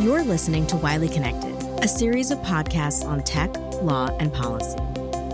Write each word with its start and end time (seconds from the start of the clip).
You're 0.00 0.22
listening 0.22 0.64
to 0.68 0.76
Wiley 0.76 1.08
Connected, 1.08 1.60
a 1.82 1.88
series 1.88 2.30
of 2.30 2.38
podcasts 2.38 3.04
on 3.04 3.20
tech, 3.24 3.52
law, 3.82 4.16
and 4.20 4.32
policy. 4.32 4.78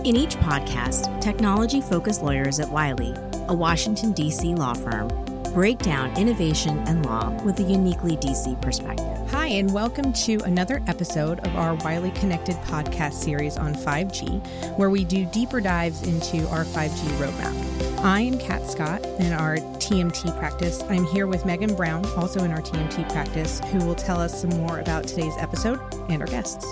In 0.09 0.15
each 0.15 0.37
podcast, 0.37 1.21
technology 1.21 1.81
focused 1.81 2.23
lawyers 2.23 2.59
at 2.59 2.71
Wiley, 2.71 3.13
a 3.47 3.53
Washington, 3.53 4.11
D.C. 4.11 4.55
law 4.55 4.73
firm, 4.73 5.07
break 5.53 5.77
down 5.77 6.17
innovation 6.17 6.79
and 6.87 7.05
law 7.05 7.29
with 7.43 7.59
a 7.59 7.63
uniquely 7.63 8.17
DC 8.17 8.59
perspective. 8.59 9.29
Hi, 9.29 9.49
and 9.49 9.71
welcome 9.71 10.11
to 10.13 10.37
another 10.45 10.81
episode 10.87 11.45
of 11.45 11.55
our 11.55 11.75
Wiley 11.75 12.09
Connected 12.11 12.55
podcast 12.63 13.13
series 13.13 13.57
on 13.57 13.75
5G, 13.75 14.77
where 14.79 14.89
we 14.89 15.03
do 15.03 15.25
deeper 15.25 15.61
dives 15.61 16.01
into 16.07 16.49
our 16.49 16.65
5G 16.65 17.07
roadmap. 17.19 17.74
I 17.99 18.21
am 18.21 18.37
Kat 18.37 18.69
Scott 18.69 19.05
in 19.19 19.33
our 19.33 19.57
TMT 19.57 20.37
practice. 20.37 20.83
I'm 20.83 21.05
here 21.05 21.27
with 21.27 21.45
Megan 21.45 21.75
Brown, 21.75 22.05
also 22.17 22.43
in 22.43 22.51
our 22.51 22.61
TMT 22.61 23.09
practice, 23.11 23.59
who 23.71 23.79
will 23.79 23.95
tell 23.95 24.19
us 24.19 24.41
some 24.41 24.51
more 24.51 24.79
about 24.79 25.07
today's 25.07 25.35
episode 25.39 25.79
and 26.09 26.21
our 26.21 26.27
guests. 26.27 26.65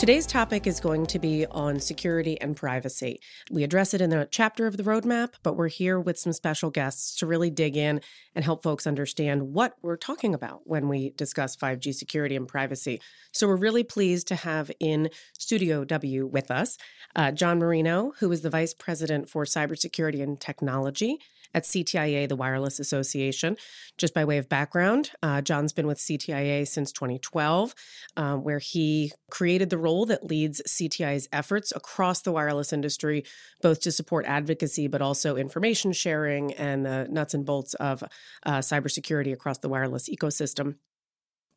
Today's 0.00 0.24
topic 0.24 0.66
is 0.66 0.80
going 0.80 1.04
to 1.08 1.18
be 1.18 1.44
on 1.44 1.78
security 1.78 2.40
and 2.40 2.56
privacy. 2.56 3.20
We 3.50 3.64
address 3.64 3.92
it 3.92 4.00
in 4.00 4.08
the 4.08 4.26
chapter 4.30 4.66
of 4.66 4.78
the 4.78 4.82
roadmap, 4.82 5.34
but 5.42 5.58
we're 5.58 5.68
here 5.68 6.00
with 6.00 6.18
some 6.18 6.32
special 6.32 6.70
guests 6.70 7.14
to 7.16 7.26
really 7.26 7.50
dig 7.50 7.76
in 7.76 8.00
and 8.34 8.42
help 8.42 8.62
folks 8.62 8.86
understand 8.86 9.52
what 9.52 9.74
we're 9.82 9.98
talking 9.98 10.32
about 10.32 10.62
when 10.64 10.88
we 10.88 11.10
discuss 11.10 11.54
5G 11.54 11.94
security 11.94 12.34
and 12.34 12.48
privacy. 12.48 12.98
So 13.32 13.46
we're 13.46 13.56
really 13.56 13.84
pleased 13.84 14.26
to 14.28 14.36
have 14.36 14.70
in 14.80 15.10
Studio 15.38 15.84
W 15.84 16.26
with 16.26 16.50
us 16.50 16.78
uh, 17.14 17.32
John 17.32 17.60
Marinho, 17.60 18.12
who 18.20 18.32
is 18.32 18.40
the 18.40 18.48
Vice 18.48 18.72
President 18.72 19.28
for 19.28 19.44
Cybersecurity 19.44 20.22
and 20.22 20.40
Technology 20.40 21.18
at 21.54 21.64
CTIA, 21.64 22.28
the 22.28 22.36
Wireless 22.36 22.78
Association. 22.78 23.56
Just 23.98 24.14
by 24.14 24.24
way 24.24 24.38
of 24.38 24.48
background, 24.48 25.10
uh, 25.22 25.40
John's 25.40 25.72
been 25.72 25.86
with 25.86 25.98
CTIA 25.98 26.66
since 26.66 26.92
2012, 26.92 27.74
um, 28.16 28.42
where 28.42 28.58
he 28.58 29.12
created 29.30 29.70
the 29.70 29.78
role 29.78 30.06
that 30.06 30.24
leads 30.24 30.62
CTIA's 30.68 31.28
efforts 31.32 31.72
across 31.74 32.22
the 32.22 32.32
wireless 32.32 32.72
industry, 32.72 33.24
both 33.62 33.80
to 33.80 33.92
support 33.92 34.26
advocacy, 34.26 34.88
but 34.88 35.02
also 35.02 35.36
information 35.36 35.92
sharing 35.92 36.52
and 36.54 36.84
the 36.84 37.06
nuts 37.10 37.34
and 37.34 37.44
bolts 37.44 37.74
of 37.74 38.02
uh, 38.44 38.58
cybersecurity 38.58 39.32
across 39.32 39.58
the 39.58 39.68
wireless 39.68 40.08
ecosystem. 40.08 40.76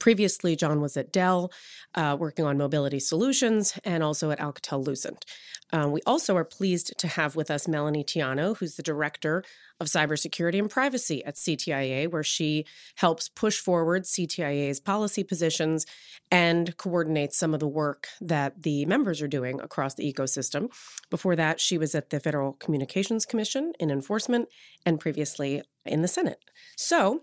Previously, 0.03 0.57
John 0.57 0.81
was 0.81 0.97
at 0.97 1.13
Dell, 1.13 1.49
uh, 1.95 2.17
working 2.19 2.43
on 2.43 2.57
mobility 2.57 2.99
solutions, 2.99 3.79
and 3.85 4.03
also 4.03 4.31
at 4.31 4.39
Alcatel 4.39 4.85
Lucent. 4.85 5.23
Um, 5.71 5.93
we 5.93 6.01
also 6.05 6.35
are 6.35 6.43
pleased 6.43 6.93
to 6.97 7.07
have 7.07 7.37
with 7.37 7.49
us 7.49 7.69
Melanie 7.69 8.03
Tiano, 8.03 8.57
who's 8.57 8.75
the 8.75 8.83
director 8.83 9.45
of 9.79 9.87
cybersecurity 9.87 10.59
and 10.59 10.69
privacy 10.69 11.23
at 11.23 11.35
CTIA, 11.35 12.11
where 12.11 12.21
she 12.21 12.65
helps 12.95 13.29
push 13.29 13.61
forward 13.61 14.03
CTIA's 14.03 14.81
policy 14.81 15.23
positions 15.23 15.85
and 16.29 16.75
coordinates 16.75 17.37
some 17.37 17.53
of 17.53 17.61
the 17.61 17.65
work 17.65 18.09
that 18.19 18.63
the 18.63 18.85
members 18.85 19.21
are 19.21 19.27
doing 19.29 19.61
across 19.61 19.93
the 19.93 20.11
ecosystem. 20.11 20.67
Before 21.09 21.37
that, 21.37 21.61
she 21.61 21.77
was 21.77 21.95
at 21.95 22.09
the 22.09 22.19
Federal 22.19 22.51
Communications 22.51 23.25
Commission 23.25 23.71
in 23.79 23.89
enforcement 23.89 24.49
and 24.85 24.99
previously 24.99 25.61
in 25.85 26.01
the 26.01 26.09
Senate. 26.09 26.39
So, 26.75 27.21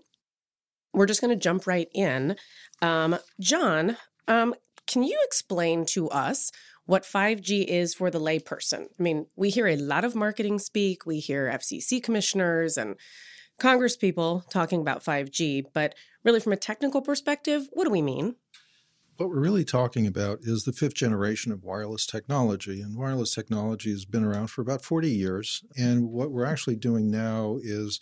we're 0.93 1.05
just 1.05 1.21
going 1.21 1.37
to 1.37 1.41
jump 1.41 1.67
right 1.67 1.87
in. 1.93 2.35
Um, 2.81 3.17
John, 3.39 3.97
um, 4.27 4.53
can 4.87 5.03
you 5.03 5.17
explain 5.23 5.85
to 5.87 6.09
us 6.09 6.51
what 6.85 7.03
5G 7.03 7.65
is 7.65 7.93
for 7.93 8.09
the 8.09 8.19
layperson? 8.19 8.87
I 8.99 9.03
mean, 9.03 9.27
we 9.35 9.49
hear 9.49 9.67
a 9.67 9.77
lot 9.77 10.03
of 10.03 10.15
marketing 10.15 10.59
speak, 10.59 11.05
we 11.05 11.19
hear 11.19 11.51
FCC 11.51 12.03
commissioners 12.03 12.77
and 12.77 12.95
Congress 13.59 13.95
people 13.95 14.43
talking 14.49 14.81
about 14.81 15.03
5G, 15.03 15.65
but 15.73 15.93
really 16.23 16.39
from 16.39 16.53
a 16.53 16.57
technical 16.57 17.01
perspective, 17.01 17.67
what 17.71 17.85
do 17.85 17.91
we 17.91 18.01
mean? 18.01 18.35
What 19.21 19.29
we're 19.29 19.39
really 19.39 19.65
talking 19.65 20.07
about 20.07 20.39
is 20.41 20.63
the 20.63 20.73
fifth 20.73 20.95
generation 20.95 21.51
of 21.51 21.63
wireless 21.63 22.07
technology. 22.07 22.81
And 22.81 22.97
wireless 22.97 23.35
technology 23.35 23.91
has 23.91 24.03
been 24.03 24.23
around 24.23 24.47
for 24.47 24.63
about 24.63 24.83
40 24.83 25.11
years. 25.11 25.63
And 25.77 26.09
what 26.09 26.31
we're 26.31 26.43
actually 26.43 26.75
doing 26.75 27.11
now 27.11 27.59
is 27.61 27.99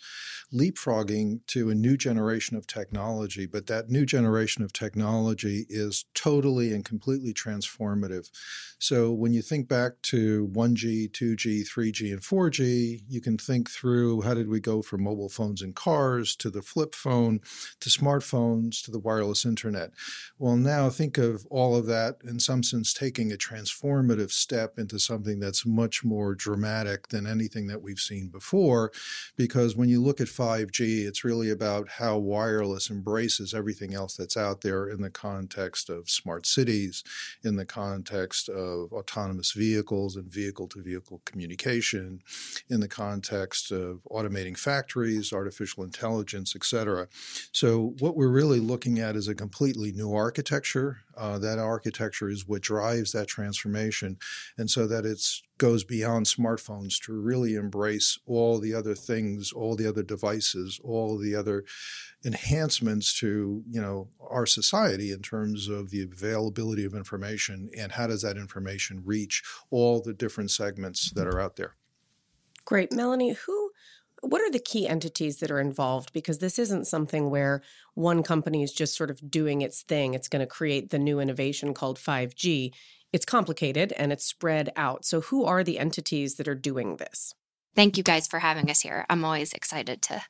leapfrogging 0.50 1.40
to 1.48 1.68
a 1.68 1.74
new 1.74 1.98
generation 1.98 2.56
of 2.56 2.66
technology. 2.66 3.44
But 3.44 3.66
that 3.66 3.90
new 3.90 4.06
generation 4.06 4.64
of 4.64 4.72
technology 4.72 5.66
is 5.68 6.06
totally 6.14 6.72
and 6.72 6.86
completely 6.86 7.34
transformative. 7.34 8.30
So 8.78 9.12
when 9.12 9.34
you 9.34 9.42
think 9.42 9.68
back 9.68 10.00
to 10.04 10.48
1G, 10.54 11.10
2G, 11.10 11.68
3G, 11.68 12.12
and 12.14 12.22
4G, 12.22 13.02
you 13.06 13.20
can 13.20 13.36
think 13.36 13.68
through 13.68 14.22
how 14.22 14.32
did 14.32 14.48
we 14.48 14.58
go 14.58 14.80
from 14.80 15.04
mobile 15.04 15.28
phones 15.28 15.60
and 15.60 15.74
cars 15.74 16.34
to 16.36 16.48
the 16.48 16.62
flip 16.62 16.94
phone 16.94 17.40
to 17.80 17.90
smartphones 17.90 18.82
to 18.84 18.90
the 18.90 18.98
wireless 18.98 19.44
internet. 19.44 19.90
Well, 20.38 20.56
now 20.56 20.88
think 20.88 21.09
think 21.10 21.34
of 21.34 21.44
all 21.50 21.74
of 21.74 21.86
that 21.86 22.16
in 22.24 22.38
some 22.38 22.62
sense 22.62 22.94
taking 22.94 23.32
a 23.32 23.36
transformative 23.36 24.30
step 24.30 24.78
into 24.78 24.98
something 24.98 25.40
that's 25.40 25.66
much 25.66 26.04
more 26.04 26.36
dramatic 26.36 27.08
than 27.08 27.26
anything 27.26 27.66
that 27.66 27.82
we've 27.82 27.98
seen 27.98 28.28
before. 28.28 28.92
Because 29.36 29.74
when 29.74 29.88
you 29.88 30.00
look 30.00 30.20
at 30.20 30.28
5G, 30.28 31.06
it's 31.06 31.24
really 31.24 31.50
about 31.50 31.88
how 31.88 32.18
wireless 32.18 32.90
embraces 32.90 33.52
everything 33.52 33.92
else 33.92 34.14
that's 34.14 34.36
out 34.36 34.60
there 34.60 34.88
in 34.88 35.00
the 35.00 35.10
context 35.10 35.90
of 35.90 36.08
smart 36.08 36.46
cities, 36.46 37.02
in 37.42 37.56
the 37.56 37.66
context 37.66 38.48
of 38.48 38.92
autonomous 38.92 39.50
vehicles 39.52 40.14
and 40.14 40.30
vehicle 40.30 40.68
to 40.68 40.80
vehicle 40.80 41.22
communication, 41.24 42.22
in 42.68 42.78
the 42.78 42.88
context 42.88 43.72
of 43.72 44.00
automating 44.12 44.56
factories, 44.56 45.32
artificial 45.32 45.82
intelligence, 45.82 46.54
et 46.54 46.64
cetera. 46.64 47.08
So, 47.52 47.94
what 47.98 48.16
we're 48.16 48.28
really 48.28 48.60
looking 48.60 49.00
at 49.00 49.16
is 49.16 49.26
a 49.26 49.34
completely 49.34 49.90
new 49.90 50.14
architecture 50.14 50.99
uh, 51.16 51.38
that 51.38 51.58
architecture 51.58 52.28
is 52.28 52.46
what 52.46 52.62
drives 52.62 53.12
that 53.12 53.26
transformation, 53.26 54.16
and 54.56 54.70
so 54.70 54.86
that 54.86 55.04
it 55.04 55.22
goes 55.58 55.84
beyond 55.84 56.26
smartphones 56.26 57.00
to 57.02 57.12
really 57.12 57.54
embrace 57.54 58.18
all 58.26 58.58
the 58.58 58.74
other 58.74 58.94
things, 58.94 59.52
all 59.52 59.76
the 59.76 59.86
other 59.86 60.02
devices, 60.02 60.80
all 60.82 61.18
the 61.18 61.34
other 61.34 61.64
enhancements 62.24 63.18
to 63.18 63.62
you 63.70 63.80
know 63.80 64.08
our 64.30 64.46
society 64.46 65.10
in 65.10 65.20
terms 65.20 65.68
of 65.68 65.90
the 65.90 66.02
availability 66.02 66.84
of 66.84 66.94
information 66.94 67.70
and 67.76 67.92
how 67.92 68.06
does 68.06 68.22
that 68.22 68.36
information 68.36 69.02
reach 69.04 69.42
all 69.70 70.00
the 70.00 70.12
different 70.12 70.50
segments 70.50 71.10
that 71.12 71.26
are 71.26 71.40
out 71.40 71.56
there. 71.56 71.76
Great, 72.64 72.92
Melanie. 72.92 73.32
Who 73.32 73.69
what 74.22 74.40
are 74.40 74.50
the 74.50 74.58
key 74.58 74.88
entities 74.88 75.38
that 75.38 75.50
are 75.50 75.60
involved? 75.60 76.12
Because 76.12 76.38
this 76.38 76.58
isn't 76.58 76.86
something 76.86 77.30
where 77.30 77.62
one 77.94 78.22
company 78.22 78.62
is 78.62 78.72
just 78.72 78.96
sort 78.96 79.10
of 79.10 79.30
doing 79.30 79.62
its 79.62 79.82
thing. 79.82 80.14
It's 80.14 80.28
going 80.28 80.40
to 80.40 80.46
create 80.46 80.90
the 80.90 80.98
new 80.98 81.20
innovation 81.20 81.74
called 81.74 81.98
5G. 81.98 82.72
It's 83.12 83.24
complicated 83.24 83.92
and 83.92 84.12
it's 84.12 84.24
spread 84.24 84.72
out. 84.76 85.04
So, 85.04 85.20
who 85.20 85.44
are 85.44 85.64
the 85.64 85.78
entities 85.78 86.36
that 86.36 86.46
are 86.46 86.54
doing 86.54 86.96
this? 86.96 87.34
Thank 87.74 87.96
you 87.96 88.02
guys 88.02 88.26
for 88.26 88.38
having 88.38 88.70
us 88.70 88.80
here. 88.80 89.06
I'm 89.08 89.24
always 89.24 89.52
excited 89.52 90.02
to 90.02 90.22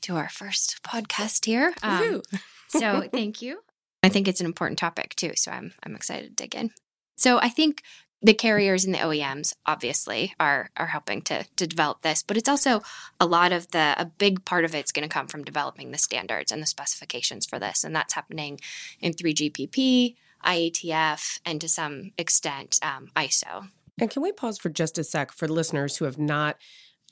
do 0.00 0.16
our 0.16 0.28
first 0.28 0.82
podcast 0.82 1.44
here. 1.44 1.74
Um, 1.82 2.22
so, 2.68 3.08
thank 3.12 3.42
you. 3.42 3.60
I 4.02 4.08
think 4.08 4.28
it's 4.28 4.40
an 4.40 4.46
important 4.46 4.78
topic 4.78 5.14
too. 5.14 5.32
So, 5.36 5.50
I'm, 5.50 5.72
I'm 5.82 5.94
excited 5.94 6.36
to 6.36 6.42
dig 6.42 6.54
in. 6.54 6.70
So, 7.16 7.38
I 7.38 7.50
think 7.50 7.82
the 8.22 8.34
carriers 8.34 8.84
and 8.84 8.94
the 8.94 8.98
OEMs 8.98 9.54
obviously 9.66 10.34
are 10.38 10.70
are 10.76 10.86
helping 10.86 11.22
to 11.22 11.44
to 11.56 11.66
develop 11.66 12.02
this, 12.02 12.22
but 12.22 12.36
it's 12.36 12.48
also 12.48 12.82
a 13.18 13.26
lot 13.26 13.52
of 13.52 13.70
the 13.72 13.94
a 13.98 14.04
big 14.04 14.44
part 14.44 14.64
of 14.64 14.74
it's 14.74 14.92
going 14.92 15.08
to 15.08 15.12
come 15.12 15.26
from 15.26 15.44
developing 15.44 15.90
the 15.90 15.98
standards 15.98 16.52
and 16.52 16.62
the 16.62 16.66
specifications 16.66 17.44
for 17.46 17.58
this, 17.58 17.84
and 17.84 17.94
that's 17.94 18.14
happening 18.14 18.60
in 19.00 19.12
3GPP, 19.12 20.14
IETF, 20.44 21.40
and 21.44 21.60
to 21.60 21.68
some 21.68 22.12
extent 22.16 22.78
um, 22.82 23.10
ISO. 23.16 23.68
And 24.00 24.10
can 24.10 24.22
we 24.22 24.32
pause 24.32 24.58
for 24.58 24.68
just 24.70 24.98
a 24.98 25.04
sec 25.04 25.32
for 25.32 25.48
listeners 25.48 25.96
who 25.96 26.04
have 26.04 26.18
not 26.18 26.56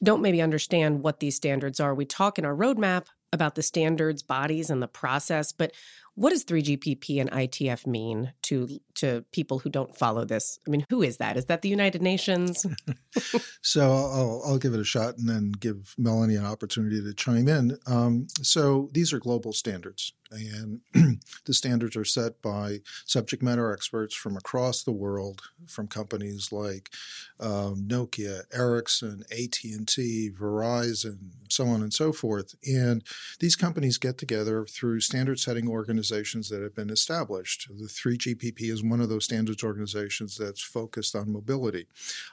don't 0.03 0.23
maybe 0.23 0.41
understand 0.41 1.03
what 1.03 1.21
these 1.21 1.37
standards 1.37 1.81
are? 1.81 1.95
We 1.95 2.07
talk 2.07 2.39
in 2.39 2.45
our 2.45 2.55
roadmap 2.55 3.07
about 3.33 3.55
the 3.55 3.63
standards 3.63 4.23
bodies 4.23 4.71
and 4.71 4.83
the 4.83 4.89
process, 4.89 5.53
but 5.53 5.73
what 6.21 6.31
does 6.31 6.45
3GPP 6.45 7.19
and 7.19 7.31
ITF 7.31 7.87
mean 7.87 8.35
to 8.43 8.69
to 8.97 9.25
people 9.33 9.59
who 9.59 9.71
don't 9.71 9.97
follow 9.97 10.27
this? 10.27 10.59
I 10.67 10.71
mean, 10.71 10.85
who 10.91 11.01
is 11.01 11.17
that? 11.17 11.39
Is 11.39 11.47
that 11.47 11.63
the 11.63 11.71
United 11.71 12.03
Nations? 12.03 12.67
so 13.63 13.91
I'll, 13.91 14.43
I'll, 14.45 14.59
give 14.59 14.75
it 14.75 14.81
a 14.81 14.85
shot 14.85 15.17
and 15.17 15.27
then 15.27 15.53
give 15.53 15.95
Melanie 15.97 16.37
an 16.37 16.45
opportunity 16.45 17.03
to 17.03 17.15
chime 17.15 17.49
in. 17.49 17.79
Um, 17.87 18.27
so 18.43 18.91
these 18.93 19.15
are 19.15 19.19
global 19.19 19.55
standards, 19.55 20.13
and 20.31 20.81
the 21.45 21.55
standards 21.55 21.97
are 21.97 22.05
set 22.05 22.41
by 22.43 22.81
subject 23.05 23.43
matter 23.43 23.73
experts 23.73 24.15
from 24.15 24.37
across 24.37 24.83
the 24.83 24.93
world, 24.93 25.43
from 25.67 25.87
companies 25.89 26.53
like 26.53 26.91
um, 27.39 27.85
Nokia, 27.87 28.43
Ericsson, 28.53 29.25
AT 29.31 29.59
and 29.65 29.87
T, 29.87 30.31
Verizon, 30.31 31.19
so 31.49 31.67
on 31.67 31.83
and 31.83 31.93
so 31.93 32.13
forth. 32.13 32.55
And 32.67 33.03
these 33.41 33.57
companies 33.57 33.99
get 33.99 34.19
together 34.19 34.65
through 34.67 35.01
standard 35.01 35.39
setting 35.39 35.69
organizations 35.69 36.01
organizations 36.01 36.49
that 36.49 36.63
have 36.63 36.75
been 36.75 36.91
established. 36.91 37.69
The 37.69 37.87
3GPP 37.87 38.71
is 38.71 38.83
one 38.83 39.01
of 39.01 39.09
those 39.09 39.25
standards 39.25 39.63
organizations 39.63 40.37
that's 40.37 40.63
focused 40.63 41.15
on 41.15 41.33
mobility. 41.33 41.87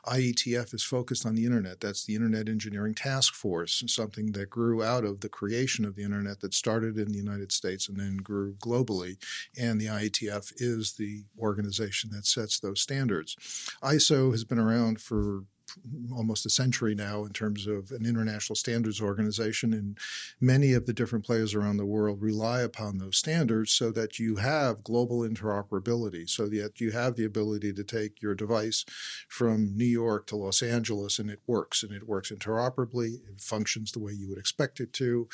IETF 0.05 0.73
is 0.73 0.83
focused 0.83 1.25
on 1.25 1.35
the 1.35 1.45
internet. 1.45 1.79
That's 1.79 2.05
the 2.05 2.15
Internet 2.15 2.49
Engineering 2.49 2.93
Task 2.93 3.33
Force, 3.33 3.83
something 3.87 4.31
that 4.33 4.49
grew 4.49 4.83
out 4.83 5.03
of 5.03 5.21
the 5.21 5.29
creation 5.29 5.85
of 5.85 5.95
the 5.95 6.03
internet 6.03 6.39
that 6.41 6.53
started 6.53 6.97
in 6.97 7.11
the 7.11 7.17
United 7.17 7.51
States 7.51 7.86
and 7.87 7.99
then 7.99 8.17
grew 8.17 8.53
globally. 8.55 9.17
And 9.57 9.79
the 9.79 9.87
IETF 9.87 10.53
is 10.57 10.93
the 10.93 11.23
organization 11.39 12.09
that 12.13 12.25
sets 12.25 12.59
those 12.59 12.81
standards. 12.81 13.35
ISO 13.83 14.31
has 14.31 14.43
been 14.43 14.59
around 14.59 15.01
for 15.01 15.43
almost 16.11 16.45
a 16.45 16.49
century 16.49 16.95
now 16.95 17.23
in 17.23 17.31
terms 17.31 17.67
of 17.67 17.91
an 17.91 18.05
international 18.05 18.55
standards 18.55 19.01
organization. 19.01 19.73
And 19.73 19.97
many 20.39 20.73
of 20.73 20.85
the 20.85 20.93
different 20.93 21.25
players 21.25 21.53
around 21.53 21.77
the 21.77 21.85
world 21.85 22.21
rely 22.21 22.61
upon 22.61 22.97
those 22.97 23.17
standards 23.17 23.71
so 23.73 23.91
that 23.91 24.19
you 24.19 24.37
have 24.37 24.83
global 24.83 25.19
interoperability, 25.19 26.29
so 26.29 26.47
that 26.47 26.79
you 26.79 26.91
have 26.91 27.15
the 27.15 27.25
ability 27.25 27.73
to 27.73 27.83
take 27.83 28.21
your 28.21 28.35
device 28.35 28.85
from 29.27 29.75
New 29.75 29.85
York 29.85 30.27
to 30.27 30.35
Los 30.35 30.61
Angeles 30.61 31.19
and 31.19 31.29
it 31.29 31.41
works 31.47 31.83
and 31.83 31.91
it 31.91 32.07
works 32.07 32.31
interoperably. 32.31 33.15
It 33.29 33.41
functions 33.41 33.91
the 33.91 33.99
way 33.99 34.13
you 34.13 34.29
would 34.29 34.37
expect 34.37 34.79
it 34.79 34.93
to. 34.93 35.27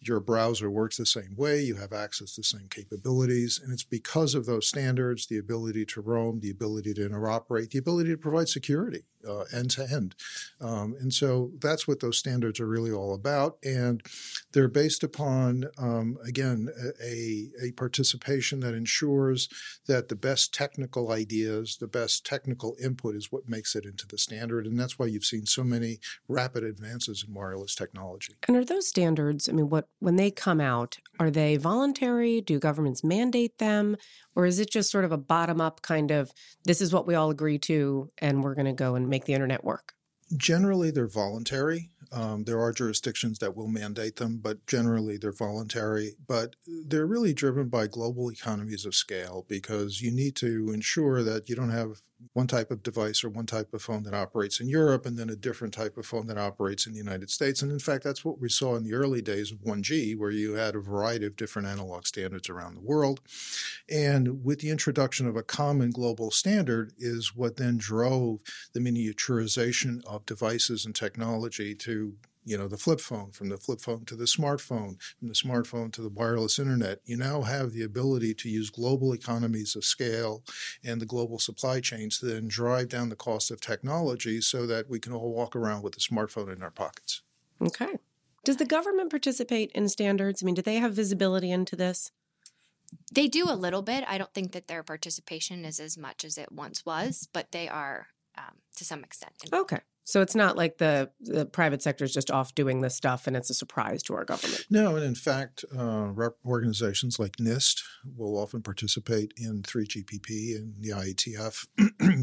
Your 0.00 0.20
browser 0.20 0.70
works 0.70 0.96
the 0.96 1.06
same 1.06 1.34
way. 1.36 1.60
You 1.60 1.76
have 1.76 1.92
access 1.92 2.34
to 2.34 2.40
the 2.40 2.44
same 2.44 2.68
capabilities. 2.70 3.60
And 3.62 3.72
it's 3.72 3.84
because 3.84 4.34
of 4.34 4.46
those 4.46 4.68
standards, 4.68 5.26
the 5.26 5.38
ability 5.38 5.86
to 5.86 6.00
roam, 6.00 6.40
the 6.40 6.50
ability 6.50 6.94
to 6.94 7.08
interoperate, 7.08 7.70
the 7.70 7.78
ability 7.78 8.10
to 8.10 8.16
provide 8.16 8.48
security 8.48 9.04
uh, 9.26 9.44
end 9.52 9.70
to 9.72 9.88
end. 9.90 10.14
Um, 10.60 10.94
and 11.00 11.12
so 11.12 11.50
that's 11.60 11.88
what 11.88 12.00
those 12.00 12.18
standards 12.18 12.60
are 12.60 12.66
really 12.66 12.92
all 12.92 13.14
about. 13.14 13.58
And 13.64 14.02
they're 14.52 14.68
based 14.68 15.02
upon, 15.02 15.66
um, 15.78 16.18
again, 16.26 16.68
a, 17.02 17.48
a 17.62 17.72
participation 17.72 18.60
that 18.60 18.74
ensures 18.74 19.48
that 19.86 20.08
the 20.08 20.16
best 20.16 20.52
technical 20.52 21.12
ideas, 21.12 21.78
the 21.78 21.86
best 21.86 22.24
technical 22.24 22.76
input 22.82 23.14
is 23.14 23.32
what 23.32 23.48
makes 23.48 23.74
it 23.74 23.84
into 23.84 24.06
the 24.06 24.18
standard. 24.18 24.66
And 24.66 24.78
that's 24.78 24.98
why 24.98 25.06
you've 25.06 25.24
seen 25.24 25.46
so 25.46 25.64
many 25.64 25.98
rapid 26.28 26.64
advances 26.64 27.24
in 27.26 27.34
wireless 27.34 27.74
technology. 27.74 28.34
And 28.46 28.56
are 28.56 28.64
those 28.64 28.88
standards, 28.88 29.48
I 29.48 29.52
mean, 29.52 29.68
what 29.68 29.88
when 30.00 30.16
they 30.16 30.30
come 30.30 30.60
out, 30.60 30.98
are 31.18 31.30
they 31.30 31.56
voluntary? 31.56 32.40
Do 32.40 32.58
governments 32.58 33.02
mandate 33.04 33.58
them? 33.58 33.96
Or 34.38 34.46
is 34.46 34.60
it 34.60 34.70
just 34.70 34.92
sort 34.92 35.04
of 35.04 35.10
a 35.10 35.18
bottom 35.18 35.60
up 35.60 35.82
kind 35.82 36.12
of 36.12 36.32
this 36.64 36.80
is 36.80 36.92
what 36.92 37.08
we 37.08 37.16
all 37.16 37.28
agree 37.28 37.58
to 37.58 38.08
and 38.18 38.44
we're 38.44 38.54
going 38.54 38.66
to 38.66 38.72
go 38.72 38.94
and 38.94 39.08
make 39.08 39.24
the 39.24 39.32
internet 39.32 39.64
work? 39.64 39.94
Generally, 40.36 40.92
they're 40.92 41.08
voluntary. 41.08 41.90
Um, 42.12 42.44
there 42.44 42.60
are 42.60 42.72
jurisdictions 42.72 43.38
that 43.38 43.56
will 43.56 43.68
mandate 43.68 44.16
them, 44.16 44.38
but 44.42 44.66
generally 44.66 45.16
they're 45.16 45.32
voluntary. 45.32 46.14
But 46.26 46.56
they're 46.66 47.06
really 47.06 47.34
driven 47.34 47.68
by 47.68 47.86
global 47.86 48.30
economies 48.30 48.86
of 48.86 48.94
scale 48.94 49.44
because 49.48 50.00
you 50.00 50.10
need 50.10 50.36
to 50.36 50.70
ensure 50.72 51.22
that 51.22 51.48
you 51.48 51.56
don't 51.56 51.70
have 51.70 52.00
one 52.32 52.46
type 52.46 52.70
of 52.70 52.82
device 52.82 53.22
or 53.22 53.28
one 53.28 53.46
type 53.46 53.72
of 53.72 53.82
phone 53.82 54.02
that 54.02 54.14
operates 54.14 54.60
in 54.60 54.68
Europe 54.68 55.06
and 55.06 55.16
then 55.16 55.30
a 55.30 55.36
different 55.36 55.72
type 55.72 55.96
of 55.96 56.06
phone 56.06 56.26
that 56.26 56.38
operates 56.38 56.86
in 56.86 56.92
the 56.92 56.98
United 56.98 57.30
States. 57.30 57.62
And 57.62 57.70
in 57.70 57.78
fact, 57.78 58.02
that's 58.02 58.24
what 58.24 58.40
we 58.40 58.48
saw 58.48 58.74
in 58.76 58.82
the 58.82 58.94
early 58.94 59.22
days 59.22 59.52
of 59.52 59.58
1G, 59.58 60.18
where 60.18 60.30
you 60.30 60.54
had 60.54 60.74
a 60.74 60.80
variety 60.80 61.26
of 61.26 61.36
different 61.36 61.68
analog 61.68 62.06
standards 62.06 62.48
around 62.48 62.74
the 62.74 62.80
world. 62.80 63.20
And 63.88 64.44
with 64.44 64.60
the 64.60 64.70
introduction 64.70 65.28
of 65.28 65.36
a 65.36 65.42
common 65.42 65.90
global 65.90 66.30
standard 66.30 66.92
is 66.98 67.36
what 67.36 67.56
then 67.56 67.76
drove 67.78 68.40
the 68.72 68.80
miniaturization 68.80 70.04
of 70.04 70.26
devices 70.26 70.84
and 70.84 70.94
technology 70.94 71.74
to 71.76 71.87
you 71.92 72.56
know, 72.56 72.66
the 72.66 72.78
flip 72.78 72.98
phone, 72.98 73.30
from 73.30 73.50
the 73.50 73.58
flip 73.58 73.80
phone 73.80 74.06
to 74.06 74.16
the 74.16 74.24
smartphone, 74.24 74.96
from 75.18 75.28
the 75.28 75.34
smartphone 75.34 75.92
to 75.92 76.00
the 76.00 76.08
wireless 76.08 76.58
internet. 76.58 77.00
You 77.04 77.18
now 77.18 77.42
have 77.42 77.72
the 77.72 77.82
ability 77.82 78.32
to 78.34 78.48
use 78.48 78.70
global 78.70 79.12
economies 79.12 79.76
of 79.76 79.84
scale 79.84 80.42
and 80.82 80.98
the 80.98 81.06
global 81.06 81.38
supply 81.38 81.80
chains 81.80 82.18
to 82.18 82.26
then 82.26 82.48
drive 82.48 82.88
down 82.88 83.10
the 83.10 83.16
cost 83.16 83.50
of 83.50 83.60
technology 83.60 84.40
so 84.40 84.66
that 84.66 84.88
we 84.88 84.98
can 84.98 85.12
all 85.12 85.30
walk 85.30 85.54
around 85.54 85.82
with 85.82 85.94
a 85.96 86.00
smartphone 86.00 86.50
in 86.50 86.62
our 86.62 86.70
pockets. 86.70 87.20
Okay. 87.60 87.98
Does 88.44 88.56
the 88.56 88.64
government 88.64 89.10
participate 89.10 89.70
in 89.72 89.88
standards? 89.90 90.42
I 90.42 90.46
mean, 90.46 90.54
do 90.54 90.62
they 90.62 90.76
have 90.76 90.94
visibility 90.94 91.50
into 91.50 91.76
this? 91.76 92.12
They 93.12 93.28
do 93.28 93.44
a 93.46 93.52
little 93.52 93.82
bit. 93.82 94.04
I 94.08 94.16
don't 94.16 94.32
think 94.32 94.52
that 94.52 94.68
their 94.68 94.82
participation 94.82 95.66
is 95.66 95.78
as 95.78 95.98
much 95.98 96.24
as 96.24 96.38
it 96.38 96.50
once 96.50 96.86
was, 96.86 97.28
but 97.32 97.52
they 97.52 97.68
are 97.68 98.06
um, 98.38 98.54
to 98.76 98.84
some 98.86 99.04
extent. 99.04 99.34
Okay. 99.52 99.80
So 100.08 100.22
it's 100.22 100.34
not 100.34 100.56
like 100.56 100.78
the, 100.78 101.10
the 101.20 101.44
private 101.44 101.82
sector 101.82 102.02
is 102.02 102.14
just 102.14 102.30
off 102.30 102.54
doing 102.54 102.80
this 102.80 102.94
stuff 102.94 103.26
and 103.26 103.36
it's 103.36 103.50
a 103.50 103.54
surprise 103.54 104.02
to 104.04 104.14
our 104.14 104.24
government. 104.24 104.64
No, 104.70 104.96
and 104.96 105.04
in 105.04 105.14
fact, 105.14 105.66
uh, 105.76 106.10
organizations 106.46 107.18
like 107.18 107.36
NIST 107.36 107.82
will 108.16 108.38
often 108.38 108.62
participate 108.62 109.34
in 109.36 109.60
3GPP 109.60 110.56
and 110.56 110.74
the 110.80 110.92
IETF. 110.92 111.66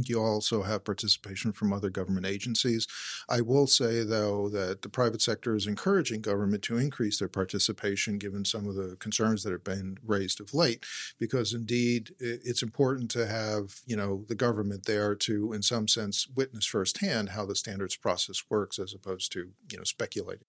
you 0.10 0.20
also 0.20 0.64
have 0.64 0.84
participation 0.84 1.52
from 1.52 1.72
other 1.72 1.92
government 1.92 2.26
agencies. 2.26 2.88
I 3.30 3.42
will 3.42 3.68
say, 3.68 4.04
though, 4.04 4.50
that 4.50 4.82
the 4.82 4.90
private 4.90 5.22
sector 5.22 5.56
is 5.56 5.68
encouraging 5.68 6.22
government 6.22 6.64
to 6.64 6.80
increase 6.80 7.20
their 7.20 7.30
participation 7.30 8.18
given 8.18 8.46
some 8.46 8.68
of 8.68 8.74
the 8.74 8.96
concerns 9.00 9.44
that 9.44 9.52
have 9.52 9.64
been 9.64 10.00
raised 10.04 10.42
of 10.42 10.56
late, 10.56 10.84
because 11.20 11.54
indeed 11.54 12.16
it's 12.20 12.64
important 12.64 13.12
to 13.12 13.28
have, 13.28 13.82
you 13.86 13.96
know, 13.96 14.26
the 14.28 14.34
government 14.34 14.88
there 14.88 15.14
to, 15.14 15.54
in 15.54 15.62
some 15.62 15.88
sense, 15.88 16.28
witness 16.36 16.66
firsthand 16.66 17.30
how 17.30 17.46
the 17.46 17.56
standard 17.56 17.75
standards 17.75 17.98
process 17.98 18.44
works 18.50 18.80
as 18.80 18.94
opposed 18.94 19.31
to 19.33 19.51
you 19.69 19.77
know 19.77 19.83
speculating. 19.83 20.45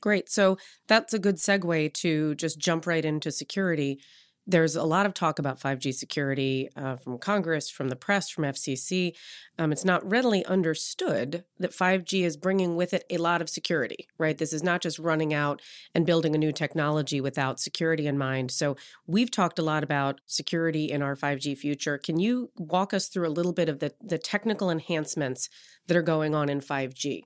Great 0.00 0.28
so 0.28 0.58
that's 0.88 1.14
a 1.14 1.18
good 1.18 1.36
segue 1.36 1.94
to 1.94 2.34
just 2.34 2.58
jump 2.58 2.86
right 2.86 3.04
into 3.04 3.30
security 3.30 4.00
there's 4.46 4.74
a 4.74 4.82
lot 4.82 5.06
of 5.06 5.14
talk 5.14 5.38
about 5.38 5.60
5G 5.60 5.94
security 5.94 6.68
uh, 6.76 6.96
from 6.96 7.18
Congress, 7.18 7.70
from 7.70 7.88
the 7.88 7.96
press, 7.96 8.28
from 8.28 8.44
FCC. 8.44 9.14
Um, 9.58 9.70
it's 9.70 9.84
not 9.84 10.08
readily 10.08 10.44
understood 10.46 11.44
that 11.58 11.70
5G 11.70 12.24
is 12.24 12.36
bringing 12.36 12.74
with 12.74 12.92
it 12.92 13.04
a 13.08 13.18
lot 13.18 13.40
of 13.40 13.48
security, 13.48 14.08
right? 14.18 14.36
This 14.36 14.52
is 14.52 14.62
not 14.62 14.80
just 14.80 14.98
running 14.98 15.32
out 15.32 15.62
and 15.94 16.04
building 16.04 16.34
a 16.34 16.38
new 16.38 16.52
technology 16.52 17.20
without 17.20 17.60
security 17.60 18.06
in 18.06 18.18
mind. 18.18 18.50
So, 18.50 18.76
we've 19.06 19.30
talked 19.30 19.58
a 19.58 19.62
lot 19.62 19.84
about 19.84 20.20
security 20.26 20.90
in 20.90 21.02
our 21.02 21.14
5G 21.14 21.56
future. 21.56 21.98
Can 21.98 22.18
you 22.18 22.50
walk 22.56 22.92
us 22.92 23.08
through 23.08 23.28
a 23.28 23.30
little 23.30 23.52
bit 23.52 23.68
of 23.68 23.78
the, 23.78 23.94
the 24.00 24.18
technical 24.18 24.70
enhancements 24.70 25.48
that 25.86 25.96
are 25.96 26.02
going 26.02 26.34
on 26.34 26.48
in 26.48 26.60
5G? 26.60 27.22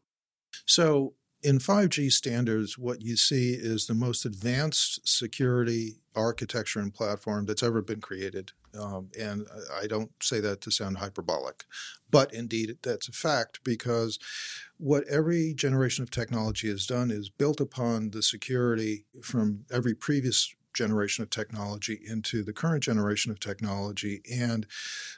So, 0.67 1.15
in 1.47 1.61
5G 1.61 2.11
standards, 2.11 2.77
what 2.77 3.03
you 3.03 3.17
see 3.17 3.53
is 3.53 3.87
the 3.87 3.95
most 3.95 4.25
advanced 4.25 5.07
security 5.07 6.01
architecture 6.17 6.81
and 6.81 6.93
platform 6.93 7.47
that's 7.47 7.63
ever 7.63 7.81
been 7.83 8.01
created. 8.01 8.51
Um, 8.77 9.11
and 9.17 9.47
I 9.81 9.87
don't 9.87 10.11
say 10.21 10.41
that 10.41 10.61
to 10.63 10.73
sound 10.73 10.99
hyperbolic, 10.99 11.63
but 12.11 12.35
indeed 12.35 12.79
that's 12.83 13.07
a 13.07 13.13
fact 13.13 13.61
because 13.63 14.19
what 14.77 15.07
every 15.07 15.55
generation 15.55 16.03
of 16.03 16.11
technology 16.11 16.69
has 16.69 16.85
done 16.85 17.13
is 17.13 17.31
built 17.31 17.61
upon 17.61 18.11
the 18.11 18.25
security 18.25 19.05
from 19.23 19.67
every 19.71 19.95
previous 19.95 20.53
generation 20.77 21.23
of 21.23 21.31
technology 21.31 22.01
into 22.07 22.43
the 22.45 22.53
current 22.53 22.85
generation 22.85 23.33
of 23.33 23.41
technology. 23.41 24.23
And 24.31 24.67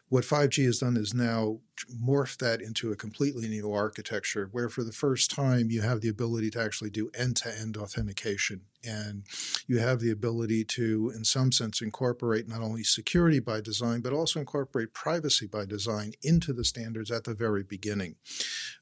what 0.08 0.24
5G 0.24 0.64
has 0.64 0.78
done 0.78 0.96
is 0.96 1.12
now 1.12 1.58
morph 2.02 2.38
that 2.38 2.62
into 2.62 2.90
a 2.90 2.96
completely 2.96 3.48
new 3.48 3.70
architecture 3.72 4.48
where 4.52 4.68
for 4.68 4.82
the 4.82 4.92
first 4.92 5.30
time 5.30 5.70
you 5.70 5.82
have 5.82 6.00
the 6.00 6.08
ability 6.08 6.50
to 6.50 6.60
actually 6.60 6.90
do 6.90 7.10
end-to-end 7.14 7.76
authentication 7.76 8.62
and 8.84 9.24
you 9.66 9.78
have 9.78 10.00
the 10.00 10.10
ability 10.10 10.64
to 10.64 11.12
in 11.14 11.24
some 11.24 11.52
sense 11.52 11.80
incorporate 11.80 12.48
not 12.48 12.60
only 12.60 12.82
security 12.82 13.40
by 13.40 13.60
design 13.60 14.00
but 14.00 14.12
also 14.12 14.40
incorporate 14.40 14.92
privacy 14.92 15.46
by 15.46 15.64
design 15.64 16.12
into 16.22 16.52
the 16.52 16.64
standards 16.64 17.10
at 17.10 17.24
the 17.24 17.34
very 17.34 17.62
beginning. 17.62 18.14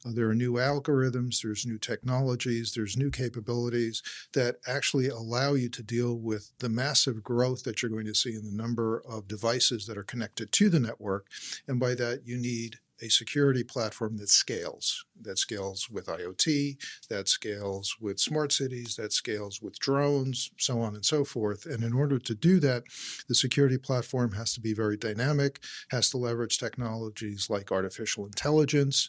Uh, 0.05 0.11
there 0.15 0.29
are 0.29 0.35
new 0.35 0.55
algorithms 0.55 1.43
there's 1.43 1.67
new 1.67 1.79
technologies 1.79 2.73
there's 2.75 2.97
new 2.97 3.11
capabilities 3.11 4.03
that 4.35 4.57
actually 4.67 5.09
allow 5.09 5.55
you 5.55 5.69
to 5.69 5.83
deal 5.83 6.15
with 6.15 6.53
the 6.59 6.69
massive 6.69 7.23
growth 7.23 7.63
that 7.65 7.83
you're 7.83 7.91
going 7.91 8.07
to 8.07 8.15
see 8.15 8.35
in 8.35 8.45
the 8.45 8.63
number 8.63 9.03
of 9.09 9.29
devices 9.29 9.87
that 9.87 9.99
are 9.99 10.03
connected 10.03 10.53
to 10.53 10.69
the 10.69 10.81
network 10.81 11.27
and 11.67 11.81
by 11.81 11.95
that 11.95 12.23
you 12.25 12.37
need 12.37 12.79
a 13.03 13.09
security 13.09 13.63
platform 13.63 14.17
that 14.17 14.29
scales, 14.29 15.05
that 15.21 15.39
scales 15.39 15.89
with 15.91 16.07
IoT, 16.07 16.77
that 17.09 17.29
scales 17.29 17.97
with 18.01 18.19
smart 18.19 18.53
cities, 18.53 18.97
that 18.97 19.13
scales 19.13 19.61
with 19.61 19.79
drones, 19.79 20.51
so 20.59 20.81
on 20.81 20.95
and 20.95 21.05
so 21.05 21.25
forth. 21.25 21.67
And 21.67 21.83
in 21.85 21.93
order 21.93 22.19
to 22.19 22.35
do 22.35 22.59
that, 22.61 22.85
the 23.29 23.35
security 23.35 23.79
platform 23.79 24.33
has 24.33 24.53
to 24.55 24.61
be 24.61 24.73
very 24.73 24.97
dynamic, 24.97 25.63
has 25.91 26.11
to 26.11 26.19
leverage 26.19 26.59
technologies 26.59 27.49
like 27.51 27.71
artificial 27.73 28.25
intelligence, 28.25 29.09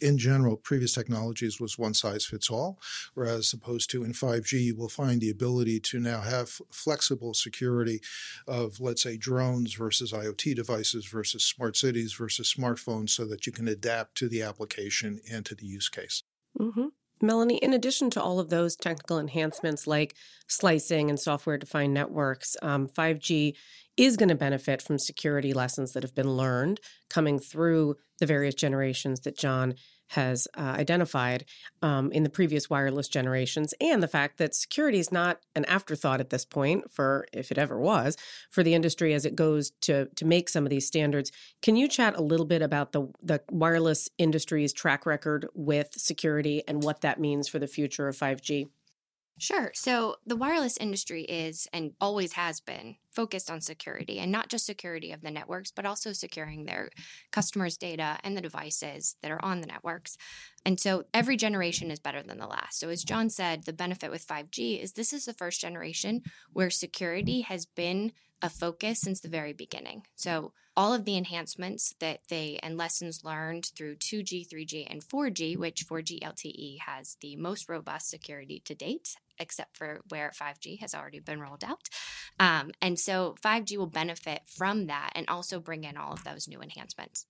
in 0.00 0.18
general, 0.18 0.56
previous 0.56 0.92
technologies 0.92 1.60
was 1.60 1.78
one 1.78 1.94
size 1.94 2.24
fits 2.24 2.50
all, 2.50 2.78
whereas 3.14 3.52
opposed 3.52 3.90
to 3.90 4.04
in 4.04 4.12
5G, 4.12 4.60
you 4.60 4.76
will 4.76 4.88
find 4.88 5.20
the 5.20 5.30
ability 5.30 5.80
to 5.80 5.98
now 5.98 6.20
have 6.20 6.60
flexible 6.70 7.34
security 7.34 8.00
of, 8.46 8.80
let's 8.80 9.02
say, 9.02 9.16
drones 9.16 9.74
versus 9.74 10.12
IoT 10.12 10.54
devices 10.54 11.06
versus 11.06 11.44
smart 11.44 11.76
cities 11.76 12.12
versus 12.12 12.52
smartphones 12.52 13.10
so 13.10 13.24
that 13.26 13.46
you 13.46 13.52
can 13.52 13.68
adapt 13.68 14.16
to 14.16 14.28
the 14.28 14.42
application 14.42 15.20
and 15.30 15.44
to 15.46 15.54
the 15.54 15.66
use 15.66 15.88
case. 15.88 16.22
Mm-hmm. 16.58 16.86
Melanie, 17.22 17.58
in 17.58 17.72
addition 17.72 18.10
to 18.10 18.22
all 18.22 18.38
of 18.38 18.48
those 18.48 18.76
technical 18.76 19.18
enhancements 19.18 19.86
like 19.86 20.14
slicing 20.46 21.10
and 21.10 21.18
software 21.18 21.58
defined 21.58 21.94
networks, 21.94 22.56
um, 22.62 22.88
5G 22.88 23.54
is 23.96 24.16
going 24.16 24.28
to 24.28 24.34
benefit 24.34 24.80
from 24.80 24.98
security 24.98 25.52
lessons 25.52 25.92
that 25.92 26.02
have 26.02 26.14
been 26.14 26.36
learned 26.36 26.80
coming 27.10 27.38
through 27.38 27.96
the 28.20 28.26
various 28.26 28.54
generations 28.54 29.20
that 29.20 29.36
John 29.36 29.74
has 30.08 30.48
uh, 30.56 30.60
identified 30.60 31.44
um, 31.82 32.10
in 32.12 32.22
the 32.22 32.30
previous 32.30 32.68
wireless 32.68 33.08
generations, 33.08 33.74
and 33.80 34.02
the 34.02 34.08
fact 34.08 34.38
that 34.38 34.54
security 34.54 34.98
is 34.98 35.12
not 35.12 35.40
an 35.54 35.64
afterthought 35.66 36.20
at 36.20 36.30
this 36.30 36.44
point, 36.44 36.92
for 36.92 37.26
if 37.32 37.50
it 37.50 37.58
ever 37.58 37.78
was, 37.78 38.16
for 38.50 38.62
the 38.62 38.74
industry 38.74 39.14
as 39.14 39.24
it 39.24 39.36
goes 39.36 39.70
to 39.82 40.06
to 40.16 40.24
make 40.24 40.48
some 40.48 40.64
of 40.64 40.70
these 40.70 40.86
standards. 40.86 41.30
Can 41.62 41.76
you 41.76 41.88
chat 41.88 42.16
a 42.16 42.22
little 42.22 42.46
bit 42.46 42.62
about 42.62 42.92
the 42.92 43.08
the 43.22 43.40
wireless 43.50 44.08
industry's 44.18 44.72
track 44.72 45.06
record 45.06 45.46
with 45.54 45.92
security 45.92 46.62
and 46.66 46.82
what 46.82 47.02
that 47.02 47.20
means 47.20 47.48
for 47.48 47.58
the 47.58 47.66
future 47.66 48.08
of 48.08 48.16
5G? 48.16 48.68
Sure. 49.38 49.70
So 49.74 50.16
the 50.26 50.36
wireless 50.36 50.76
industry 50.76 51.22
is 51.22 51.68
and 51.72 51.92
always 52.00 52.32
has 52.32 52.60
been 52.60 52.96
focused 53.12 53.50
on 53.50 53.60
security 53.60 54.18
and 54.18 54.30
not 54.30 54.48
just 54.48 54.66
security 54.66 55.12
of 55.12 55.22
the 55.22 55.30
networks, 55.30 55.70
but 55.70 55.86
also 55.86 56.12
securing 56.12 56.64
their 56.64 56.90
customers' 57.30 57.76
data 57.76 58.18
and 58.22 58.36
the 58.36 58.40
devices 58.40 59.16
that 59.22 59.30
are 59.30 59.44
on 59.44 59.60
the 59.60 59.66
networks. 59.66 60.16
And 60.64 60.78
so 60.78 61.04
every 61.14 61.36
generation 61.36 61.90
is 61.90 62.00
better 62.00 62.22
than 62.22 62.38
the 62.38 62.46
last. 62.46 62.78
So, 62.78 62.88
as 62.88 63.04
John 63.04 63.30
said, 63.30 63.64
the 63.64 63.72
benefit 63.72 64.10
with 64.10 64.26
5G 64.26 64.82
is 64.82 64.92
this 64.92 65.12
is 65.12 65.24
the 65.24 65.32
first 65.32 65.60
generation 65.60 66.22
where 66.52 66.70
security 66.70 67.42
has 67.42 67.66
been 67.66 68.12
a 68.42 68.48
focus 68.48 69.00
since 69.00 69.20
the 69.20 69.28
very 69.28 69.52
beginning. 69.52 70.02
So, 70.14 70.52
all 70.76 70.94
of 70.94 71.04
the 71.04 71.16
enhancements 71.16 71.92
that 71.98 72.20
they 72.28 72.60
and 72.62 72.76
lessons 72.76 73.24
learned 73.24 73.70
through 73.76 73.96
2G, 73.96 74.48
3G, 74.48 74.86
and 74.88 75.02
4G, 75.02 75.56
which 75.56 75.84
4G 75.88 76.20
LTE 76.22 76.78
has 76.86 77.16
the 77.20 77.34
most 77.34 77.68
robust 77.68 78.08
security 78.08 78.62
to 78.64 78.76
date, 78.76 79.16
except 79.40 79.76
for 79.76 80.00
where 80.08 80.30
5G 80.38 80.80
has 80.80 80.94
already 80.94 81.20
been 81.20 81.40
rolled 81.40 81.64
out. 81.64 81.88
Um, 82.40 82.72
and 82.80 82.98
so 82.98 83.34
5G 83.44 83.76
will 83.76 83.86
benefit 83.86 84.42
from 84.46 84.86
that 84.86 85.10
and 85.14 85.28
also 85.28 85.60
bring 85.60 85.84
in 85.84 85.96
all 85.96 86.12
of 86.12 86.24
those 86.24 86.48
new 86.48 86.60
enhancements. 86.60 87.26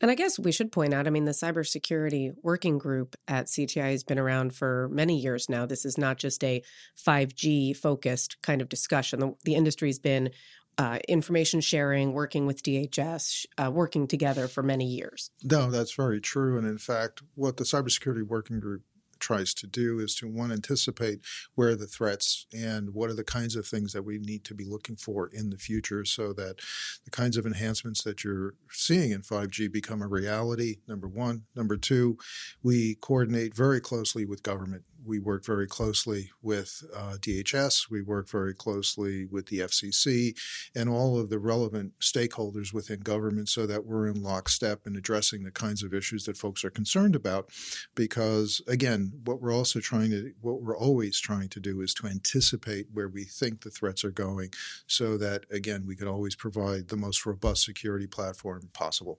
And 0.00 0.10
I 0.10 0.16
guess 0.16 0.36
we 0.36 0.50
should 0.50 0.72
point 0.72 0.92
out 0.92 1.06
I 1.06 1.10
mean, 1.10 1.26
the 1.26 1.32
cybersecurity 1.32 2.34
working 2.42 2.76
group 2.76 3.14
at 3.28 3.46
CTI 3.46 3.92
has 3.92 4.02
been 4.02 4.18
around 4.18 4.52
for 4.52 4.88
many 4.90 5.16
years 5.16 5.48
now. 5.48 5.64
This 5.64 5.84
is 5.84 5.96
not 5.96 6.18
just 6.18 6.42
a 6.42 6.62
5G 7.06 7.76
focused 7.76 8.42
kind 8.42 8.60
of 8.60 8.68
discussion. 8.68 9.20
The, 9.20 9.34
the 9.44 9.54
industry's 9.54 10.00
been 10.00 10.30
uh, 10.78 10.98
information 11.06 11.60
sharing, 11.60 12.12
working 12.12 12.46
with 12.46 12.62
DHS, 12.62 13.46
uh, 13.58 13.70
working 13.70 14.08
together 14.08 14.48
for 14.48 14.62
many 14.62 14.86
years. 14.86 15.30
No, 15.44 15.70
that's 15.70 15.94
very 15.94 16.20
true. 16.20 16.58
And 16.58 16.66
in 16.66 16.78
fact, 16.78 17.22
what 17.34 17.58
the 17.58 17.64
cybersecurity 17.64 18.26
working 18.26 18.58
group 18.58 18.82
tries 19.22 19.54
to 19.54 19.66
do 19.66 20.00
is 20.00 20.14
to 20.16 20.28
one 20.28 20.52
anticipate 20.52 21.20
where 21.54 21.70
are 21.70 21.76
the 21.76 21.86
threats 21.86 22.46
and 22.52 22.92
what 22.92 23.08
are 23.08 23.14
the 23.14 23.24
kinds 23.24 23.56
of 23.56 23.66
things 23.66 23.92
that 23.92 24.04
we 24.04 24.18
need 24.18 24.44
to 24.44 24.54
be 24.54 24.64
looking 24.64 24.96
for 24.96 25.28
in 25.28 25.48
the 25.48 25.56
future 25.56 26.04
so 26.04 26.32
that 26.32 26.56
the 27.04 27.10
kinds 27.10 27.36
of 27.36 27.46
enhancements 27.46 28.02
that 28.02 28.24
you're 28.24 28.54
seeing 28.70 29.12
in 29.12 29.22
5G 29.22 29.72
become 29.72 30.02
a 30.02 30.08
reality 30.08 30.76
number 30.88 31.08
1 31.08 31.42
number 31.56 31.76
2 31.76 32.18
we 32.62 32.96
coordinate 32.96 33.54
very 33.56 33.80
closely 33.80 34.24
with 34.24 34.42
government 34.42 34.82
we 35.04 35.18
work 35.18 35.44
very 35.44 35.66
closely 35.66 36.30
with 36.42 36.82
uh, 36.94 37.16
DHS, 37.20 37.90
we 37.90 38.02
work 38.02 38.28
very 38.28 38.54
closely 38.54 39.26
with 39.26 39.46
the 39.46 39.60
FCC, 39.60 40.36
and 40.74 40.88
all 40.88 41.18
of 41.18 41.30
the 41.30 41.38
relevant 41.38 41.92
stakeholders 42.00 42.72
within 42.72 43.00
government 43.00 43.48
so 43.48 43.66
that 43.66 43.84
we're 43.84 44.06
in 44.06 44.22
lockstep 44.22 44.86
in 44.86 44.96
addressing 44.96 45.42
the 45.42 45.50
kinds 45.50 45.82
of 45.82 45.94
issues 45.94 46.24
that 46.24 46.36
folks 46.36 46.64
are 46.64 46.70
concerned 46.70 47.14
about. 47.14 47.50
Because 47.94 48.60
again, 48.66 49.12
what 49.24 49.40
we're 49.40 49.54
also 49.54 49.80
trying 49.80 50.10
to, 50.10 50.32
what 50.40 50.62
we're 50.62 50.76
always 50.76 51.18
trying 51.18 51.48
to 51.50 51.60
do 51.60 51.80
is 51.80 51.94
to 51.94 52.06
anticipate 52.06 52.86
where 52.92 53.08
we 53.08 53.24
think 53.24 53.62
the 53.62 53.70
threats 53.70 54.04
are 54.04 54.10
going 54.10 54.50
so 54.86 55.16
that, 55.18 55.44
again, 55.50 55.84
we 55.86 55.96
can 55.96 56.08
always 56.08 56.34
provide 56.36 56.88
the 56.88 56.96
most 56.96 57.24
robust 57.26 57.64
security 57.64 58.06
platform 58.06 58.68
possible. 58.72 59.18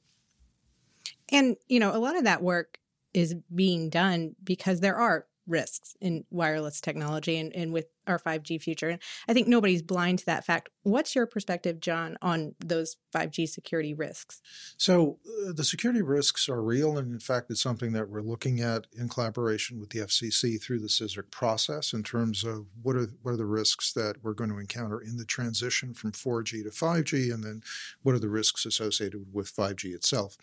And, 1.30 1.58
you 1.68 1.80
know, 1.80 1.96
a 1.96 1.98
lot 1.98 2.16
of 2.16 2.24
that 2.25 2.42
work 2.42 2.80
is 3.13 3.36
being 3.54 3.90
done 3.90 4.36
because 4.44 4.80
there 4.80 4.96
are 4.96 5.28
risks 5.47 5.95
in 6.01 6.23
wireless 6.31 6.81
technology 6.81 7.38
and, 7.38 7.53
and 7.55 7.73
with 7.73 7.88
our 8.07 8.19
5G 8.19 8.62
future. 8.62 8.89
And 8.89 9.01
I 9.27 9.33
think 9.33 9.48
nobody's 9.48 9.81
blind 9.81 10.19
to 10.19 10.25
that 10.25 10.45
fact. 10.45 10.69
What's 10.83 11.15
your 11.15 11.25
perspective, 11.25 11.79
John, 11.79 12.17
on 12.22 12.55
those 12.60 12.98
5G 13.15 13.48
security 13.48 13.93
risks? 13.93 14.41
So, 14.77 15.19
uh, 15.48 15.53
the 15.53 15.63
security 15.63 16.01
risks 16.01 16.50
are 16.50 16.62
real. 16.62 16.98
And 16.98 17.13
in 17.13 17.19
fact, 17.19 17.50
it's 17.50 17.62
something 17.62 17.93
that 17.93 18.10
we're 18.10 18.22
looking 18.22 18.60
at 18.60 18.88
in 18.98 19.10
collaboration 19.10 19.79
with 19.79 19.91
the 19.91 20.00
FCC 20.00 20.62
through 20.62 20.79
the 20.79 20.88
CSRIC 20.88 21.31
process 21.31 21.93
in 21.93 22.03
terms 22.03 22.43
of 22.43 22.67
what 22.81 22.95
are, 22.95 23.07
what 23.22 23.31
are 23.31 23.38
the 23.38 23.45
risks 23.45 23.93
that 23.93 24.17
we're 24.24 24.33
going 24.33 24.50
to 24.50 24.57
encounter 24.57 25.00
in 25.00 25.17
the 25.17 25.25
transition 25.25 25.93
from 25.93 26.12
4G 26.12 26.63
to 26.63 26.69
5G, 26.69 27.33
and 27.33 27.43
then 27.43 27.62
what 28.01 28.15
are 28.15 28.19
the 28.19 28.29
risks 28.29 28.65
associated 28.65 29.33
with 29.33 29.53
5G 29.55 29.93
itself. 29.93 30.38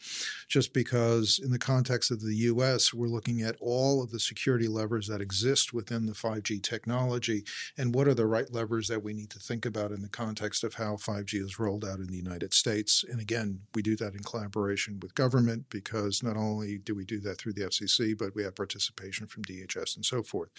Just 0.49 0.73
because, 0.73 1.41
in 1.43 1.51
the 1.51 1.59
context 1.59 2.11
of 2.11 2.21
the 2.21 2.35
US, 2.35 2.95
we're 2.95 3.07
looking 3.09 3.43
at 3.43 3.57
all 3.61 4.03
of 4.03 4.11
the 4.11 4.21
security 4.21 4.69
levers 4.69 5.07
that 5.09 5.21
exist 5.21 5.73
within 5.73 6.07
the 6.07 6.13
5G 6.13 6.63
technology 6.63 7.45
and 7.77 7.95
what 7.95 8.09
are 8.09 8.15
the 8.15 8.27
right 8.27 8.53
levers 8.53 8.89
that 8.89 9.03
we 9.03 9.13
need 9.13 9.31
to 9.31 9.39
think 9.39 9.65
about 9.67 9.93
in 9.93 10.03
the 10.03 10.09
context 10.09 10.65
of 10.65 10.75
how 10.75 10.97
5G 10.97 11.35
is 11.35 11.59
rolled 11.59 11.85
out 11.85 11.99
in 11.99 12.07
the 12.07 12.17
United 12.17 12.55
States. 12.55 13.05
And 13.09 13.21
again, 13.21 13.61
we 13.75 13.83
do 13.83 13.97
that 13.97 14.15
in 14.15 14.21
collaboration 14.21 14.99
with 15.01 15.15
government 15.15 15.67
because 15.71 16.23
not 16.23 16.37
only 16.37 16.79
do 16.79 16.95
we 16.95 17.05
do 17.05 17.21
that 17.21 17.39
through 17.39 17.55
the 17.55 17.63
FCC, 17.63 18.17
but 18.17 18.35
we 18.35 18.43
have 18.43 18.55
participation 18.55 19.27
from 19.27 19.45
DHS 19.45 19.97
and 19.97 20.05
so 20.05 20.23
forth. 20.23 20.51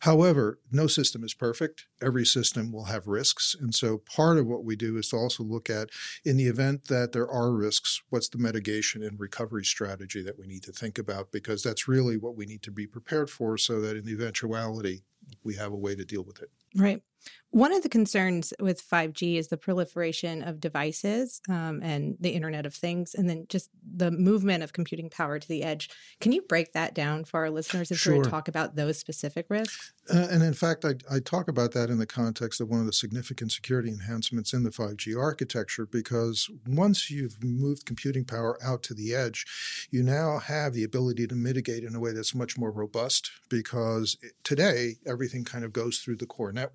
However, 0.00 0.58
no 0.70 0.86
system 0.86 1.24
is 1.24 1.34
perfect. 1.34 1.86
Every 2.02 2.24
system 2.24 2.72
will 2.72 2.84
have 2.84 3.06
risks. 3.06 3.56
And 3.58 3.74
so 3.74 3.98
part 3.98 4.38
of 4.38 4.46
what 4.46 4.64
we 4.64 4.76
do 4.76 4.96
is 4.96 5.08
to 5.08 5.16
also 5.16 5.42
look 5.42 5.70
at 5.70 5.90
in 6.24 6.36
the 6.36 6.46
event 6.46 6.86
that 6.88 7.12
there 7.12 7.28
are 7.28 7.52
risks, 7.52 8.02
what's 8.10 8.28
the 8.28 8.38
mitigation 8.38 9.02
and 9.02 9.18
recovery 9.18 9.64
strategy 9.64 10.22
that 10.22 10.38
we 10.38 10.46
need 10.46 10.62
to 10.64 10.72
think 10.72 10.98
about 10.98 11.32
because 11.32 11.62
that's 11.62 11.88
really 11.88 12.16
what 12.16 12.36
we 12.36 12.46
need 12.46 12.62
to 12.62 12.70
be 12.70 12.86
prepared 12.86 13.30
for 13.30 13.58
so 13.58 13.80
that 13.80 13.96
in 13.96 14.04
the 14.04 14.12
eventuality 14.12 15.02
we 15.44 15.54
have 15.56 15.72
a 15.72 15.76
way 15.76 15.94
to 15.94 16.04
deal 16.04 16.22
with 16.24 16.42
it. 16.42 16.50
Right. 16.76 17.02
One 17.50 17.72
of 17.72 17.82
the 17.82 17.88
concerns 17.88 18.52
with 18.60 18.86
5G 18.86 19.36
is 19.36 19.48
the 19.48 19.56
proliferation 19.56 20.42
of 20.42 20.60
devices 20.60 21.40
um, 21.48 21.80
and 21.82 22.14
the 22.20 22.30
Internet 22.30 22.66
of 22.66 22.74
Things, 22.74 23.14
and 23.14 23.28
then 23.28 23.46
just 23.48 23.70
the 23.82 24.10
movement 24.10 24.62
of 24.62 24.74
computing 24.74 25.08
power 25.08 25.38
to 25.38 25.48
the 25.48 25.62
edge. 25.62 25.88
Can 26.20 26.32
you 26.32 26.42
break 26.42 26.74
that 26.74 26.94
down 26.94 27.24
for 27.24 27.40
our 27.40 27.50
listeners 27.50 27.90
and 27.90 27.98
sure. 27.98 28.16
sort 28.16 28.26
of 28.26 28.30
talk 28.30 28.48
about 28.48 28.76
those 28.76 28.98
specific 28.98 29.46
risks? 29.48 29.94
Uh, 30.12 30.28
and 30.30 30.42
in 30.42 30.52
fact, 30.52 30.84
I, 30.84 30.94
I, 31.10 31.20
talk 31.20 31.48
about 31.48 31.72
that 31.72 31.90
in 31.90 31.98
the 31.98 32.06
context 32.06 32.60
of 32.60 32.68
one 32.68 32.80
of 32.80 32.86
the 32.86 32.92
significant 32.92 33.52
security 33.52 33.90
enhancements 33.90 34.52
in 34.52 34.62
the 34.62 34.70
5G 34.70 35.18
architecture, 35.18 35.86
because 35.86 36.50
once 36.66 37.10
you've 37.10 37.42
moved 37.42 37.86
computing 37.86 38.24
power 38.24 38.58
out 38.62 38.82
to 38.84 38.94
the 38.94 39.14
edge, 39.14 39.46
you 39.90 40.02
now 40.02 40.38
have 40.38 40.74
the 40.74 40.84
ability 40.84 41.26
to 41.26 41.34
mitigate 41.34 41.84
in 41.84 41.94
a 41.94 42.00
way 42.00 42.12
that's 42.12 42.34
much 42.34 42.58
more 42.58 42.70
robust. 42.70 43.30
Because 43.48 44.18
today, 44.44 44.96
everything 45.06 45.44
kind 45.44 45.64
of 45.64 45.72
goes 45.72 45.98
through 45.98 46.16
the 46.16 46.26
core 46.26 46.52
network 46.52 46.67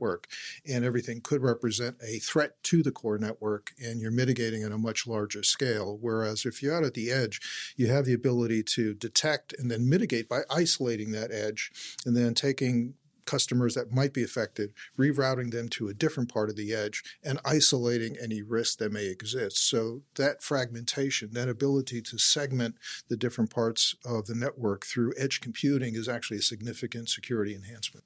and 0.67 0.83
everything 0.83 1.21
could 1.21 1.41
represent 1.41 1.97
a 2.01 2.19
threat 2.19 2.61
to 2.63 2.83
the 2.83 2.91
core 2.91 3.17
network, 3.17 3.71
and 3.83 4.01
you're 4.01 4.11
mitigating 4.11 4.63
at 4.63 4.71
a 4.71 4.77
much 4.77 5.07
larger 5.07 5.43
scale. 5.43 5.97
Whereas 5.99 6.45
if 6.45 6.61
you're 6.61 6.75
out 6.75 6.83
at 6.83 6.93
the 6.93 7.11
edge, 7.11 7.41
you 7.75 7.87
have 7.87 8.05
the 8.05 8.13
ability 8.13 8.63
to 8.63 8.93
detect 8.93 9.53
and 9.57 9.69
then 9.69 9.89
mitigate 9.89 10.29
by 10.29 10.41
isolating 10.49 11.11
that 11.11 11.31
edge 11.31 11.71
and 12.05 12.15
then 12.15 12.33
taking 12.33 12.95
customers 13.25 13.75
that 13.75 13.91
might 13.91 14.13
be 14.13 14.23
affected, 14.23 14.73
rerouting 14.97 15.51
them 15.51 15.69
to 15.69 15.87
a 15.87 15.93
different 15.93 16.31
part 16.31 16.49
of 16.49 16.55
the 16.55 16.73
edge, 16.73 17.03
and 17.23 17.39
isolating 17.45 18.17
any 18.21 18.41
risk 18.41 18.79
that 18.79 18.91
may 18.91 19.05
exist. 19.05 19.57
So, 19.69 20.01
that 20.15 20.41
fragmentation, 20.41 21.33
that 21.33 21.49
ability 21.49 22.01
to 22.03 22.17
segment 22.17 22.75
the 23.07 23.17
different 23.17 23.49
parts 23.49 23.95
of 24.05 24.25
the 24.25 24.35
network 24.35 24.85
through 24.85 25.13
edge 25.17 25.41
computing 25.41 25.95
is 25.95 26.09
actually 26.09 26.37
a 26.37 26.43
significant 26.43 27.09
security 27.09 27.55
enhancement. 27.55 28.05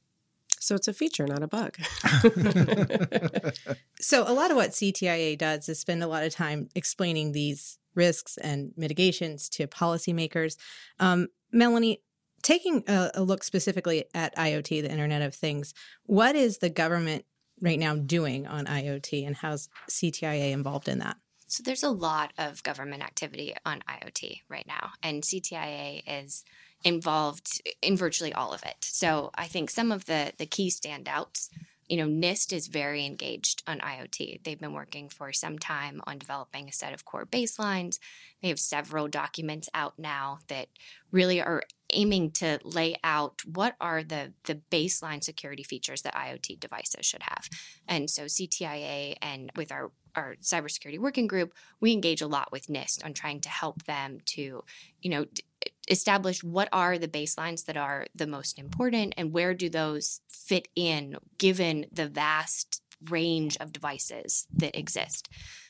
So 0.59 0.75
it's 0.75 0.87
a 0.87 0.93
feature, 0.93 1.27
not 1.27 1.43
a 1.43 1.47
bug. 1.47 1.77
so 3.99 4.23
a 4.27 4.33
lot 4.33 4.51
of 4.51 4.57
what 4.57 4.71
CTIA 4.71 5.37
does 5.37 5.69
is 5.69 5.79
spend 5.79 6.03
a 6.03 6.07
lot 6.07 6.23
of 6.23 6.33
time 6.33 6.69
explaining 6.75 7.31
these 7.31 7.77
risks 7.95 8.37
and 8.37 8.71
mitigations 8.77 9.49
to 9.49 9.67
policymakers. 9.67 10.57
Um, 10.99 11.27
Melanie, 11.51 12.01
taking 12.43 12.83
a, 12.87 13.11
a 13.15 13.23
look 13.23 13.43
specifically 13.43 14.05
at 14.13 14.35
IoT, 14.35 14.81
the 14.81 14.91
Internet 14.91 15.21
of 15.21 15.35
Things, 15.35 15.73
what 16.05 16.35
is 16.35 16.59
the 16.59 16.69
government 16.69 17.25
right 17.59 17.79
now 17.79 17.95
doing 17.95 18.45
on 18.45 18.65
IoT 18.65 19.25
and 19.25 19.35
how's 19.35 19.69
CTIA 19.89 20.51
involved 20.51 20.87
in 20.87 20.99
that? 20.99 21.17
So 21.47 21.63
there's 21.63 21.83
a 21.83 21.89
lot 21.89 22.33
of 22.37 22.61
government 22.63 23.03
activity 23.03 23.55
on 23.65 23.81
IoT 23.89 24.41
right 24.49 24.67
now, 24.67 24.91
and 25.01 25.23
CTIA 25.23 26.03
is 26.05 26.43
involved 26.83 27.61
in 27.81 27.97
virtually 27.97 28.33
all 28.33 28.53
of 28.53 28.63
it. 28.63 28.75
So 28.81 29.31
I 29.35 29.45
think 29.47 29.69
some 29.69 29.91
of 29.91 30.05
the 30.05 30.33
the 30.37 30.45
key 30.45 30.69
standouts 30.69 31.49
you 31.87 31.95
know, 31.97 32.07
NIST 32.07 32.51
is 32.51 32.67
very 32.67 33.05
engaged 33.05 33.63
on 33.65 33.79
IoT. 33.79 34.43
They've 34.43 34.59
been 34.59 34.73
working 34.73 35.07
for 35.07 35.31
some 35.31 35.57
time 35.57 36.01
on 36.05 36.17
developing 36.17 36.67
a 36.67 36.73
set 36.73 36.93
of 36.93 37.05
core 37.05 37.25
baselines. 37.25 37.97
They 38.41 38.49
have 38.49 38.59
several 38.59 39.07
documents 39.07 39.69
out 39.73 39.97
now 39.97 40.39
that 40.47 40.67
really 41.11 41.41
are 41.41 41.63
aiming 41.93 42.31
to 42.31 42.59
lay 42.63 42.97
out 43.03 43.41
what 43.45 43.75
are 43.79 44.03
the 44.03 44.33
the 44.43 44.59
baseline 44.69 45.23
security 45.23 45.63
features 45.63 46.01
that 46.01 46.13
IoT 46.13 46.59
devices 46.59 47.05
should 47.05 47.23
have. 47.23 47.49
And 47.87 48.09
so 48.09 48.23
CTIA 48.23 49.15
and 49.21 49.51
with 49.55 49.71
our 49.71 49.91
our 50.13 50.35
cybersecurity 50.41 50.99
working 50.99 51.27
group, 51.27 51.53
we 51.79 51.93
engage 51.93 52.21
a 52.21 52.27
lot 52.27 52.51
with 52.51 52.67
NIST 52.67 53.05
on 53.05 53.13
trying 53.13 53.39
to 53.41 53.49
help 53.49 53.83
them 53.83 54.17
to, 54.25 54.63
you 55.01 55.09
know, 55.09 55.25
d- 55.25 55.43
establish 55.87 56.43
what 56.43 56.69
are 56.71 56.97
the 56.97 57.07
baselines 57.07 57.65
that 57.65 57.77
are 57.77 58.05
the 58.15 58.27
most 58.27 58.59
important 58.59 59.13
and 59.17 59.31
where 59.31 59.53
do 59.53 59.69
those 59.69 60.21
fit 60.29 60.67
in 60.75 61.15
given 61.37 61.85
the 61.91 62.07
vast 62.07 62.81
range 63.09 63.57
of 63.59 63.71
devices 63.71 64.47
that 64.53 64.77
exist. 64.77 65.29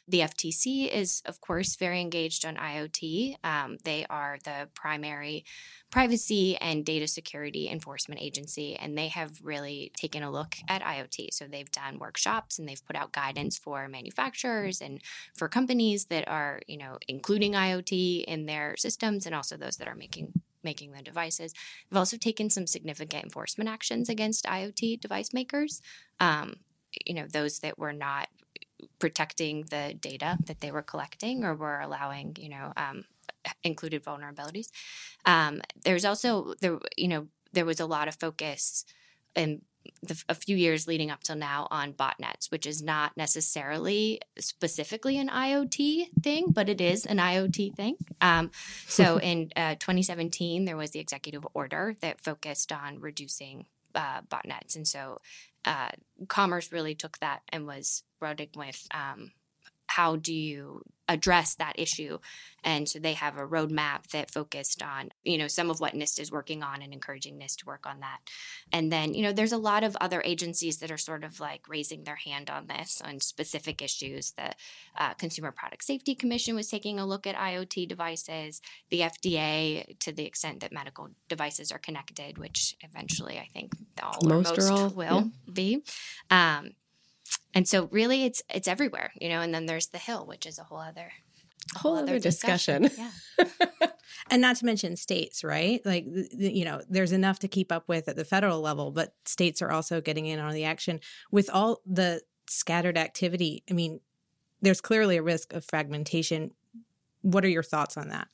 The 0.10 0.20
FTC 0.22 0.90
is, 0.90 1.22
of 1.26 1.42
course, 1.42 1.76
very 1.76 2.00
engaged 2.00 2.46
on 2.46 2.56
IoT. 2.56 3.36
Um, 3.44 3.78
they 3.84 4.06
are 4.10 4.38
the 4.46 4.70
primary 4.74 5.44
privacy 5.90 6.56
and 6.58 6.86
data 6.86 7.08
security 7.08 7.70
enforcement 7.70 8.22
agency, 8.22 8.76
and 8.76 8.98
they 8.98 9.10
have 9.10 9.34
really 9.44 9.92
taken 9.98 10.24
a 10.24 10.32
look 10.32 10.56
at 10.70 10.82
IoT. 10.82 11.30
So 11.34 11.46
they've 11.46 11.72
done 11.72 12.00
workshops 12.00 12.58
and 12.58 12.68
they've 12.68 12.86
put 12.86 12.96
out 12.96 13.12
guidance 13.12 13.58
for 13.58 13.90
manufacturers 13.90 14.82
and 14.82 15.02
for 15.36 15.50
companies 15.50 16.06
that 16.06 16.28
are, 16.28 16.62
you 16.68 16.78
know, 16.78 16.98
including 17.10 17.54
IoT 17.54 18.24
in 18.24 18.46
their 18.46 18.76
systems 18.78 19.26
and 19.26 19.36
also 19.36 19.58
those 19.58 19.76
that 19.78 19.90
are 19.90 19.96
making 19.96 20.32
making 20.64 20.92
the 20.92 21.02
devices. 21.02 21.54
They've 21.90 21.98
also 21.98 22.18
taken 22.18 22.50
some 22.50 22.68
significant 22.68 23.24
enforcement 23.24 23.70
actions 23.70 24.10
against 24.10 24.46
IoT 24.46 25.00
device 25.00 25.32
makers. 25.34 25.82
Um, 26.20 26.56
you 27.06 27.14
know, 27.14 27.26
those 27.28 27.60
that 27.60 27.78
were 27.78 27.94
not 27.94 28.28
protecting 29.00 29.66
the 29.70 29.96
data 30.00 30.38
that 30.46 30.62
they 30.62 30.72
were 30.72 30.82
collecting 30.82 31.44
or 31.44 31.56
were 31.56 31.80
allowing, 31.80 32.36
you 32.40 32.50
know, 32.50 32.74
um, 32.78 33.06
included 33.64 34.04
vulnerabilities. 34.04 34.68
Um, 35.26 35.62
there's 35.84 36.06
also 36.06 36.54
there, 36.62 36.80
you 36.96 37.08
know, 37.08 37.28
there 37.54 37.66
was 37.66 37.80
a 37.80 37.86
lot 37.86 38.08
of 38.08 38.16
focus 38.16 38.86
in 39.36 39.62
the, 40.02 40.22
a 40.28 40.36
few 40.36 40.56
years 40.56 40.88
leading 40.88 41.12
up 41.12 41.24
till 41.24 41.36
now 41.36 41.68
on 41.72 41.94
botnets, 41.94 42.52
which 42.52 42.66
is 42.66 42.82
not 42.82 43.16
necessarily 43.16 44.20
specifically 44.38 45.18
an 45.18 45.30
IoT 45.30 46.08
thing, 46.22 46.48
but 46.52 46.70
it 46.70 46.82
is 46.82 47.06
an 47.06 47.18
IoT 47.18 47.76
thing. 47.76 47.96
Um, 48.22 48.52
so 48.88 49.18
in 49.22 49.52
uh, 49.56 49.76
2017, 49.76 50.66
there 50.66 50.78
was 50.78 50.92
the 50.92 51.00
executive 51.00 51.46
order 51.54 51.96
that 52.02 52.22
focused 52.22 52.72
on 52.72 53.00
reducing 53.00 53.66
uh, 53.96 54.22
botnets, 54.22 54.76
and 54.76 54.88
so 54.88 55.20
uh, 55.66 55.90
commerce 56.28 56.72
really 56.72 56.96
took 56.96 57.18
that 57.20 57.42
and 57.50 57.66
was 57.66 58.04
running 58.20 58.50
with 58.56 58.88
um, 58.94 59.32
how 59.88 60.16
do 60.16 60.34
you 60.34 60.84
address 61.10 61.56
that 61.56 61.80
issue? 61.80 62.20
And 62.64 62.88
so 62.88 63.00
they 63.00 63.14
have 63.14 63.38
a 63.38 63.48
roadmap 63.48 64.08
that 64.12 64.30
focused 64.30 64.84
on 64.84 65.10
you 65.24 65.38
know 65.38 65.48
some 65.48 65.70
of 65.70 65.80
what 65.80 65.94
nist 65.94 66.20
is 66.20 66.32
working 66.32 66.62
on 66.62 66.82
and 66.82 66.94
encouraging 66.94 67.40
nist 67.40 67.58
to 67.60 67.66
work 67.66 67.88
on 67.88 68.02
that. 68.02 68.20
And 68.74 68.92
then 68.92 69.14
you 69.14 69.24
know 69.24 69.32
there's 69.32 69.54
a 69.54 69.58
lot 69.58 69.84
of 69.84 69.96
other 70.02 70.22
agencies 70.24 70.78
that 70.78 70.92
are 70.92 70.98
sort 70.98 71.24
of 71.24 71.40
like 71.40 71.70
raising 71.70 72.04
their 72.04 72.18
hand 72.18 72.50
on 72.50 72.68
this 72.68 73.02
on 73.04 73.22
specific 73.22 73.82
issues 73.82 74.34
the 74.34 74.52
uh, 74.98 75.14
consumer 75.14 75.52
product 75.52 75.84
safety 75.84 76.14
commission 76.14 76.56
was 76.56 76.70
taking 76.70 77.00
a 77.00 77.06
look 77.06 77.26
at 77.26 77.36
iot 77.36 77.88
devices 77.88 78.62
the 78.90 79.02
fda 79.02 79.98
to 80.00 80.12
the 80.12 80.26
extent 80.26 80.60
that 80.60 80.74
medical 80.74 81.10
devices 81.30 81.72
are 81.72 81.78
connected 81.78 82.38
which 82.38 82.76
eventually 82.82 83.38
i 83.38 83.48
think 83.54 83.74
all 84.04 84.20
most, 84.24 84.58
most 84.58 84.72
all, 84.72 84.90
will 84.90 85.32
yeah. 85.48 85.54
be. 85.54 85.84
Um, 86.30 86.72
and 87.54 87.68
so 87.68 87.88
really 87.92 88.24
it's 88.24 88.42
it's 88.50 88.68
everywhere 88.68 89.12
you 89.20 89.30
know 89.30 89.42
and 89.42 89.54
then 89.54 89.66
there's 89.66 89.88
the 89.88 89.98
hill 89.98 90.26
which 90.26 90.46
is 90.46 90.60
a 90.60 90.64
whole 90.64 90.80
other 90.80 91.12
a 91.76 91.80
whole, 91.80 91.94
whole 91.96 92.04
other, 92.04 92.14
other 92.14 92.20
discussion, 92.20 92.84
discussion. 92.84 93.12
yeah. 93.40 93.88
And 94.30 94.42
not 94.42 94.58
to 94.58 94.66
mention 94.66 94.96
states 94.96 95.44
right? 95.44 95.80
Like 95.86 96.06
you 96.06 96.66
know 96.66 96.82
there's 96.90 97.12
enough 97.12 97.40
to 97.40 97.48
keep 97.48 97.72
up 97.72 97.88
with 97.88 98.08
at 98.08 98.16
the 98.16 98.26
federal 98.26 98.62
level 98.62 98.92
but 98.92 99.14
states 99.26 99.62
are 99.62 99.72
also 99.72 100.02
getting 100.02 100.26
in 100.26 100.40
on 100.40 100.54
the 100.54 100.66
action 100.66 101.00
with 101.32 101.50
all 101.52 101.82
the 101.86 102.22
scattered 102.50 102.98
activity. 102.98 103.64
I 103.70 103.74
mean 103.74 104.00
there's 104.62 104.82
clearly 104.82 105.18
a 105.18 105.24
risk 105.24 105.54
of 105.54 105.66
fragmentation. 105.66 106.52
What 107.22 107.46
are 107.46 107.50
your 107.50 107.64
thoughts 107.64 107.96
on 107.98 108.10
that 108.10 108.28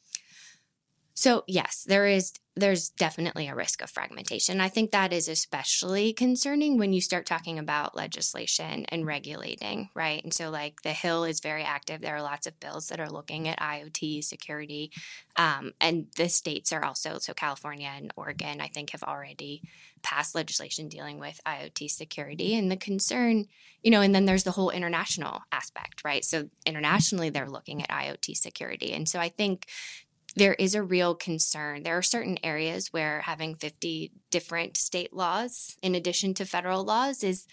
so 1.14 1.44
yes, 1.48 1.84
there 1.88 2.08
is 2.08 2.34
there's 2.56 2.90
definitely 2.90 3.48
a 3.48 3.56
risk 3.56 3.82
of 3.82 3.90
fragmentation. 3.90 4.62
I 4.62 4.70
think 4.70 4.92
that 4.92 5.12
is 5.12 5.28
especially 5.28 6.14
concerning 6.14 6.78
when 6.78 6.94
you 6.94 7.02
start 7.02 7.26
talking 7.26 7.58
about 7.58 7.96
legislation 7.96 8.86
and 8.90 9.08
regulating, 9.08 9.90
right? 9.96 10.24
And 10.24 10.32
so, 10.32 10.52
like, 10.52 10.84
the 10.84 10.94
Hill 10.94 11.24
is 11.24 11.40
very 11.40 11.64
active. 11.64 12.02
There 12.02 12.16
are 12.16 12.22
lots 12.22 12.46
of 12.46 12.60
bills 12.60 12.88
that 12.88 13.00
are 13.00 13.10
looking 13.10 13.48
at 13.48 13.60
IoT 13.60 14.24
security. 14.24 14.92
Um, 15.36 15.72
and 15.82 16.08
the 16.16 16.30
states 16.30 16.72
are 16.72 16.86
also, 16.86 17.18
so 17.18 17.34
California 17.34 17.90
and 17.96 18.14
Oregon, 18.16 18.62
I 18.62 18.68
think, 18.68 18.92
have 18.92 19.04
already 19.04 19.64
passed 20.04 20.36
legislation 20.36 20.90
dealing 20.90 21.18
with 21.18 21.42
IoT 21.48 21.90
security. 21.90 22.54
And 22.54 22.70
the 22.70 22.78
concern, 22.78 23.46
you 23.82 23.90
know, 23.90 24.02
and 24.02 24.14
then 24.14 24.26
there's 24.26 24.44
the 24.44 24.52
whole 24.52 24.70
international 24.70 25.42
aspect, 25.52 26.04
right? 26.06 26.24
So, 26.24 26.50
internationally, 26.68 27.32
they're 27.32 27.50
looking 27.50 27.82
at 27.82 27.90
IoT 27.90 28.38
security. 28.38 28.94
And 28.94 29.10
so, 29.10 29.20
I 29.20 29.30
think 29.30 29.66
there 30.36 30.54
is 30.56 30.74
a 30.74 30.84
real 30.84 31.14
concern. 31.14 31.84
There 31.84 31.98
are 31.98 32.02
certain 32.02 32.38
areas 32.44 32.92
where 32.92 33.22
having 33.22 33.56
50 33.56 34.12
different 34.32 34.78
state 34.78 35.14
laws 35.14 35.78
in 35.84 35.94
addition 35.94 36.34
to 36.34 36.46
federal 36.46 36.84
laws 36.84 37.24
is 37.24 37.46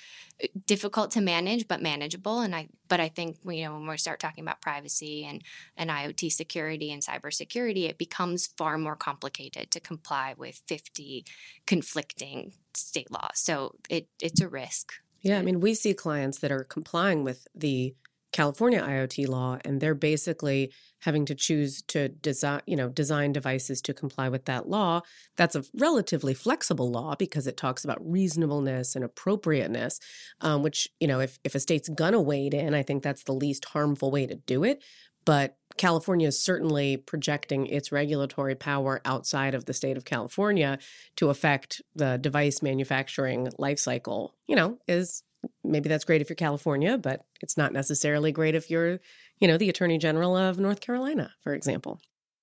uh, 0.42 0.46
difficult 0.66 1.10
to 1.10 1.20
manage 1.20 1.68
but 1.68 1.82
manageable 1.82 2.40
and 2.40 2.54
I 2.54 2.68
but 2.88 3.00
I 3.00 3.08
think 3.08 3.36
you 3.44 3.64
know 3.64 3.74
when 3.74 3.86
we 3.86 3.98
start 3.98 4.18
talking 4.18 4.42
about 4.42 4.62
privacy 4.62 5.26
and 5.26 5.42
and 5.76 5.90
IoT 5.90 6.32
security 6.32 6.90
and 6.90 7.02
cybersecurity 7.02 7.88
it 7.88 7.98
becomes 7.98 8.46
far 8.46 8.78
more 8.78 8.96
complicated 8.96 9.70
to 9.72 9.80
comply 9.80 10.34
with 10.38 10.62
50 10.66 11.26
conflicting 11.66 12.54
state 12.74 13.10
laws. 13.10 13.34
So 13.34 13.76
it 13.90 14.08
it's 14.22 14.40
a 14.40 14.48
risk. 14.48 14.94
Yeah, 15.20 15.38
I 15.38 15.42
mean 15.42 15.60
we 15.60 15.74
see 15.74 15.92
clients 15.92 16.38
that 16.38 16.50
are 16.50 16.64
complying 16.64 17.24
with 17.24 17.46
the 17.54 17.94
California 18.32 18.80
IoT 18.80 19.28
law 19.28 19.58
and 19.64 19.80
they're 19.80 19.94
basically 19.94 20.72
having 21.00 21.24
to 21.24 21.34
choose 21.34 21.82
to 21.88 22.08
design, 22.08 22.60
you 22.66 22.76
know, 22.76 22.88
design 22.88 23.32
devices 23.32 23.80
to 23.82 23.94
comply 23.94 24.28
with 24.28 24.44
that 24.44 24.68
law. 24.68 25.00
That's 25.36 25.56
a 25.56 25.64
relatively 25.74 26.34
flexible 26.34 26.90
law 26.90 27.14
because 27.16 27.46
it 27.46 27.56
talks 27.56 27.84
about 27.84 27.98
reasonableness 28.00 28.94
and 28.94 29.04
appropriateness, 29.04 29.98
um, 30.40 30.62
which, 30.62 30.88
you 31.00 31.08
know, 31.08 31.20
if, 31.20 31.38
if 31.42 31.54
a 31.54 31.60
state's 31.60 31.88
gonna 31.88 32.20
wade 32.20 32.54
in, 32.54 32.74
I 32.74 32.82
think 32.82 33.02
that's 33.02 33.24
the 33.24 33.32
least 33.32 33.64
harmful 33.64 34.10
way 34.10 34.26
to 34.26 34.34
do 34.34 34.64
it. 34.64 34.82
But 35.24 35.56
California 35.76 36.28
is 36.28 36.42
certainly 36.42 36.96
projecting 36.96 37.66
its 37.66 37.92
regulatory 37.92 38.54
power 38.54 39.00
outside 39.04 39.54
of 39.54 39.64
the 39.64 39.74
state 39.74 39.96
of 39.96 40.04
California 40.04 40.78
to 41.16 41.30
affect 41.30 41.80
the 41.94 42.18
device 42.18 42.62
manufacturing 42.62 43.48
life 43.58 43.78
cycle, 43.78 44.34
you 44.46 44.56
know, 44.56 44.78
is 44.88 45.22
maybe 45.64 45.88
that's 45.88 46.04
great 46.04 46.20
if 46.20 46.28
you're 46.28 46.36
California, 46.36 46.98
but 46.98 47.22
it's 47.40 47.56
not 47.56 47.72
necessarily 47.72 48.32
great 48.32 48.54
if 48.54 48.70
you're, 48.70 49.00
you 49.38 49.48
know, 49.48 49.56
the 49.56 49.68
Attorney 49.68 49.98
General 49.98 50.36
of 50.36 50.58
North 50.58 50.80
Carolina, 50.80 51.32
for 51.42 51.54
example. 51.54 52.00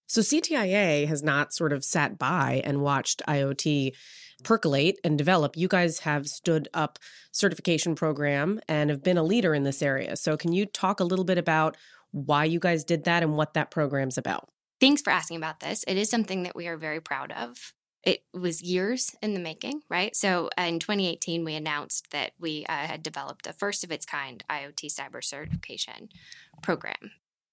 So 0.07 0.21
CTIA 0.21 1.07
has 1.07 1.21
not 1.21 1.53
sort 1.53 1.73
of 1.73 1.83
sat 1.83 2.17
by 2.17 2.61
and 2.63 2.81
watched 2.81 3.21
IoT 3.27 3.91
percolate 4.43 4.99
and 5.03 5.17
develop. 5.17 5.57
You 5.57 5.67
guys 5.67 5.99
have 5.99 6.27
stood 6.27 6.69
up 6.73 6.97
certification 7.31 7.95
program 7.95 8.61
and 8.69 8.89
have 8.89 9.03
been 9.03 9.17
a 9.17 9.23
leader 9.23 9.53
in 9.53 9.63
this 9.63 9.81
area. 9.81 10.15
So 10.15 10.37
can 10.37 10.53
you 10.53 10.65
talk 10.65 10.99
a 10.99 11.03
little 11.03 11.25
bit 11.25 11.37
about 11.37 11.75
why 12.11 12.45
you 12.45 12.59
guys 12.59 12.83
did 12.83 13.03
that 13.03 13.21
and 13.21 13.35
what 13.35 13.53
that 13.55 13.69
program's 13.69 14.17
about? 14.17 14.47
Thanks 14.79 15.01
for 15.01 15.09
asking 15.09 15.37
about 15.37 15.59
this. 15.59 15.83
It 15.87 15.97
is 15.97 16.09
something 16.09 16.43
that 16.43 16.55
we 16.55 16.67
are 16.67 16.77
very 16.77 17.01
proud 17.01 17.31
of 17.31 17.73
it 18.03 18.23
was 18.33 18.61
years 18.61 19.15
in 19.21 19.33
the 19.33 19.39
making, 19.39 19.81
right? 19.89 20.15
So 20.15 20.49
in 20.57 20.79
2018, 20.79 21.43
we 21.43 21.55
announced 21.55 22.11
that 22.11 22.31
we 22.39 22.65
uh, 22.67 22.71
had 22.71 23.03
developed 23.03 23.47
a 23.47 23.53
first 23.53 23.83
of 23.83 23.91
its 23.91 24.05
kind 24.05 24.43
IoT 24.49 24.93
cyber 24.93 25.23
certification 25.23 26.09
program. 26.61 27.11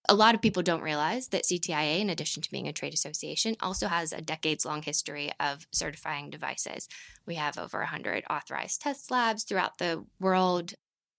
A 0.09 0.15
lot 0.15 0.35
of 0.35 0.43
people 0.43 0.63
don't 0.63 0.83
realize 0.83 1.29
that 1.29 1.45
CTIA, 1.45 1.99
in 1.99 2.11
addition 2.11 2.43
to 2.43 2.51
being 2.51 2.69
a 2.69 2.75
trade 2.75 2.93
association, 2.93 3.57
also 3.61 3.89
has 3.89 4.13
a 4.13 4.21
decades 4.21 4.67
long 4.67 4.83
history 4.83 5.33
of 5.41 5.67
certifying 5.73 6.29
devices. 6.29 6.89
We 7.27 7.37
have 7.37 7.59
over 7.59 7.79
100 7.79 8.25
authorized 8.29 8.83
test 8.83 9.11
labs 9.11 9.45
throughout 9.45 9.79
the 9.79 10.05
world, 10.21 10.75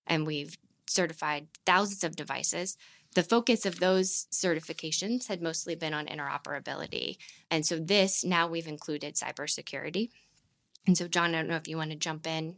and 0.06 0.28
we've 0.28 0.56
certified 0.88 1.48
thousands 1.66 2.04
of 2.04 2.16
devices 2.16 2.78
the 3.16 3.24
focus 3.24 3.66
of 3.66 3.80
those 3.80 4.28
certifications 4.32 5.28
had 5.28 5.42
mostly 5.42 5.74
been 5.74 5.94
on 5.94 6.06
interoperability. 6.06 7.18
And 7.50 7.66
so 7.66 7.80
this 7.80 8.24
now 8.24 8.48
we've 8.48 8.68
included 8.68 9.16
cybersecurity. 9.16 10.10
And 10.86 10.98
so 10.98 11.08
John, 11.08 11.34
I 11.34 11.40
don't 11.40 11.48
know 11.48 11.56
if 11.56 11.68
you 11.68 11.78
want 11.78 11.92
to 11.92 11.98
jump 11.98 12.28
in 12.28 12.58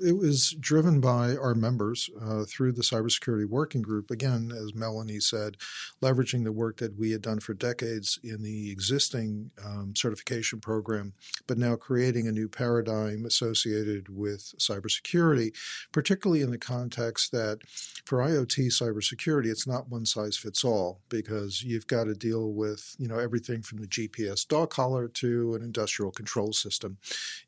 It 0.00 0.16
was 0.16 0.52
driven 0.60 1.00
by 1.00 1.36
our 1.36 1.54
members 1.54 2.08
uh, 2.22 2.44
through 2.44 2.72
the 2.72 2.82
cybersecurity 2.82 3.46
working 3.46 3.82
group. 3.82 4.12
Again, 4.12 4.52
as 4.56 4.74
Melanie 4.74 5.18
said, 5.18 5.56
leveraging 6.00 6.44
the 6.44 6.52
work 6.52 6.76
that 6.76 6.96
we 6.96 7.10
had 7.10 7.22
done 7.22 7.40
for 7.40 7.52
decades 7.52 8.20
in 8.22 8.42
the 8.42 8.70
existing 8.70 9.50
um, 9.64 9.94
certification 9.96 10.60
program, 10.60 11.14
but 11.48 11.58
now 11.58 11.74
creating 11.74 12.28
a 12.28 12.32
new 12.32 12.48
paradigm 12.48 13.24
associated 13.26 14.08
with 14.08 14.54
cybersecurity, 14.58 15.52
particularly 15.90 16.42
in 16.42 16.50
the 16.52 16.58
context 16.58 17.32
that 17.32 17.58
for 18.04 18.18
IoT 18.18 18.68
cybersecurity, 18.68 19.46
it's 19.46 19.66
not 19.66 19.88
one 19.88 20.06
size 20.06 20.36
fits 20.36 20.62
all 20.64 21.00
because 21.08 21.62
you've 21.62 21.88
got 21.88 22.04
to 22.04 22.14
deal 22.14 22.52
with 22.52 22.94
you 22.98 23.08
know 23.08 23.18
everything 23.18 23.62
from 23.62 23.78
the 23.78 23.88
GPS 23.88 24.46
dog 24.46 24.70
collar 24.70 25.08
to 25.08 25.54
an 25.54 25.62
industrial 25.62 26.12
control 26.12 26.52
system, 26.52 26.98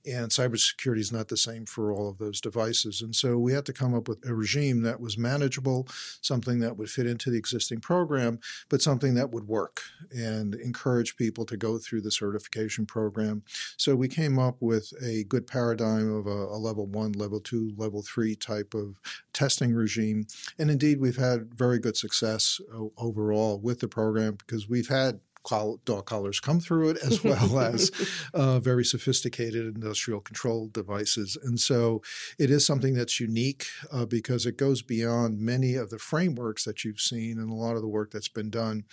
and 0.04 0.30
cybersecurity 0.30 0.98
is 0.98 1.12
not 1.12 1.28
the 1.28 1.36
same 1.36 1.64
for 1.64 1.92
all 1.92 2.08
of 2.08 2.18
those 2.18 2.39
those 2.40 2.53
devices. 2.53 3.03
And 3.03 3.14
so 3.14 3.38
we 3.38 3.53
had 3.53 3.66
to 3.66 3.72
come 3.72 3.94
up 3.94 4.09
with 4.09 4.26
a 4.26 4.35
regime 4.35 4.83
that 4.83 5.00
was 5.00 5.18
manageable, 5.18 5.87
something 6.20 6.61
that 6.61 6.76
would 6.76 6.90
fit 6.90 7.07
into 7.07 7.31
the 7.31 7.38
existing 7.38 7.81
program, 7.81 8.38
but 8.68 8.83
something 8.83 9.14
that 9.14 9.31
would 9.31 9.46
work 9.48 9.83
and 10.11 10.55
encourage 10.55 11.16
people 11.16 11.44
to 11.46 11.57
go 11.57 11.79
through 11.79 12.00
the 12.00 12.11
certification 12.11 12.87
program. 12.87 13.42
So 13.76 13.94
we 13.94 14.09
came 14.09 14.38
up 14.38 14.57
with 14.61 14.92
a 15.03 15.24
good 15.24 15.46
paradigm 15.46 16.12
of 16.12 16.26
a, 16.26 16.31
a 16.31 16.59
level 16.59 16.87
one, 16.87 17.12
level 17.12 17.40
two, 17.40 17.72
level 17.76 18.03
three 18.03 18.35
type 18.35 18.74
of 18.74 18.96
testing 19.33 19.74
regime. 19.74 20.26
And 20.59 20.70
indeed, 20.70 21.00
we've 21.00 21.16
had 21.16 21.55
very 21.55 21.79
good 21.79 21.96
success 21.96 22.61
overall 22.96 23.59
with 23.59 23.81
the 23.81 23.88
program 23.88 24.35
because 24.35 24.68
we've 24.68 24.88
had 24.88 25.20
dog 25.48 26.07
collars 26.07 26.40
come 26.40 26.61
through 26.61 26.90
it, 26.90 26.98
as 27.05 27.22
well 27.24 27.59
as 27.61 27.90
uh, 28.35 28.59
very 28.61 28.85
sophisticated 28.85 29.74
industrial 29.74 30.20
control 30.20 30.68
devices. 30.68 31.37
And 31.42 31.59
so 31.59 32.03
it 32.38 32.50
is 32.50 32.66
something 32.66 32.94
that's 32.94 33.20
unique 33.20 33.66
uh, 33.92 34.07
because 34.07 34.46
it 34.46 34.57
goes 34.57 34.83
beyond 34.83 35.40
many 35.40 35.74
of 35.74 35.90
the 35.90 35.98
frameworks 35.98 36.64
that 36.64 36.85
you've 36.85 37.00
seen 37.00 37.38
and 37.38 37.50
a 37.50 37.55
lot 37.55 37.76
of 37.76 37.83
the 37.83 37.88
work 37.88 38.11
that's 38.11 38.29
been 38.29 38.50
done, 38.50 38.85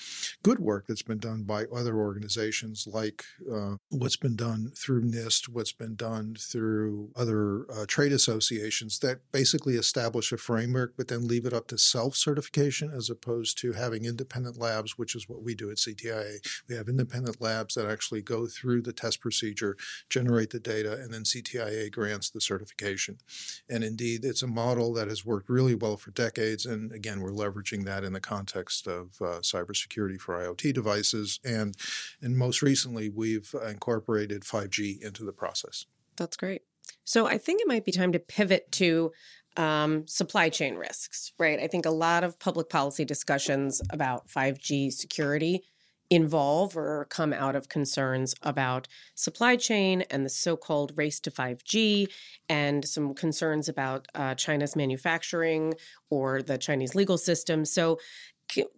good 0.44 0.60
work 0.60 0.86
that's 0.88 1.02
been 1.02 1.20
done 1.20 1.44
by 1.44 1.66
other 1.66 1.98
organizations 1.98 2.88
like 2.88 3.24
uh, 3.52 3.76
what's 3.90 4.18
been 4.18 4.36
done 4.36 4.72
through 4.76 5.04
NIST, 5.04 5.50
what's 5.50 5.74
been 5.74 5.96
done 5.96 6.36
through 6.40 7.10
other 7.16 7.66
uh, 7.72 7.86
trade 7.88 8.12
associations 8.12 9.00
that 9.00 9.20
basically 9.32 9.76
establish 9.76 10.32
a 10.32 10.38
framework 10.38 10.94
but 10.98 11.08
then 11.08 11.28
leave 11.28 11.46
it 11.46 11.54
up 11.54 11.68
to 11.68 11.78
self 11.78 12.16
certification 12.16 12.92
as 12.92 13.10
opposed 13.10 13.58
to 13.60 13.74
having 13.74 14.06
independent 14.06 14.58
labs, 14.58 14.98
which 14.98 15.16
is 15.16 15.28
what 15.30 15.44
we 15.44 15.56
do 15.56 15.70
at 15.70 15.78
CTIA 15.78 16.37
we 16.68 16.76
have 16.76 16.90
independent 16.90 17.42
labs 17.42 17.76
that 17.76 17.90
actually 17.90 18.22
go 18.22 18.48
through 18.48 18.82
the 18.82 18.94
test 18.94 19.22
procedure, 19.22 19.78
generate 20.10 20.50
the 20.50 20.60
data, 20.60 20.94
and 20.94 21.14
then 21.14 21.24
CTIA 21.24 21.92
grants 21.92 22.30
the 22.30 22.42
certification. 22.42 23.18
And 23.70 23.84
indeed, 23.84 24.26
it's 24.26 24.44
a 24.44 24.48
model 24.48 24.94
that 24.94 25.08
has 25.08 25.26
worked 25.26 25.50
really 25.50 25.76
well 25.76 25.98
for 25.98 26.12
decades. 26.12 26.66
And 26.66 26.92
again, 26.92 27.22
we're 27.22 27.32
leveraging 27.32 27.86
that 27.86 28.04
in 28.04 28.14
the 28.14 28.20
context 28.20 28.88
of 28.88 29.16
uh, 29.22 29.40
cybersecurity 29.42 30.20
for 30.20 30.36
IoT 30.36 30.74
devices. 30.74 31.40
And, 31.44 31.76
and 32.22 32.38
most 32.38 32.62
recently, 32.62 33.10
we've 33.10 33.54
incorporated 33.68 34.44
5G 34.44 35.02
into 35.02 35.24
the 35.24 35.34
process. 35.34 35.86
That's 36.16 36.38
great. 36.38 36.64
So 37.04 37.28
I 37.28 37.38
think 37.38 37.62
it 37.62 37.68
might 37.68 37.86
be 37.86 37.92
time 37.92 38.12
to 38.14 38.20
pivot 38.20 38.72
to 38.74 39.12
um, 39.58 40.06
supply 40.08 40.50
chain 40.50 40.76
risks, 40.76 41.34
right? 41.40 41.60
I 41.60 41.68
think 41.68 41.86
a 41.86 41.92
lot 41.92 42.24
of 42.24 42.40
public 42.40 42.70
policy 42.70 43.06
discussions 43.06 43.82
about 43.90 44.28
5G 44.28 44.92
security 44.94 45.64
involve 46.10 46.78
or 46.78 47.06
come 47.10 47.34
out 47.34 47.56
of 47.56 47.70
concerns 47.70 48.34
about 48.42 48.88
supply 49.16 49.56
chain 49.56 50.04
and 50.10 50.26
the 50.26 50.30
so 50.30 50.56
called 50.56 50.94
race 50.96 51.20
to 51.20 51.32
5G, 51.32 52.08
and 52.50 52.86
some 52.86 53.14
concerns 53.14 53.68
about 53.68 54.08
uh, 54.16 54.36
China's 54.36 54.76
manufacturing 54.76 55.74
or 56.10 56.42
the 56.42 56.58
Chinese 56.58 56.96
legal 56.96 57.18
system. 57.18 57.66
So, 57.66 58.00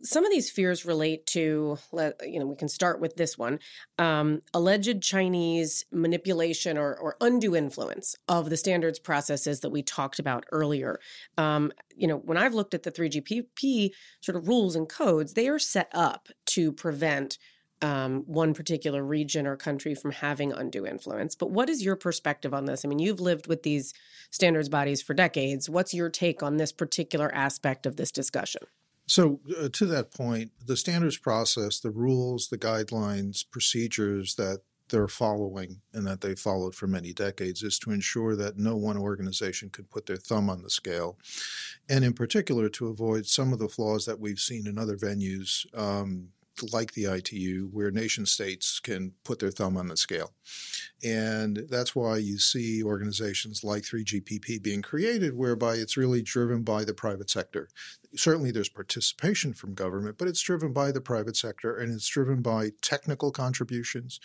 some 0.02 0.26
of 0.26 0.32
these 0.32 0.50
fears 0.50 0.86
relate 0.86 1.26
to 1.28 1.78
you 2.24 2.40
know 2.40 2.46
we 2.46 2.56
can 2.56 2.68
start 2.68 3.00
with 3.00 3.16
this 3.16 3.38
one 3.38 3.60
um, 3.98 4.42
alleged 4.54 5.02
chinese 5.02 5.86
manipulation 5.92 6.78
or, 6.78 6.96
or, 6.96 7.16
undue 7.22 7.56
influence 7.56 8.16
of 8.28 8.50
the 8.50 8.58
standards 8.58 9.00
processes 9.00 9.60
that 9.60 9.70
we 9.70 9.82
talked 9.82 10.20
about 10.20 10.46
earlier 10.52 11.00
um, 11.38 11.72
you 11.96 12.08
know 12.08 12.18
when 12.18 12.38
i've 12.38 12.54
looked 12.54 12.74
at 12.74 12.84
the 12.84 12.92
3gpp 12.92 13.92
sort 14.22 14.36
of 14.36 14.48
rules 14.48 14.76
and 14.76 14.90
codes 14.90 15.34
they 15.34 15.48
are 15.48 15.60
set 15.60 15.90
up 15.94 16.30
to 16.46 16.72
prevent 16.72 17.38
um, 17.82 18.24
one 18.26 18.54
particular 18.54 19.04
region 19.04 19.48
or 19.48 19.56
country 19.56 19.96
from 19.96 20.12
having 20.12 20.52
undue 20.52 20.86
influence. 20.86 21.34
But 21.34 21.52
what 21.52 21.70
is 21.70 21.82
your 21.82 21.96
perspective 21.96 22.54
on 22.54 22.66
this? 22.66 22.84
I 22.84 22.90
mean, 22.90 23.00
you've 23.00 23.22
lived 23.22 23.48
with 23.48 23.64
these 23.64 23.94
standards 24.32 24.68
bodies 24.68 25.02
for 25.02 25.14
decades. 25.14 25.70
What's 25.70 25.94
your 25.94 26.10
take 26.10 26.44
on 26.44 26.58
this 26.58 26.74
particular 26.74 27.34
aspect 27.34 27.86
of 27.86 27.96
this 27.96 28.12
discussion? 28.12 28.64
So, 29.10 29.40
uh, 29.60 29.70
to 29.74 29.86
that 29.88 30.14
point, 30.14 30.52
the 30.64 30.78
standards 30.78 31.18
process, 31.18 31.80
the 31.80 31.90
rules, 31.90 32.50
the 32.50 32.60
guidelines, 32.60 33.44
procedures 33.50 34.36
that 34.36 34.62
they're 34.90 35.08
following 35.08 35.82
and 35.94 36.06
that 36.06 36.22
they 36.22 36.36
followed 36.36 36.76
for 36.76 36.86
many 36.86 37.12
decades 37.12 37.64
is 37.64 37.80
to 37.80 37.92
ensure 37.92 38.36
that 38.36 38.60
no 38.60 38.76
one 38.76 38.98
organization 38.98 39.72
could 39.72 39.90
put 39.90 40.06
their 40.06 40.16
thumb 40.16 40.48
on 40.48 40.62
the 40.62 40.70
scale. 40.70 41.18
And 41.90 42.06
in 42.06 42.14
particular, 42.14 42.70
to 42.70 42.88
avoid 42.88 43.26
some 43.26 43.52
of 43.52 43.58
the 43.58 43.68
flaws 43.68 44.06
that 44.06 44.20
we've 44.20 44.40
seen 44.40 44.68
in 44.68 44.78
other 44.78 44.96
venues. 44.96 45.66
Um, 45.76 46.30
like 46.74 46.92
the 46.92 47.06
ITU, 47.06 47.70
where 47.72 47.90
nation 47.90 48.26
states 48.26 48.82
can 48.82 49.14
put 49.24 49.40
their 49.40 49.50
thumb 49.50 49.78
on 49.78 49.88
the 49.88 49.96
scale. 49.96 50.34
And 51.04 51.66
that's 51.70 51.96
why 51.96 52.18
you 52.18 52.38
see 52.38 52.84
organizations 52.84 53.64
like 53.64 53.84
3GPP 53.84 54.62
being 54.62 54.82
created, 54.82 55.38
whereby 55.38 55.76
it's 55.76 55.96
really 55.96 56.22
driven 56.22 56.64
by 56.64 56.84
the 56.84 56.94
private 56.94 57.30
sector 57.30 57.70
certainly 58.16 58.52
there's 58.52 58.70
participation 58.70 59.54
from 59.54 59.74
government, 59.74 60.18
but 60.18 60.28
it's 60.28 60.42
driven 60.42 60.74
by 60.74 60.92
the 60.92 61.02
private 61.02 61.38
sector 61.38 61.76
and 61.76 61.94
it's 61.94 62.08
driven 62.08 62.42
by 62.42 62.72
technical 62.82 63.32
contributions, 63.32 64.20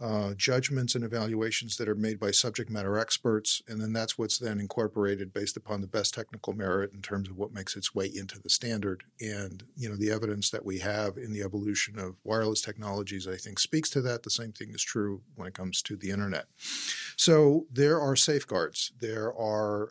uh, 0.00 0.32
judgments 0.34 0.94
and 0.94 1.04
evaluations 1.04 1.76
that 1.76 1.88
are 1.88 1.94
made 1.94 2.18
by 2.18 2.30
subject 2.30 2.70
matter 2.70 2.98
experts, 2.98 3.60
and 3.68 3.80
then 3.80 3.92
that's 3.92 4.16
what's 4.16 4.38
then 4.38 4.58
incorporated 4.58 5.32
based 5.32 5.56
upon 5.56 5.80
the 5.80 5.86
best 5.86 6.14
technical 6.14 6.54
merit 6.54 6.92
in 6.94 7.02
terms 7.02 7.28
of 7.28 7.36
what 7.36 7.52
makes 7.52 7.76
its 7.76 7.94
way 7.94 8.06
into 8.06 8.40
the 8.40 8.48
standard. 8.48 9.04
And 9.20 9.62
you 9.76 9.88
know 9.88 9.96
the 9.96 10.10
evidence 10.10 10.50
that 10.50 10.64
we 10.64 10.78
have 10.78 11.18
in 11.18 11.32
the 11.32 11.42
evolution 11.42 11.98
of 11.98 12.16
wireless 12.24 12.62
technologies, 12.62 13.28
I 13.28 13.36
think, 13.36 13.58
speaks 13.58 13.90
to 13.90 14.00
that. 14.02 14.22
The 14.22 14.30
same 14.30 14.52
thing 14.52 14.70
is 14.70 14.82
true 14.82 15.20
when 15.36 15.46
it 15.46 15.54
comes 15.54 15.82
to 15.82 15.96
the 15.96 16.10
internet. 16.10 16.46
So 17.16 17.66
there 17.70 18.00
are 18.00 18.16
safeguards. 18.16 18.92
There 19.00 19.34
are 19.34 19.90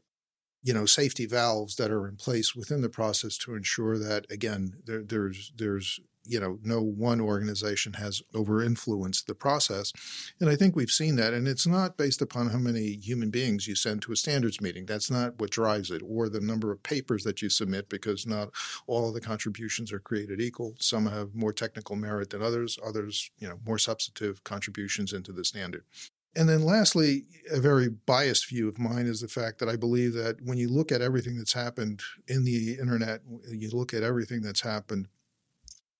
you 0.62 0.74
know 0.74 0.86
safety 0.86 1.26
valves 1.26 1.76
that 1.76 1.91
are 1.91 2.08
in 2.08 2.15
place 2.15 2.56
within 2.56 2.82
the 2.82 2.89
process 2.89 3.38
to 3.38 3.56
ensure 3.56 3.98
that 3.98 4.26
again 4.30 4.74
there, 4.86 5.04
there's 5.04 5.52
there's 5.56 6.00
you 6.26 6.39
know 6.39 6.60
no 6.63 6.82
one 6.82 7.19
organization 7.19 7.93
has 7.93 8.22
over 8.36 8.62
influenced 8.62 9.26
the 9.28 9.34
process. 9.34 9.91
And 10.39 10.50
i 10.50 10.56
think 10.56 10.76
we've 10.76 10.91
seen 10.91 11.15
that 11.15 11.34
and 11.34 11.48
it's 11.48 11.65
not 11.65 11.98
based 11.98 12.22
upon 12.22 12.50
how 12.50 12.60
many 12.60 12.98
human 12.98 13.30
beings 13.32 13.67
you 13.67 13.76
send 13.76 14.02
to 14.04 14.12
a 14.12 14.15
standards 14.15 14.62
meeting. 14.62 14.86
That's 14.86 15.10
not 15.10 15.39
what 15.39 15.50
drives 15.50 15.91
it 15.91 16.02
or 16.06 16.30
the 16.30 16.39
number 16.39 16.72
of 16.72 16.84
papers 16.84 17.24
that 17.24 17.41
you 17.41 17.50
submit 17.50 17.89
because 17.89 18.28
not 18.28 18.50
all 18.86 19.08
of 19.08 19.13
the 19.13 19.22
contributions 19.22 19.91
are 19.91 20.00
created 20.00 20.39
equal. 20.39 20.76
Some 20.80 21.08
have 21.08 21.34
more 21.34 21.54
technical 21.54 21.95
merit 21.95 22.30
than 22.30 22.43
others 22.43 22.78
others 22.86 23.32
you 23.39 23.48
know 23.48 23.60
more 23.65 23.80
substantive 23.80 24.43
contributions 24.43 25.13
into 25.13 25.32
the 25.32 25.43
standard 25.43 25.84
and 26.39 26.47
then, 26.47 26.63
lastly, 26.63 27.25
a 27.52 27.60
very 27.60 27.89
biased 27.89 28.47
view 28.47 28.69
of 28.69 28.80
mine 28.80 29.08
is 29.08 29.19
the 29.19 29.28
fact 29.28 29.60
that 29.60 29.67
I 29.67 29.75
believe 29.75 30.13
that 30.13 30.38
when 30.41 30.58
you 30.58 30.69
look 30.69 30.89
at 30.89 31.02
everything 31.02 31.38
that's 31.38 31.52
happened 31.52 31.99
in 32.30 32.45
the 32.45 32.78
internet, 32.80 33.19
you 33.52 33.69
look 33.71 33.93
at 33.93 34.04
everything 34.04 34.41
that's 34.41 34.62
happened 34.62 35.10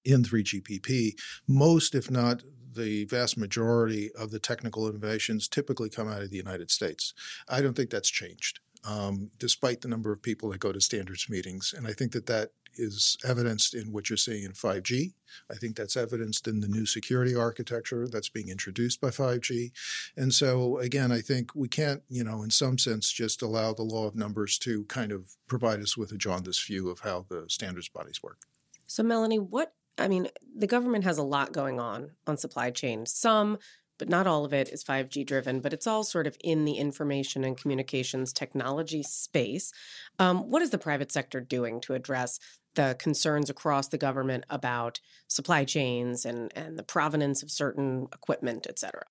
in 0.06 0.24
3GPP, 0.24 1.16
most, 1.46 1.94
if 1.94 2.10
not 2.10 2.44
the 2.74 3.04
vast 3.06 3.38
majority 3.38 4.12
of 4.18 4.32
the 4.32 4.40
technical 4.40 4.88
innovations 4.88 5.50
typically 5.50 5.90
come 5.90 6.08
out 6.08 6.22
of 6.22 6.30
the 6.30 6.38
United 6.38 6.72
States. 6.72 7.14
I 7.50 7.60
don't 7.60 7.74
think 7.74 7.90
that's 7.90 8.10
changed. 8.10 8.62
Um, 8.86 9.32
despite 9.40 9.82
the 9.82 9.90
number 9.90 10.14
of 10.14 10.22
people 10.22 10.50
that 10.52 10.62
go 10.62 10.72
to 10.72 10.80
standards 10.80 11.30
meetings. 11.30 11.74
And 11.76 11.86
I 11.86 11.92
think 11.92 12.14
that 12.14 12.28
that 12.28 12.52
is 12.76 13.18
evidenced 13.24 13.74
in 13.74 13.92
what 13.92 14.10
you're 14.10 14.18
seeing 14.18 14.44
in 14.44 14.52
5G. 14.52 15.14
I 15.52 15.56
think 15.56 15.76
that's 15.76 15.98
evidenced 15.98 16.48
in 16.48 16.60
the 16.60 16.68
new 16.68 16.86
security 16.86 17.36
architecture 17.36 18.08
that's 18.08 18.30
being 18.30 18.50
introduced 18.50 19.02
by 19.02 19.10
5G. 19.10 19.72
And 20.18 20.34
so, 20.34 20.78
again, 20.80 21.12
I 21.12 21.22
think 21.22 21.54
we 21.56 21.68
can't, 21.68 22.02
you 22.10 22.24
know, 22.24 22.44
in 22.44 22.50
some 22.50 22.78
sense, 22.78 23.12
just 23.12 23.42
allow 23.42 23.74
the 23.74 23.84
law 23.84 24.08
of 24.08 24.16
numbers 24.16 24.58
to 24.60 24.84
kind 24.86 25.12
of 25.12 25.36
provide 25.48 25.82
us 25.82 25.98
with 25.98 26.12
a 26.12 26.18
jaundiced 26.18 26.66
view 26.66 26.90
of 26.90 27.02
how 27.02 27.26
the 27.30 27.46
standards 27.48 27.90
bodies 27.90 28.24
work. 28.24 28.40
So, 28.88 29.04
Melanie, 29.04 29.40
what 29.40 29.74
I 29.98 30.08
mean, 30.08 30.30
the 30.56 30.68
government 30.68 31.04
has 31.04 31.18
a 31.18 31.24
lot 31.24 31.52
going 31.52 31.80
on 31.80 32.12
on 32.26 32.38
supply 32.38 32.72
chain. 32.72 33.06
Some 33.06 33.58
but 34.00 34.10
not 34.10 34.26
all 34.26 34.46
of 34.46 34.54
it 34.54 34.70
is 34.70 34.84
5G 34.84 35.26
driven, 35.26 35.60
but 35.60 35.74
it's 35.74 35.86
all 35.86 36.04
sort 36.04 36.26
of 36.26 36.36
in 36.44 36.66
the 36.66 36.74
information 36.74 37.44
and 37.44 37.56
communications 37.56 38.34
technology 38.34 39.04
space. 39.04 39.72
Um, 40.18 40.50
what 40.50 40.64
is 40.64 40.72
the 40.72 40.78
private 40.80 41.12
sector 41.12 41.40
doing 41.42 41.82
to 41.82 41.94
address 41.94 42.40
the 42.76 42.96
concerns 43.00 43.50
across 43.50 43.88
the 43.88 43.98
government 43.98 44.46
about 44.50 45.00
supply 45.28 45.66
chains 45.66 46.26
and, 46.26 46.52
and 46.56 46.78
the 46.78 46.84
provenance 46.84 47.44
of 47.44 47.52
certain 47.52 48.08
equipment, 48.14 48.68
et 48.70 48.80
cetera? 48.80 49.04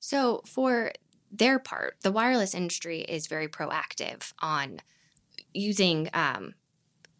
So, 0.00 0.42
for 0.46 0.92
their 1.30 1.58
part, 1.58 1.96
the 2.02 2.12
wireless 2.12 2.54
industry 2.54 3.00
is 3.00 3.26
very 3.26 3.48
proactive 3.48 4.32
on 4.40 4.80
using 5.52 6.08
um, 6.14 6.54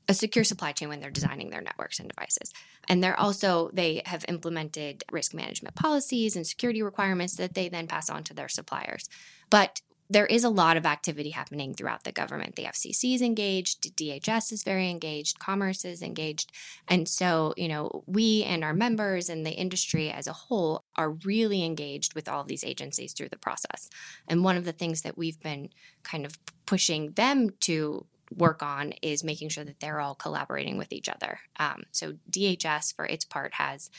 a 0.09 0.15
secure 0.15 0.45
supply 0.45 0.73
chain 0.73 0.89
when 0.89 1.01
they're 1.01 1.11
designing 1.11 1.51
their 1.51 1.61
networks 1.61 1.99
and 1.99 2.09
devices. 2.09 2.53
And 2.89 3.03
they're 3.03 3.19
also, 3.19 3.71
they 3.73 4.03
have 4.07 4.25
implemented 4.29 5.03
risk 5.11 5.35
management 5.35 5.75
policies 5.75 6.37
and 6.37 6.47
security 6.47 6.83
requirements 6.83 7.37
that 7.37 7.55
they 7.55 7.69
then 7.69 7.89
pass 7.89 8.09
on 8.09 8.23
to 8.25 8.35
their 8.35 8.49
suppliers. 8.49 9.09
But 9.51 9.81
there 10.09 10.27
is 10.27 10.45
a 10.45 10.49
lot 10.49 10.77
of 10.77 10.87
activity 10.87 11.31
happening 11.31 11.75
throughout 11.75 12.05
the 12.05 12.13
government. 12.13 12.57
The 12.57 12.65
FCC 12.65 13.15
is 13.15 13.23
engaged, 13.23 13.97
DHS 13.97 14.53
is 14.53 14.63
very 14.63 14.91
engaged, 14.91 15.39
Commerce 15.39 15.85
is 15.85 16.03
engaged. 16.03 16.53
And 16.89 17.09
so, 17.09 17.55
you 17.57 17.69
know, 17.69 18.05
we 18.07 18.45
and 18.45 18.63
our 18.63 18.75
members 18.75 19.29
and 19.29 19.45
the 19.45 19.51
industry 19.51 20.11
as 20.11 20.27
a 20.27 20.33
whole 20.33 20.85
are 20.97 21.11
really 21.11 21.65
engaged 21.65 22.15
with 22.15 22.29
all 22.29 22.41
of 22.41 22.49
these 22.49 22.65
agencies 22.65 23.13
through 23.13 23.31
the 23.31 23.39
process. 23.39 23.91
And 24.29 24.45
one 24.45 24.57
of 24.57 24.65
the 24.65 24.73
things 24.73 25.03
that 25.03 25.19
we've 25.19 25.41
been 25.41 25.71
kind 26.03 26.25
of 26.25 26.39
pushing 26.67 27.13
them 27.13 27.51
to 27.61 28.07
work 28.35 28.63
on 28.63 28.93
is 29.03 29.23
making 29.23 29.49
sure 29.49 29.65
that 29.65 29.81
they're 29.81 30.01
all 30.01 30.15
collaborating 30.15 30.77
with 30.77 30.93
each 30.93 31.09
other. 31.09 31.41
Um, 31.59 31.85
so 31.93 32.15
DHS, 32.31 32.95
for 32.95 33.07
its 33.07 33.25
part, 33.25 33.55
has 33.55 33.91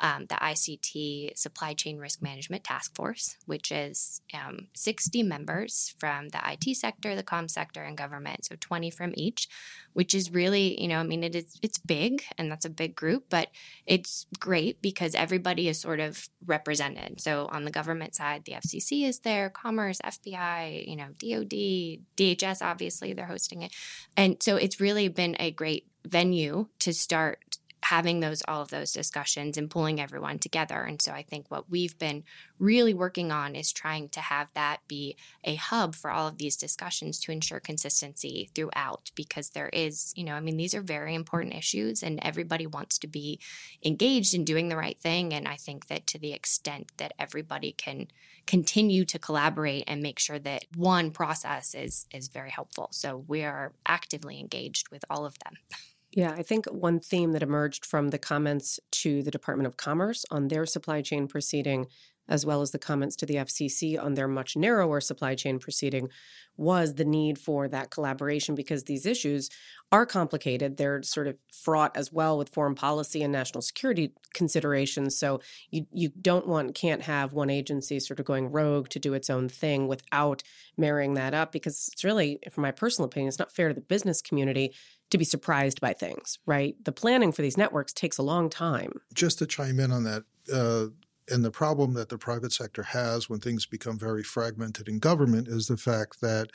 um, 0.00 0.26
the 0.26 0.34
ICT 0.36 1.36
Supply 1.36 1.74
Chain 1.74 1.98
Risk 1.98 2.22
Management 2.22 2.64
Task 2.64 2.94
Force, 2.94 3.36
which 3.46 3.72
is 3.72 4.20
um, 4.34 4.68
60 4.74 5.22
members 5.22 5.94
from 5.98 6.28
the 6.28 6.40
IT 6.44 6.76
sector, 6.76 7.14
the 7.14 7.22
com 7.22 7.48
sector, 7.48 7.82
and 7.82 7.96
government, 7.96 8.44
so 8.44 8.56
20 8.58 8.90
from 8.90 9.12
each, 9.16 9.48
which 9.92 10.14
is 10.14 10.32
really, 10.32 10.80
you 10.80 10.88
know, 10.88 11.00
I 11.00 11.02
mean, 11.02 11.24
it 11.24 11.34
is 11.34 11.58
it's 11.62 11.78
big, 11.78 12.22
and 12.38 12.50
that's 12.50 12.64
a 12.64 12.70
big 12.70 12.94
group, 12.94 13.24
but 13.30 13.48
it's 13.86 14.26
great 14.38 14.82
because 14.82 15.14
everybody 15.14 15.68
is 15.68 15.80
sort 15.80 16.00
of 16.00 16.28
represented. 16.44 17.20
So 17.20 17.48
on 17.50 17.64
the 17.64 17.70
government 17.70 18.14
side, 18.14 18.44
the 18.44 18.52
FCC 18.52 19.06
is 19.08 19.20
there, 19.20 19.50
Commerce, 19.50 20.00
FBI, 20.04 20.86
you 20.86 20.96
know, 20.96 21.08
DoD, 21.18 22.04
DHS, 22.16 22.62
obviously 22.62 23.12
they're 23.12 23.26
hosting 23.26 23.62
it, 23.62 23.72
and 24.16 24.42
so 24.42 24.56
it's 24.56 24.80
really 24.80 25.08
been 25.08 25.36
a 25.38 25.50
great 25.50 25.86
venue 26.06 26.66
to 26.78 26.92
start 26.92 27.58
having 27.86 28.18
those 28.18 28.42
all 28.48 28.60
of 28.60 28.70
those 28.70 28.90
discussions 28.90 29.56
and 29.56 29.70
pulling 29.70 30.00
everyone 30.00 30.40
together. 30.40 30.82
And 30.82 31.00
so 31.00 31.12
I 31.12 31.22
think 31.22 31.48
what 31.48 31.70
we've 31.70 31.96
been 31.98 32.24
really 32.58 32.92
working 32.92 33.30
on 33.30 33.54
is 33.54 33.70
trying 33.70 34.08
to 34.08 34.20
have 34.20 34.50
that 34.54 34.78
be 34.88 35.16
a 35.44 35.54
hub 35.54 35.94
for 35.94 36.10
all 36.10 36.26
of 36.26 36.38
these 36.38 36.56
discussions 36.56 37.20
to 37.20 37.32
ensure 37.32 37.60
consistency 37.60 38.50
throughout 38.56 39.12
because 39.14 39.50
there 39.50 39.68
is, 39.68 40.12
you 40.16 40.24
know, 40.24 40.34
I 40.34 40.40
mean 40.40 40.56
these 40.56 40.74
are 40.74 40.82
very 40.82 41.14
important 41.14 41.54
issues 41.54 42.02
and 42.02 42.18
everybody 42.22 42.66
wants 42.66 42.98
to 42.98 43.06
be 43.06 43.38
engaged 43.84 44.34
in 44.34 44.44
doing 44.44 44.68
the 44.68 44.76
right 44.76 44.98
thing 45.00 45.32
and 45.32 45.46
I 45.46 45.54
think 45.54 45.86
that 45.86 46.08
to 46.08 46.18
the 46.18 46.32
extent 46.32 46.90
that 46.96 47.14
everybody 47.20 47.70
can 47.70 48.08
continue 48.48 49.04
to 49.04 49.18
collaborate 49.18 49.84
and 49.86 50.02
make 50.02 50.18
sure 50.18 50.40
that 50.40 50.64
one 50.74 51.12
process 51.12 51.72
is 51.72 52.06
is 52.12 52.26
very 52.28 52.50
helpful. 52.50 52.88
So 52.90 53.24
we 53.28 53.44
are 53.44 53.72
actively 53.86 54.40
engaged 54.40 54.88
with 54.90 55.04
all 55.08 55.24
of 55.24 55.38
them. 55.38 55.54
Yeah, 56.16 56.32
I 56.32 56.42
think 56.42 56.64
one 56.66 56.98
theme 56.98 57.32
that 57.32 57.42
emerged 57.42 57.84
from 57.84 58.08
the 58.08 58.18
comments 58.18 58.80
to 59.02 59.22
the 59.22 59.30
Department 59.30 59.66
of 59.66 59.76
Commerce 59.76 60.24
on 60.30 60.48
their 60.48 60.64
supply 60.64 61.02
chain 61.02 61.28
proceeding, 61.28 61.88
as 62.26 62.46
well 62.46 62.62
as 62.62 62.70
the 62.70 62.78
comments 62.78 63.16
to 63.16 63.26
the 63.26 63.36
FCC 63.36 63.98
on 64.02 64.14
their 64.14 64.26
much 64.26 64.56
narrower 64.56 65.02
supply 65.02 65.34
chain 65.34 65.58
proceeding, 65.58 66.08
was 66.56 66.94
the 66.94 67.04
need 67.04 67.38
for 67.38 67.68
that 67.68 67.90
collaboration 67.90 68.54
because 68.54 68.84
these 68.84 69.04
issues 69.04 69.50
are 69.92 70.06
complicated. 70.06 70.78
They're 70.78 71.02
sort 71.02 71.26
of 71.28 71.36
fraught 71.52 71.94
as 71.94 72.10
well 72.10 72.38
with 72.38 72.48
foreign 72.48 72.74
policy 72.74 73.22
and 73.22 73.30
national 73.30 73.60
security 73.60 74.14
considerations. 74.32 75.18
So 75.18 75.40
you 75.70 75.86
you 75.92 76.08
don't 76.08 76.48
want 76.48 76.74
can't 76.74 77.02
have 77.02 77.34
one 77.34 77.50
agency 77.50 78.00
sort 78.00 78.20
of 78.20 78.26
going 78.26 78.50
rogue 78.50 78.88
to 78.88 78.98
do 78.98 79.12
its 79.12 79.28
own 79.28 79.50
thing 79.50 79.86
without 79.86 80.42
marrying 80.78 81.12
that 81.14 81.34
up 81.34 81.52
because 81.52 81.90
it's 81.92 82.04
really, 82.04 82.38
from 82.50 82.62
my 82.62 82.72
personal 82.72 83.06
opinion, 83.06 83.28
it's 83.28 83.38
not 83.38 83.52
fair 83.52 83.68
to 83.68 83.74
the 83.74 83.82
business 83.82 84.22
community 84.22 84.72
to 85.10 85.18
be 85.18 85.24
surprised 85.24 85.80
by 85.80 85.92
things, 85.92 86.38
right? 86.46 86.74
The 86.84 86.92
planning 86.92 87.32
for 87.32 87.42
these 87.42 87.56
networks 87.56 87.92
takes 87.92 88.18
a 88.18 88.22
long 88.22 88.50
time. 88.50 89.00
Just 89.14 89.38
to 89.38 89.46
chime 89.46 89.78
in 89.80 89.92
on 89.92 90.04
that, 90.04 90.24
uh, 90.52 90.86
and 91.28 91.44
the 91.44 91.50
problem 91.50 91.94
that 91.94 92.08
the 92.08 92.18
private 92.18 92.52
sector 92.52 92.82
has 92.84 93.28
when 93.28 93.40
things 93.40 93.66
become 93.66 93.98
very 93.98 94.22
fragmented 94.22 94.88
in 94.88 94.98
government 94.98 95.48
is 95.48 95.66
the 95.66 95.76
fact 95.76 96.20
that, 96.20 96.50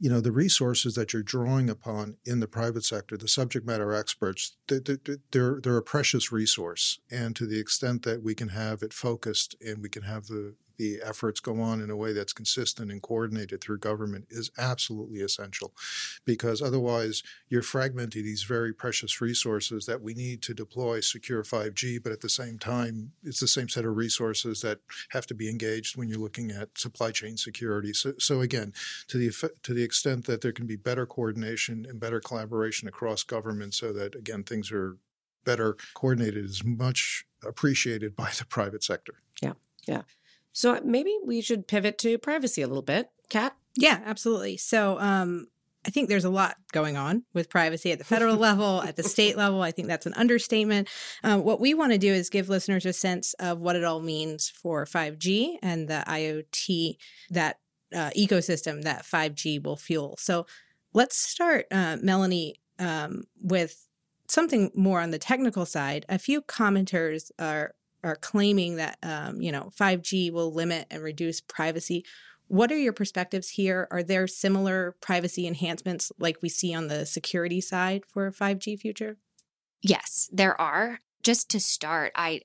you 0.00 0.10
know, 0.10 0.20
the 0.20 0.32
resources 0.32 0.94
that 0.96 1.12
you're 1.12 1.22
drawing 1.22 1.70
upon 1.70 2.16
in 2.24 2.40
the 2.40 2.48
private 2.48 2.84
sector, 2.84 3.16
the 3.16 3.28
subject 3.28 3.66
matter 3.66 3.92
experts, 3.92 4.56
they're, 4.66 5.60
they're 5.62 5.76
a 5.76 5.82
precious 5.82 6.32
resource. 6.32 6.98
And 7.10 7.36
to 7.36 7.46
the 7.46 7.60
extent 7.60 8.02
that 8.02 8.22
we 8.22 8.34
can 8.34 8.48
have 8.48 8.82
it 8.82 8.92
focused 8.92 9.54
and 9.64 9.80
we 9.80 9.88
can 9.88 10.02
have 10.02 10.26
the 10.26 10.54
the 10.76 10.98
efforts 11.04 11.40
go 11.40 11.60
on 11.60 11.80
in 11.80 11.90
a 11.90 11.96
way 11.96 12.12
that's 12.12 12.32
consistent 12.32 12.90
and 12.90 13.02
coordinated 13.02 13.60
through 13.60 13.78
government 13.78 14.26
is 14.30 14.50
absolutely 14.58 15.20
essential 15.20 15.72
because 16.24 16.62
otherwise 16.62 17.22
you're 17.48 17.62
fragmenting 17.62 18.24
these 18.24 18.42
very 18.42 18.72
precious 18.72 19.20
resources 19.20 19.86
that 19.86 20.02
we 20.02 20.14
need 20.14 20.42
to 20.42 20.54
deploy 20.54 21.00
secure 21.00 21.42
5G, 21.42 22.02
but 22.02 22.12
at 22.12 22.20
the 22.20 22.28
same 22.28 22.58
time, 22.58 23.12
it's 23.22 23.40
the 23.40 23.48
same 23.48 23.68
set 23.68 23.84
of 23.84 23.96
resources 23.96 24.60
that 24.62 24.80
have 25.10 25.26
to 25.26 25.34
be 25.34 25.48
engaged 25.48 25.96
when 25.96 26.08
you're 26.08 26.18
looking 26.18 26.50
at 26.50 26.76
supply 26.76 27.10
chain 27.10 27.36
security. 27.36 27.92
So, 27.92 28.14
so 28.18 28.40
again, 28.40 28.72
to 29.08 29.18
the 29.18 29.50
to 29.62 29.74
the 29.74 29.82
extent 29.82 30.26
that 30.26 30.40
there 30.40 30.52
can 30.52 30.66
be 30.66 30.76
better 30.76 31.06
coordination 31.06 31.86
and 31.88 32.00
better 32.00 32.20
collaboration 32.20 32.88
across 32.88 33.22
government 33.22 33.74
so 33.74 33.92
that 33.92 34.14
again 34.14 34.42
things 34.42 34.70
are 34.72 34.98
better 35.44 35.76
coordinated 35.94 36.44
is 36.44 36.64
much 36.64 37.24
appreciated 37.44 38.14
by 38.14 38.30
the 38.38 38.44
private 38.44 38.84
sector. 38.84 39.14
Yeah. 39.40 39.54
Yeah. 39.86 40.02
So 40.56 40.80
maybe 40.82 41.14
we 41.22 41.42
should 41.42 41.68
pivot 41.68 41.98
to 41.98 42.16
privacy 42.16 42.62
a 42.62 42.66
little 42.66 42.82
bit. 42.82 43.10
Kat? 43.28 43.54
Yeah, 43.76 44.00
absolutely. 44.06 44.56
So 44.56 44.98
um, 44.98 45.48
I 45.86 45.90
think 45.90 46.08
there's 46.08 46.24
a 46.24 46.30
lot 46.30 46.56
going 46.72 46.96
on 46.96 47.24
with 47.34 47.50
privacy 47.50 47.92
at 47.92 47.98
the 47.98 48.04
federal 48.04 48.36
level, 48.48 48.80
at 48.82 48.96
the 48.96 49.02
state 49.02 49.36
level. 49.36 49.60
I 49.60 49.70
think 49.70 49.86
that's 49.86 50.06
an 50.06 50.14
understatement. 50.14 50.88
Um, 51.22 51.44
what 51.44 51.60
we 51.60 51.74
want 51.74 51.92
to 51.92 51.98
do 51.98 52.10
is 52.10 52.30
give 52.30 52.48
listeners 52.48 52.86
a 52.86 52.94
sense 52.94 53.34
of 53.34 53.60
what 53.60 53.76
it 53.76 53.84
all 53.84 54.00
means 54.00 54.48
for 54.48 54.86
5G 54.86 55.56
and 55.62 55.88
the 55.88 56.02
IoT, 56.08 56.96
that 57.28 57.58
uh, 57.94 58.10
ecosystem 58.16 58.82
that 58.84 59.04
5G 59.04 59.62
will 59.62 59.76
fuel. 59.76 60.16
So 60.18 60.46
let's 60.94 61.18
start, 61.18 61.66
uh, 61.70 61.98
Melanie, 62.00 62.54
um, 62.78 63.24
with 63.42 63.86
something 64.26 64.70
more 64.74 65.02
on 65.02 65.10
the 65.10 65.18
technical 65.18 65.66
side. 65.66 66.06
A 66.08 66.18
few 66.18 66.40
commenters 66.40 67.30
are 67.38 67.74
are 68.06 68.16
claiming 68.16 68.76
that 68.76 68.98
um, 69.02 69.40
you 69.40 69.52
know 69.52 69.70
5G 69.78 70.32
will 70.32 70.52
limit 70.52 70.86
and 70.90 71.02
reduce 71.02 71.40
privacy. 71.40 72.04
What 72.48 72.70
are 72.70 72.78
your 72.78 72.92
perspectives 72.92 73.50
here? 73.50 73.88
Are 73.90 74.04
there 74.04 74.28
similar 74.28 74.94
privacy 75.00 75.46
enhancements 75.46 76.12
like 76.18 76.36
we 76.42 76.48
see 76.48 76.72
on 76.72 76.86
the 76.86 77.04
security 77.04 77.60
side 77.60 78.04
for 78.06 78.28
a 78.28 78.32
5G 78.32 78.78
future? 78.78 79.16
Yes, 79.82 80.30
there 80.32 80.58
are 80.60 81.00
just 81.22 81.50
to 81.50 81.60
start, 81.60 82.12
I 82.14 82.42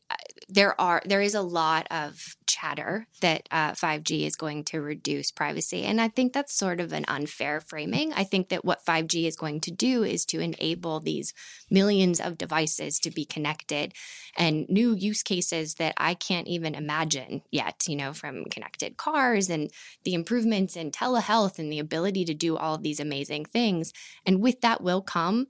there 0.50 0.80
are 0.82 1.02
there 1.06 1.22
is 1.22 1.36
a 1.36 1.42
lot 1.42 1.88
of 1.92 2.36
chatter 2.48 3.08
that 3.22 3.48
uh, 3.52 3.72
5G 3.72 4.26
is 4.26 4.36
going 4.36 4.64
to 4.66 4.82
reduce 4.82 5.32
privacy, 5.32 5.84
and 5.84 6.02
I 6.02 6.08
think 6.08 6.34
that's 6.34 6.54
sort 6.58 6.80
of 6.80 6.92
an 6.92 7.06
unfair 7.08 7.62
framing. 7.62 8.12
I 8.14 8.24
think 8.24 8.50
that 8.50 8.66
what 8.66 8.86
5G 8.86 9.26
is 9.28 9.36
going 9.36 9.62
to 9.62 9.72
do 9.72 10.04
is 10.04 10.26
to 10.26 10.40
enable 10.40 11.00
these 11.00 11.34
millions 11.70 12.20
of 12.20 12.38
devices 12.38 13.00
to 13.00 13.12
be 13.12 13.24
connected, 13.24 13.94
and 14.36 14.68
new 14.68 14.96
use 14.96 15.24
cases 15.24 15.76
that 15.76 15.94
I 15.98 16.14
can't 16.14 16.48
even 16.48 16.76
imagine 16.76 17.44
yet. 17.52 17.84
You 17.88 17.96
know, 17.96 18.14
from 18.14 18.46
connected 18.46 18.98
cars 18.98 19.50
and 19.50 19.72
the 20.04 20.14
improvements 20.14 20.76
in 20.76 20.92
telehealth 20.92 21.60
and 21.60 21.72
the 21.72 21.80
ability 21.80 22.26
to 22.26 22.34
do 22.34 22.58
all 22.58 22.76
of 22.76 22.84
these 22.84 23.00
amazing 23.00 23.46
things, 23.46 23.94
and 24.26 24.42
with 24.42 24.62
that 24.62 24.82
will 24.82 25.02
come 25.02 25.48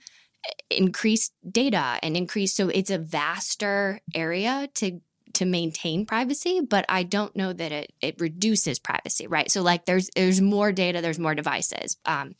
increased 0.69 1.33
data 1.49 1.99
and 2.01 2.17
increase 2.17 2.53
so 2.53 2.69
it's 2.69 2.89
a 2.89 2.97
vaster 2.97 3.99
area 4.15 4.67
to 4.73 4.99
to 5.33 5.45
maintain 5.45 6.05
privacy 6.05 6.61
but 6.61 6.85
i 6.89 7.03
don't 7.03 7.35
know 7.35 7.53
that 7.53 7.71
it 7.71 7.93
it 8.01 8.19
reduces 8.19 8.79
privacy 8.79 9.27
right? 9.27 9.51
So 9.51 9.61
like 9.61 9.85
there's 9.85 10.09
there's 10.15 10.41
more 10.41 10.71
data 10.71 11.01
there's 11.01 11.19
more 11.19 11.35
devices 11.35 11.97
um, 12.05 12.35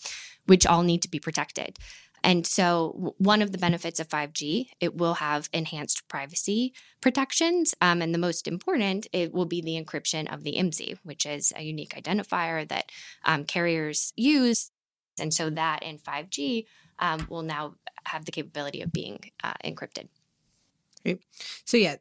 which 0.46 0.66
all 0.66 0.84
need 0.84 1.02
to 1.04 1.10
be 1.10 1.20
protected. 1.20 1.78
And 2.24 2.46
so 2.46 3.16
one 3.18 3.42
of 3.42 3.52
the 3.52 3.58
benefits 3.58 4.00
of 4.00 4.08
5g 4.08 4.68
it 4.80 4.96
will 4.96 5.16
have 5.16 5.50
enhanced 5.54 6.08
privacy 6.08 6.74
protections 7.02 7.74
um, 7.82 8.02
and 8.02 8.14
the 8.14 8.20
most 8.20 8.48
important 8.48 9.08
it 9.12 9.34
will 9.34 9.46
be 9.46 9.62
the 9.62 9.82
encryption 9.82 10.32
of 10.32 10.44
the 10.44 10.56
imsi 10.56 10.98
which 11.04 11.26
is 11.26 11.52
a 11.56 11.64
unique 11.64 11.96
identifier 11.96 12.68
that 12.68 12.92
um, 13.26 13.46
carriers 13.46 14.14
use. 14.16 14.72
And 15.20 15.34
so 15.34 15.50
that 15.50 15.84
in 15.84 15.98
5g 15.98 16.66
um, 17.00 17.26
will 17.30 17.42
now 17.42 17.76
have 18.06 18.26
the 18.26 18.32
capability 18.32 18.82
of 18.82 18.92
being 18.92 19.20
uh, 19.44 19.54
encrypted. 19.64 20.08
Right. 21.06 21.20
So 21.66 21.78
yeah, 21.78 21.96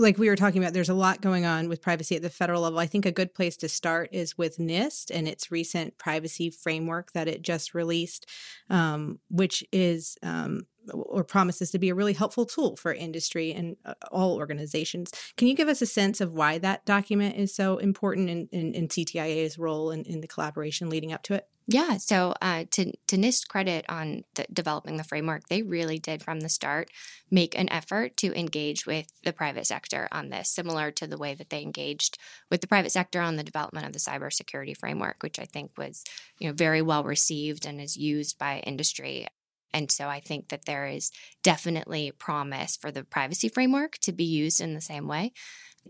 like 0.00 0.18
we 0.18 0.28
were 0.28 0.36
talking 0.36 0.62
about, 0.62 0.72
there's 0.72 0.88
a 0.88 0.94
lot 0.94 1.20
going 1.20 1.44
on 1.44 1.68
with 1.68 1.82
privacy 1.82 2.16
at 2.16 2.22
the 2.22 2.30
federal 2.30 2.62
level. 2.62 2.78
I 2.78 2.86
think 2.86 3.04
a 3.04 3.12
good 3.12 3.34
place 3.34 3.56
to 3.58 3.68
start 3.68 4.08
is 4.12 4.38
with 4.38 4.56
NIST 4.56 5.10
and 5.12 5.28
its 5.28 5.50
recent 5.50 5.98
privacy 5.98 6.48
framework 6.48 7.12
that 7.12 7.28
it 7.28 7.42
just 7.42 7.74
released, 7.74 8.26
um, 8.70 9.18
which 9.28 9.62
is 9.72 10.16
um, 10.22 10.62
or 10.92 11.22
promises 11.22 11.70
to 11.72 11.78
be 11.78 11.90
a 11.90 11.94
really 11.94 12.14
helpful 12.14 12.46
tool 12.46 12.76
for 12.76 12.94
industry 12.94 13.52
and 13.52 13.76
uh, 13.84 13.94
all 14.10 14.36
organizations. 14.36 15.12
Can 15.36 15.46
you 15.46 15.54
give 15.54 15.68
us 15.68 15.82
a 15.82 15.86
sense 15.86 16.20
of 16.20 16.32
why 16.32 16.56
that 16.58 16.86
document 16.86 17.36
is 17.36 17.54
so 17.54 17.76
important 17.76 18.30
in, 18.30 18.48
in, 18.50 18.74
in 18.74 18.88
CTIA's 18.88 19.58
role 19.58 19.90
in, 19.90 20.04
in 20.04 20.22
the 20.22 20.26
collaboration 20.26 20.88
leading 20.88 21.12
up 21.12 21.22
to 21.24 21.34
it? 21.34 21.46
Yeah, 21.72 21.98
so 21.98 22.34
uh, 22.42 22.64
to 22.72 22.92
to 23.06 23.16
NIST 23.16 23.46
credit 23.46 23.84
on 23.88 24.24
the, 24.34 24.44
developing 24.52 24.96
the 24.96 25.04
framework, 25.04 25.46
they 25.48 25.62
really 25.62 26.00
did 26.00 26.20
from 26.20 26.40
the 26.40 26.48
start 26.48 26.90
make 27.30 27.56
an 27.56 27.68
effort 27.70 28.16
to 28.18 28.36
engage 28.36 28.86
with 28.86 29.06
the 29.22 29.32
private 29.32 29.66
sector 29.68 30.08
on 30.10 30.30
this, 30.30 30.50
similar 30.50 30.90
to 30.90 31.06
the 31.06 31.16
way 31.16 31.32
that 31.34 31.50
they 31.50 31.62
engaged 31.62 32.18
with 32.50 32.60
the 32.60 32.66
private 32.66 32.90
sector 32.90 33.20
on 33.20 33.36
the 33.36 33.44
development 33.44 33.86
of 33.86 33.92
the 33.92 34.00
cybersecurity 34.00 34.76
framework, 34.76 35.22
which 35.22 35.38
I 35.38 35.44
think 35.44 35.78
was 35.78 36.02
you 36.40 36.48
know 36.48 36.54
very 36.54 36.82
well 36.82 37.04
received 37.04 37.64
and 37.66 37.80
is 37.80 37.96
used 37.96 38.36
by 38.36 38.58
industry. 38.60 39.28
And 39.72 39.92
so 39.92 40.08
I 40.08 40.18
think 40.18 40.48
that 40.48 40.64
there 40.64 40.88
is 40.88 41.12
definitely 41.44 42.10
promise 42.10 42.76
for 42.76 42.90
the 42.90 43.04
privacy 43.04 43.48
framework 43.48 43.98
to 43.98 44.10
be 44.12 44.24
used 44.24 44.60
in 44.60 44.74
the 44.74 44.80
same 44.80 45.06
way 45.06 45.32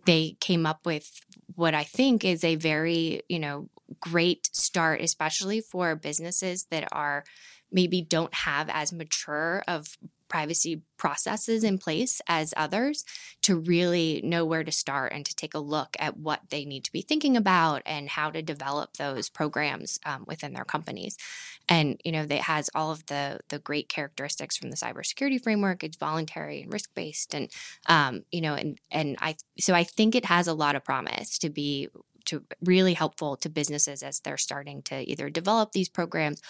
they 0.07 0.37
came 0.40 0.66
up 0.66 0.87
with 0.87 1.11
what 1.55 1.74
I 1.74 1.85
think 1.85 2.24
is 2.24 2.44
a 2.44 2.57
very, 2.57 3.22
you 3.29 3.38
know, 3.38 3.68
great 4.00 4.48
start, 4.53 5.00
especially 5.00 5.61
for 5.61 5.94
businesses 5.96 6.66
that 6.70 6.88
are 6.92 7.24
maybe 7.72 8.03
don't 8.03 8.35
have 8.35 8.68
as 8.68 8.92
mature 8.92 9.62
of 9.68 9.96
privacy 10.30 10.80
processes 10.96 11.64
in 11.64 11.76
place 11.76 12.22
as 12.28 12.54
others 12.56 13.04
to 13.42 13.56
really 13.56 14.20
know 14.22 14.44
where 14.44 14.64
to 14.64 14.70
start 14.70 15.12
and 15.12 15.26
to 15.26 15.34
take 15.34 15.54
a 15.54 15.58
look 15.58 15.96
at 15.98 16.16
what 16.16 16.40
they 16.50 16.64
need 16.64 16.84
to 16.84 16.92
be 16.92 17.02
thinking 17.02 17.36
about 17.36 17.82
and 17.84 18.08
how 18.08 18.30
to 18.30 18.40
develop 18.40 18.96
those 18.96 19.28
programs 19.28 19.98
um, 20.06 20.24
within 20.26 20.52
their 20.52 20.64
companies. 20.64 21.18
And 21.68 22.00
you 22.04 22.12
know, 22.12 22.24
that 22.26 22.42
has 22.42 22.70
all 22.74 22.92
of 22.92 23.04
the 23.06 23.40
the 23.48 23.58
great 23.58 23.88
characteristics 23.88 24.56
from 24.56 24.70
the 24.70 24.76
cybersecurity 24.76 25.42
framework. 25.42 25.82
It's 25.84 25.96
voluntary 25.96 26.62
and 26.62 26.72
risk 26.72 26.90
based, 26.94 27.34
and 27.34 27.50
um, 27.86 28.22
you 28.30 28.40
know, 28.40 28.54
and 28.54 28.78
and 28.90 29.16
I 29.20 29.36
so 29.58 29.74
I 29.74 29.84
think 29.84 30.14
it 30.14 30.26
has 30.26 30.46
a 30.46 30.54
lot 30.54 30.76
of 30.76 30.84
promise 30.84 31.38
to 31.38 31.50
be 31.50 31.88
to 32.26 32.44
really 32.62 32.94
helpful 32.94 33.36
to 33.36 33.48
businesses 33.48 34.02
as 34.02 34.20
they're 34.20 34.36
starting 34.36 34.82
to 34.82 35.10
either 35.10 35.30
develop 35.30 35.72
these 35.72 35.88
programs 35.88 36.40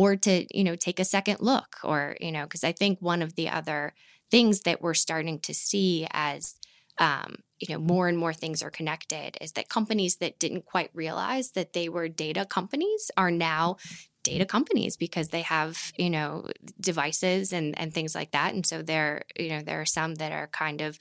or 0.00 0.16
to 0.16 0.46
you 0.56 0.64
know 0.64 0.76
take 0.76 0.98
a 0.98 1.04
second 1.04 1.38
look 1.40 1.76
or 1.84 2.16
you 2.20 2.32
know 2.32 2.44
because 2.44 2.64
i 2.64 2.72
think 2.72 2.98
one 3.00 3.20
of 3.20 3.34
the 3.34 3.48
other 3.48 3.92
things 4.30 4.60
that 4.62 4.80
we're 4.80 4.94
starting 4.94 5.38
to 5.38 5.52
see 5.52 6.06
as 6.12 6.54
um, 6.98 7.36
you 7.58 7.74
know 7.74 7.80
more 7.80 8.08
and 8.08 8.16
more 8.16 8.32
things 8.32 8.62
are 8.62 8.70
connected 8.70 9.36
is 9.40 9.52
that 9.52 9.68
companies 9.68 10.16
that 10.16 10.38
didn't 10.38 10.64
quite 10.64 10.90
realize 10.94 11.50
that 11.52 11.72
they 11.74 11.88
were 11.88 12.08
data 12.08 12.46
companies 12.46 13.10
are 13.16 13.30
now 13.30 13.76
data 14.22 14.44
companies 14.44 14.96
because 14.96 15.28
they 15.28 15.42
have 15.42 15.92
you 15.96 16.10
know 16.10 16.46
devices 16.78 17.52
and 17.52 17.78
and 17.78 17.92
things 17.92 18.14
like 18.14 18.32
that. 18.32 18.54
And 18.54 18.66
so 18.66 18.82
there 18.82 19.22
you 19.38 19.50
know 19.50 19.62
there 19.62 19.80
are 19.80 19.86
some 19.86 20.16
that 20.16 20.32
are 20.32 20.48
kind 20.48 20.80
of 20.80 20.98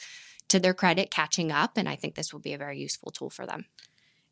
to 0.49 0.59
their 0.59 0.73
credit 0.73 1.09
catching 1.09 1.51
up 1.51 1.77
and 1.77 1.87
i 1.87 1.95
think 1.95 2.15
this 2.15 2.33
will 2.33 2.39
be 2.41 2.53
a 2.53 2.57
very 2.57 2.79
useful 2.79 3.11
tool 3.11 3.29
for 3.29 3.45
them 3.45 3.65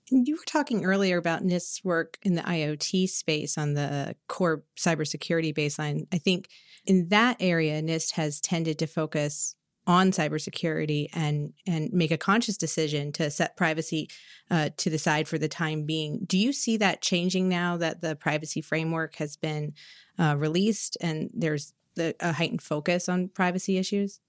you 0.09 0.35
were 0.35 0.45
talking 0.45 0.85
earlier 0.85 1.17
about 1.17 1.43
NIST's 1.43 1.83
work 1.83 2.17
in 2.21 2.35
the 2.35 2.41
IoT 2.41 3.09
space 3.09 3.57
on 3.57 3.73
the 3.73 4.15
core 4.27 4.63
cybersecurity 4.77 5.53
baseline. 5.53 6.07
I 6.13 6.17
think 6.17 6.49
in 6.85 7.09
that 7.09 7.37
area, 7.39 7.81
NIST 7.81 8.13
has 8.13 8.39
tended 8.39 8.79
to 8.79 8.87
focus 8.87 9.55
on 9.85 10.11
cybersecurity 10.11 11.07
and 11.13 11.53
and 11.65 11.91
make 11.93 12.11
a 12.11 12.17
conscious 12.17 12.57
decision 12.57 13.11
to 13.13 13.29
set 13.29 13.55
privacy 13.55 14.09
uh, 14.51 14.69
to 14.77 14.89
the 14.89 14.97
side 14.97 15.27
for 15.27 15.37
the 15.37 15.47
time 15.47 15.85
being. 15.85 16.25
Do 16.25 16.37
you 16.37 16.51
see 16.51 16.77
that 16.77 17.01
changing 17.01 17.47
now 17.47 17.77
that 17.77 18.01
the 18.01 18.15
privacy 18.15 18.61
framework 18.61 19.15
has 19.15 19.37
been 19.37 19.73
uh, 20.19 20.35
released 20.37 20.97
and 20.99 21.29
there's 21.33 21.73
the, 21.95 22.15
a 22.19 22.33
heightened 22.33 22.61
focus 22.61 23.07
on 23.07 23.29
privacy 23.29 23.77
issues? 23.77 24.19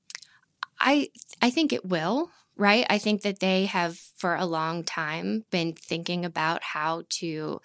I 0.79 1.11
I 1.43 1.51
think 1.51 1.73
it 1.73 1.85
will 1.85 2.31
right? 2.59 2.85
I 2.91 2.99
think 2.99 3.23
that 3.23 3.41
they 3.41 3.67
have 3.67 3.99
for 4.19 4.35
a 4.35 4.45
long 4.45 4.85
time 4.85 5.45
been 5.51 5.73
thinking 5.73 6.25
about 6.25 6.63
how 6.63 7.05
to 7.09 7.61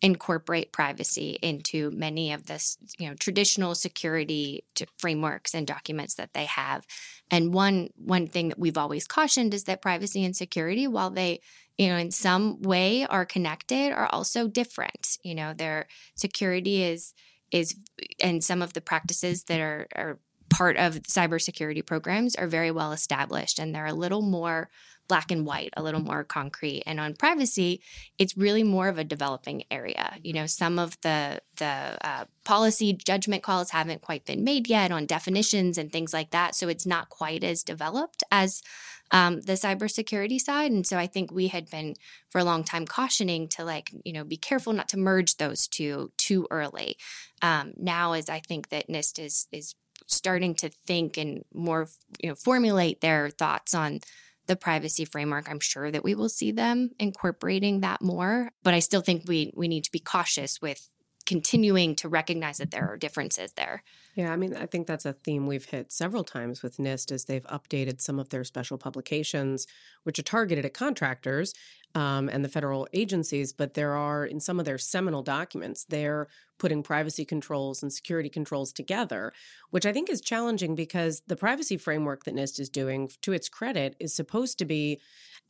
incorporate 0.00 0.72
privacy 0.72 1.38
into 1.42 1.90
many 1.90 2.32
of 2.32 2.46
the 2.46 2.76
you 2.98 3.08
know 3.08 3.14
traditional 3.14 3.74
security 3.74 4.64
frameworks 4.96 5.54
and 5.54 5.66
documents 5.66 6.14
that 6.14 6.32
they 6.34 6.44
have. 6.44 6.86
And 7.30 7.52
one 7.52 7.90
one 7.96 8.26
thing 8.26 8.48
that 8.48 8.58
we've 8.58 8.78
always 8.78 9.06
cautioned 9.06 9.54
is 9.54 9.64
that 9.64 9.82
privacy 9.82 10.24
and 10.24 10.36
security 10.36 10.86
while 10.86 11.10
they 11.10 11.40
you 11.76 11.88
know 11.88 11.96
in 11.96 12.10
some 12.10 12.62
way 12.62 13.06
are 13.06 13.26
connected 13.26 13.92
are 13.92 14.06
also 14.06 14.46
different. 14.46 15.18
You 15.22 15.34
know 15.34 15.52
their 15.52 15.88
security 16.14 16.82
is 16.82 17.12
is 17.50 17.74
and 18.22 18.44
some 18.44 18.62
of 18.62 18.74
the 18.74 18.80
practices 18.80 19.44
that 19.44 19.60
are, 19.60 19.88
are 19.96 20.18
part 20.48 20.76
of 20.76 20.94
cybersecurity 21.02 21.84
programs 21.84 22.34
are 22.36 22.46
very 22.46 22.70
well 22.70 22.92
established 22.92 23.58
and 23.58 23.74
they're 23.74 23.86
a 23.86 23.92
little 23.92 24.22
more 24.22 24.70
black 25.08 25.30
and 25.30 25.46
white, 25.46 25.72
a 25.76 25.82
little 25.82 26.00
more 26.00 26.22
concrete. 26.22 26.82
And 26.86 27.00
on 27.00 27.14
privacy, 27.14 27.80
it's 28.18 28.36
really 28.36 28.62
more 28.62 28.88
of 28.88 28.98
a 28.98 29.04
developing 29.04 29.64
area. 29.70 30.16
You 30.22 30.34
know, 30.34 30.46
some 30.46 30.78
of 30.78 31.00
the 31.00 31.40
the 31.56 31.98
uh, 32.00 32.24
policy 32.44 32.92
judgment 32.92 33.42
calls 33.42 33.70
haven't 33.70 34.02
quite 34.02 34.24
been 34.24 34.44
made 34.44 34.68
yet 34.68 34.92
on 34.92 35.06
definitions 35.06 35.78
and 35.78 35.90
things 35.90 36.12
like 36.12 36.30
that. 36.30 36.54
So 36.54 36.68
it's 36.68 36.86
not 36.86 37.08
quite 37.08 37.42
as 37.42 37.62
developed 37.62 38.22
as 38.30 38.62
um, 39.10 39.40
the 39.40 39.54
cybersecurity 39.54 40.38
side. 40.38 40.70
And 40.70 40.86
so 40.86 40.98
I 40.98 41.06
think 41.06 41.32
we 41.32 41.48
had 41.48 41.70
been 41.70 41.94
for 42.28 42.38
a 42.38 42.44
long 42.44 42.62
time 42.62 42.86
cautioning 42.86 43.48
to 43.48 43.64
like, 43.64 43.90
you 44.04 44.12
know, 44.12 44.24
be 44.24 44.36
careful 44.36 44.72
not 44.72 44.88
to 44.90 44.98
merge 44.98 45.36
those 45.36 45.66
two 45.66 46.12
too 46.18 46.46
early. 46.50 46.96
Um, 47.40 47.72
now, 47.76 48.12
as 48.12 48.28
I 48.28 48.40
think 48.40 48.68
that 48.68 48.88
NIST 48.88 49.18
is 49.18 49.48
is 49.50 49.74
starting 50.06 50.54
to 50.54 50.68
think 50.86 51.16
and 51.16 51.44
more 51.52 51.88
you 52.22 52.28
know 52.28 52.34
formulate 52.34 53.00
their 53.00 53.30
thoughts 53.30 53.74
on 53.74 54.00
the 54.48 54.56
privacy 54.56 55.04
framework 55.04 55.48
i'm 55.48 55.60
sure 55.60 55.90
that 55.90 56.04
we 56.04 56.14
will 56.14 56.28
see 56.28 56.50
them 56.50 56.90
incorporating 56.98 57.80
that 57.80 58.02
more 58.02 58.50
but 58.62 58.74
i 58.74 58.80
still 58.80 59.00
think 59.00 59.22
we 59.28 59.52
we 59.56 59.68
need 59.68 59.84
to 59.84 59.92
be 59.92 60.00
cautious 60.00 60.60
with 60.60 60.90
continuing 61.28 61.94
to 61.94 62.08
recognize 62.08 62.56
that 62.56 62.70
there 62.70 62.90
are 62.90 62.96
differences 62.96 63.52
there. 63.52 63.82
Yeah, 64.14 64.32
I 64.32 64.36
mean, 64.36 64.56
I 64.56 64.64
think 64.64 64.86
that's 64.86 65.04
a 65.04 65.12
theme 65.12 65.46
we've 65.46 65.66
hit 65.66 65.92
several 65.92 66.24
times 66.24 66.62
with 66.62 66.78
NIST 66.78 67.12
as 67.12 67.26
they've 67.26 67.44
updated 67.44 68.00
some 68.00 68.18
of 68.18 68.30
their 68.30 68.44
special 68.44 68.78
publications, 68.78 69.66
which 70.04 70.18
are 70.18 70.22
targeted 70.22 70.64
at 70.64 70.72
contractors 70.72 71.52
um, 71.94 72.28
and 72.28 72.44
the 72.44 72.48
federal 72.48 72.88
agencies. 72.92 73.52
But 73.52 73.74
there 73.74 73.94
are, 73.94 74.24
in 74.24 74.40
some 74.40 74.58
of 74.58 74.66
their 74.66 74.78
seminal 74.78 75.22
documents, 75.22 75.84
they're 75.88 76.28
putting 76.58 76.82
privacy 76.82 77.24
controls 77.24 77.82
and 77.82 77.92
security 77.92 78.28
controls 78.28 78.72
together, 78.72 79.32
which 79.70 79.86
I 79.86 79.92
think 79.92 80.10
is 80.10 80.20
challenging 80.20 80.74
because 80.74 81.22
the 81.26 81.36
privacy 81.36 81.76
framework 81.76 82.24
that 82.24 82.34
NIST 82.34 82.60
is 82.60 82.68
doing, 82.68 83.10
to 83.22 83.32
its 83.32 83.48
credit, 83.48 83.96
is 84.00 84.14
supposed 84.14 84.58
to 84.58 84.64
be 84.64 85.00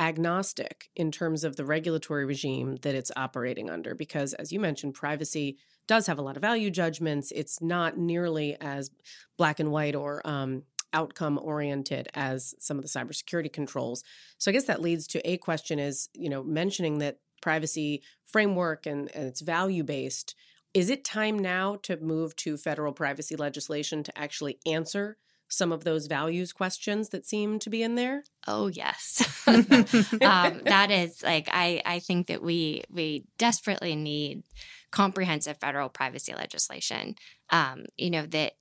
agnostic 0.00 0.90
in 0.94 1.10
terms 1.10 1.44
of 1.44 1.56
the 1.56 1.64
regulatory 1.64 2.24
regime 2.24 2.76
that 2.82 2.94
it's 2.94 3.10
operating 3.16 3.68
under. 3.68 3.94
Because, 3.94 4.34
as 4.34 4.52
you 4.52 4.60
mentioned, 4.60 4.94
privacy 4.94 5.56
does 5.86 6.06
have 6.06 6.18
a 6.18 6.22
lot 6.22 6.36
of 6.36 6.42
value 6.42 6.70
judgments. 6.70 7.32
It's 7.34 7.60
not 7.60 7.96
nearly 7.96 8.56
as 8.60 8.90
black 9.36 9.58
and 9.58 9.72
white 9.72 9.96
or 9.96 10.24
um, 10.24 10.62
outcome 10.92 11.38
oriented 11.42 12.08
as 12.14 12.54
some 12.58 12.78
of 12.78 12.82
the 12.82 12.88
cybersecurity 12.88 13.52
controls. 13.52 14.02
So 14.38 14.50
I 14.50 14.54
guess 14.54 14.64
that 14.64 14.82
leads 14.82 15.06
to 15.08 15.28
a 15.28 15.36
question 15.38 15.78
is, 15.78 16.08
you 16.14 16.28
know, 16.28 16.42
mentioning 16.42 16.98
that 16.98 17.18
privacy 17.40 18.02
framework 18.24 18.86
and, 18.86 19.10
and 19.14 19.26
it's 19.26 19.40
value 19.40 19.84
based. 19.84 20.34
Is 20.74 20.90
it 20.90 21.04
time 21.04 21.38
now 21.38 21.76
to 21.82 21.96
move 21.98 22.36
to 22.36 22.56
federal 22.56 22.92
privacy 22.92 23.36
legislation 23.36 24.02
to 24.04 24.18
actually 24.18 24.58
answer 24.66 25.16
some 25.48 25.72
of 25.72 25.84
those 25.84 26.06
values 26.06 26.52
questions 26.52 27.08
that 27.08 27.26
seem 27.26 27.58
to 27.60 27.70
be 27.70 27.82
in 27.82 27.94
there? 27.94 28.22
Oh 28.46 28.66
yes, 28.66 29.22
um, 29.46 29.64
that 30.20 30.90
is 30.90 31.22
like 31.22 31.48
I 31.50 31.82
I 31.84 31.98
think 32.00 32.26
that 32.26 32.42
we 32.42 32.82
we 32.90 33.24
desperately 33.38 33.96
need 33.96 34.42
comprehensive 34.90 35.58
federal 35.58 35.88
privacy 35.88 36.34
legislation. 36.34 37.16
Um, 37.50 37.86
you 37.96 38.10
know, 38.10 38.26
that 38.26 38.52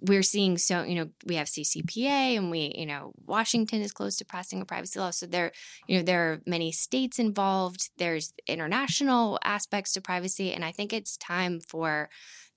we're 0.00 0.22
seeing 0.22 0.58
so 0.58 0.82
you 0.82 0.94
know 0.94 1.10
we 1.26 1.36
have 1.36 1.46
CCPA 1.46 2.36
and 2.36 2.50
we 2.50 2.72
you 2.76 2.86
know 2.86 3.12
Washington 3.26 3.82
is 3.82 3.92
close 3.92 4.16
to 4.16 4.24
passing 4.24 4.60
a 4.60 4.64
privacy 4.64 4.98
law. 4.98 5.10
So 5.10 5.26
there 5.26 5.52
you 5.86 5.96
know 5.96 6.02
there 6.02 6.32
are 6.32 6.42
many 6.46 6.72
states 6.72 7.18
involved. 7.18 7.90
There's 7.98 8.32
international 8.46 9.38
aspects 9.44 9.92
to 9.92 10.00
privacy. 10.00 10.52
And 10.52 10.64
I 10.64 10.72
think 10.72 10.92
it's 10.92 11.16
time 11.16 11.60
for 11.60 12.08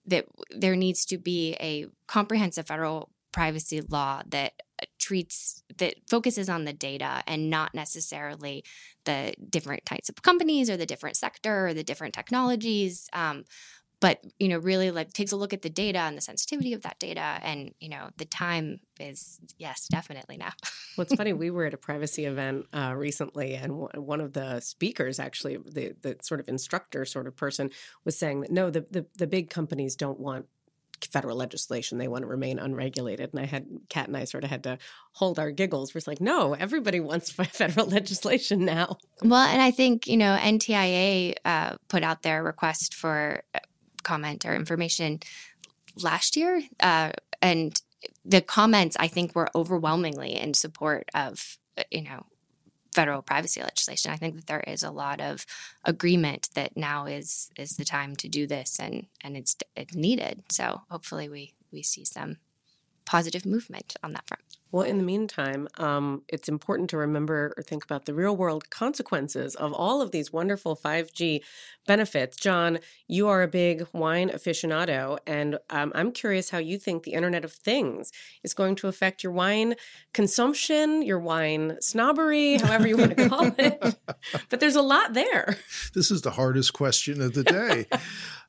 that 0.05 0.25
there 0.49 0.75
needs 0.75 1.05
to 1.05 1.17
be 1.17 1.55
a 1.59 1.87
comprehensive 2.07 2.67
federal 2.67 3.09
privacy 3.31 3.81
law 3.81 4.21
that 4.29 4.53
treats 4.97 5.63
that 5.77 5.95
focuses 6.09 6.49
on 6.49 6.63
the 6.63 6.73
data 6.73 7.21
and 7.27 7.49
not 7.49 7.73
necessarily 7.73 8.63
the 9.03 9.33
different 9.49 9.85
types 9.85 10.09
of 10.09 10.21
companies 10.21 10.69
or 10.69 10.77
the 10.77 10.85
different 10.85 11.17
sector 11.17 11.67
or 11.67 11.73
the 11.73 11.83
different 11.83 12.13
technologies. 12.13 13.09
Um, 13.13 13.43
but 14.05 14.23
you 14.37 14.47
know 14.47 14.59
really 14.59 14.91
like 14.91 15.11
takes 15.13 15.31
a 15.31 15.35
look 15.35 15.51
at 15.51 15.63
the 15.63 15.69
data 15.69 15.97
and 15.97 16.15
the 16.15 16.21
sensitivity 16.21 16.73
of 16.73 16.83
that 16.83 16.99
data 16.99 17.39
and 17.41 17.73
you 17.79 17.89
know 17.89 18.09
the 18.17 18.25
time 18.25 18.79
is 18.99 19.39
yes 19.57 19.87
definitely 19.87 20.37
now 20.37 20.51
well 20.95 21.07
it's 21.07 21.15
funny 21.15 21.33
we 21.45 21.49
were 21.49 21.65
at 21.65 21.73
a 21.73 21.77
privacy 21.77 22.25
event 22.25 22.67
uh, 22.71 22.93
recently 22.95 23.55
and 23.55 23.69
w- 23.69 23.89
one 23.95 24.21
of 24.21 24.33
the 24.33 24.59
speakers 24.59 25.19
actually 25.19 25.57
the, 25.57 25.95
the 26.03 26.15
sort 26.21 26.39
of 26.39 26.47
instructor 26.47 27.03
sort 27.03 27.25
of 27.25 27.35
person 27.35 27.71
was 28.03 28.15
saying 28.15 28.41
that 28.41 28.51
no 28.51 28.69
the, 28.69 28.81
the, 28.91 29.07
the 29.17 29.25
big 29.25 29.49
companies 29.49 29.95
don't 29.95 30.19
want 30.19 30.45
federal 31.11 31.35
legislation. 31.35 31.97
They 31.97 32.07
want 32.07 32.21
to 32.23 32.27
remain 32.27 32.57
unregulated. 32.57 33.31
And 33.33 33.41
I 33.41 33.45
had 33.45 33.67
Kat 33.89 34.07
and 34.07 34.15
I 34.15 34.23
sort 34.23 34.45
of 34.45 34.49
had 34.49 34.63
to 34.63 34.77
hold 35.11 35.39
our 35.39 35.51
giggles. 35.51 35.93
We're 35.93 36.01
like, 36.07 36.21
no, 36.21 36.53
everybody 36.53 37.01
wants 37.01 37.31
federal 37.31 37.87
legislation 37.87 38.63
now. 38.63 38.97
Well, 39.21 39.45
and 39.45 39.61
I 39.61 39.71
think, 39.71 40.07
you 40.07 40.15
know, 40.17 40.37
NTIA 40.39 41.35
uh, 41.43 41.75
put 41.89 42.03
out 42.03 42.21
their 42.21 42.43
request 42.43 42.93
for 42.93 43.43
uh, 43.53 43.59
comment 44.05 44.45
or 44.45 44.55
information 44.55 45.19
last 46.01 46.37
year. 46.37 46.61
Uh, 46.79 47.11
and 47.41 47.81
the 48.23 48.41
comments, 48.41 48.95
I 48.99 49.07
think, 49.07 49.35
were 49.35 49.49
overwhelmingly 49.53 50.35
in 50.35 50.53
support 50.53 51.09
of, 51.13 51.57
uh, 51.77 51.83
you 51.91 52.03
know, 52.03 52.25
federal 52.93 53.21
privacy 53.21 53.61
legislation. 53.61 54.11
I 54.11 54.15
think 54.15 54.35
that 54.35 54.47
there 54.47 54.63
is 54.65 54.81
a 54.81 54.91
lot 54.91 55.19
of 55.19 55.45
agreement 55.83 56.49
that 56.53 56.77
now 56.77 57.05
is 57.05 57.51
is 57.57 57.75
the 57.75 57.83
time 57.83 58.15
to 58.17 58.29
do 58.29 58.47
this, 58.47 58.79
and 58.79 59.07
and 59.21 59.35
it's 59.35 59.55
it's 59.75 59.93
needed. 59.93 60.43
So 60.49 60.81
hopefully 60.89 61.27
we 61.27 61.53
we 61.71 61.83
see 61.83 62.05
some 62.05 62.37
positive 63.05 63.45
movement 63.45 63.95
on 64.01 64.13
that 64.13 64.27
front. 64.27 64.43
Well, 64.71 64.83
in 64.83 64.97
the 64.97 65.03
meantime, 65.03 65.67
um, 65.77 66.23
it's 66.27 66.49
important 66.49 66.89
to 66.89 66.97
remember 66.97 67.53
or 67.55 67.63
think 67.63 67.83
about 67.85 68.05
the 68.05 68.13
real 68.13 68.35
world 68.35 68.69
consequences 68.69 69.55
of 69.55 69.71
all 69.73 70.01
of 70.01 70.11
these 70.11 70.33
wonderful 70.33 70.75
5G 70.75 71.41
benefits. 71.87 72.35
John, 72.35 72.79
you 73.07 73.27
are 73.27 73.43
a 73.43 73.47
big 73.47 73.87
wine 73.93 74.29
aficionado, 74.29 75.19
and 75.25 75.59
um, 75.69 75.91
I'm 75.95 76.11
curious 76.11 76.49
how 76.49 76.57
you 76.57 76.77
think 76.77 77.03
the 77.03 77.13
Internet 77.13 77.45
of 77.45 77.53
Things 77.53 78.11
is 78.43 78.53
going 78.53 78.75
to 78.77 78.87
affect 78.87 79.23
your 79.23 79.31
wine 79.31 79.75
consumption, 80.13 81.03
your 81.03 81.19
wine 81.19 81.77
snobbery, 81.79 82.57
however 82.57 82.87
you 82.87 82.97
want 82.97 83.15
to 83.15 83.29
call 83.29 83.51
it. 83.57 83.97
but 84.49 84.59
there's 84.59 84.75
a 84.75 84.81
lot 84.81 85.13
there. 85.13 85.57
This 85.93 86.11
is 86.11 86.21
the 86.21 86.31
hardest 86.31 86.73
question 86.73 87.21
of 87.21 87.33
the 87.33 87.43
day. 87.43 87.85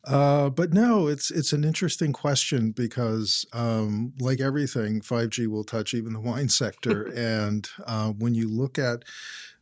Uh, 0.06 0.48
but 0.48 0.72
no, 0.72 1.08
it's 1.08 1.32
it's 1.32 1.52
an 1.52 1.64
interesting 1.64 2.12
question 2.12 2.70
because, 2.70 3.44
um, 3.52 4.12
like 4.20 4.40
everything, 4.40 5.00
5G 5.00 5.48
will 5.48 5.64
touch 5.64 5.94
even 5.94 6.05
the 6.12 6.20
wine 6.20 6.48
sector. 6.48 7.06
and 7.16 7.68
uh, 7.86 8.10
when 8.10 8.34
you 8.34 8.48
look 8.48 8.78
at 8.78 9.04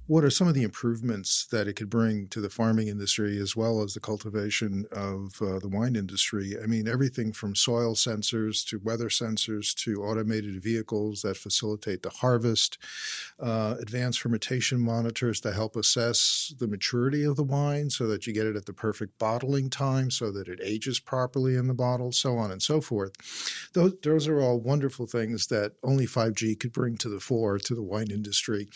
what 0.07 0.23
are 0.23 0.31
some 0.31 0.47
of 0.47 0.53
the 0.55 0.63
improvements 0.63 1.47
that 1.47 1.67
it 1.67 1.77
could 1.77 1.89
bring 1.89 2.29
to 2.29 2.41
the 2.41 2.51
farming 2.51 2.89
industry 2.89 3.39
as 3.39 3.57
well 3.57 3.83
as 3.83 3.95
the 3.95 4.01
cultivation 4.01 4.85
of 4.93 5.41
uh, 5.41 5.59
the 5.59 5.69
wine 5.69 5.97
industry? 5.97 6.57
I 6.63 6.67
mean, 6.67 6.87
everything 6.87 7.33
from 7.33 7.55
soil 7.55 7.95
sensors 7.95 8.67
to 8.69 8.79
weather 8.79 9.09
sensors 9.09 9.75
to 9.77 10.03
automated 10.03 10.63
vehicles 10.63 11.23
that 11.23 11.39
facilitate 11.39 12.03
the 12.03 12.11
harvest, 12.11 12.77
uh, 13.41 13.77
advanced 13.81 14.21
fermentation 14.21 14.79
monitors 14.79 15.41
to 15.41 15.53
help 15.53 15.75
assess 15.75 16.55
the 16.59 16.69
maturity 16.69 17.25
of 17.25 17.37
the 17.37 17.45
wine 17.45 17.89
so 17.89 18.07
that 18.07 18.27
you 18.27 18.35
get 18.35 18.47
it 18.47 18.57
at 18.57 18.67
the 18.67 18.75
perfect 18.75 19.19
bottling 19.19 19.71
time 19.71 20.11
so 20.11 20.31
that 20.31 20.49
it 20.49 20.61
ages 20.63 21.01
properly 21.01 21.57
in 21.57 21.67
the 21.67 21.73
bottle, 21.73 22.13
so 22.13 22.37
on 22.37 22.51
and 22.51 22.63
so 22.63 22.83
forth. 22.83 23.13
Those, 23.73 23.95
those 24.03 24.29
are 24.29 24.43
all 24.43 24.61
wonderful 24.61 25.07
things 25.07 25.47
that 25.47 25.73
only 25.83 26.07
5G 26.07 26.61
could 26.61 26.73
bring 26.73 26.99
to 26.99 27.09
the 27.09 27.21
fore 27.21 27.59
to 27.59 27.75
the 27.75 27.83
wine 27.83 28.11
industry. 28.11 28.69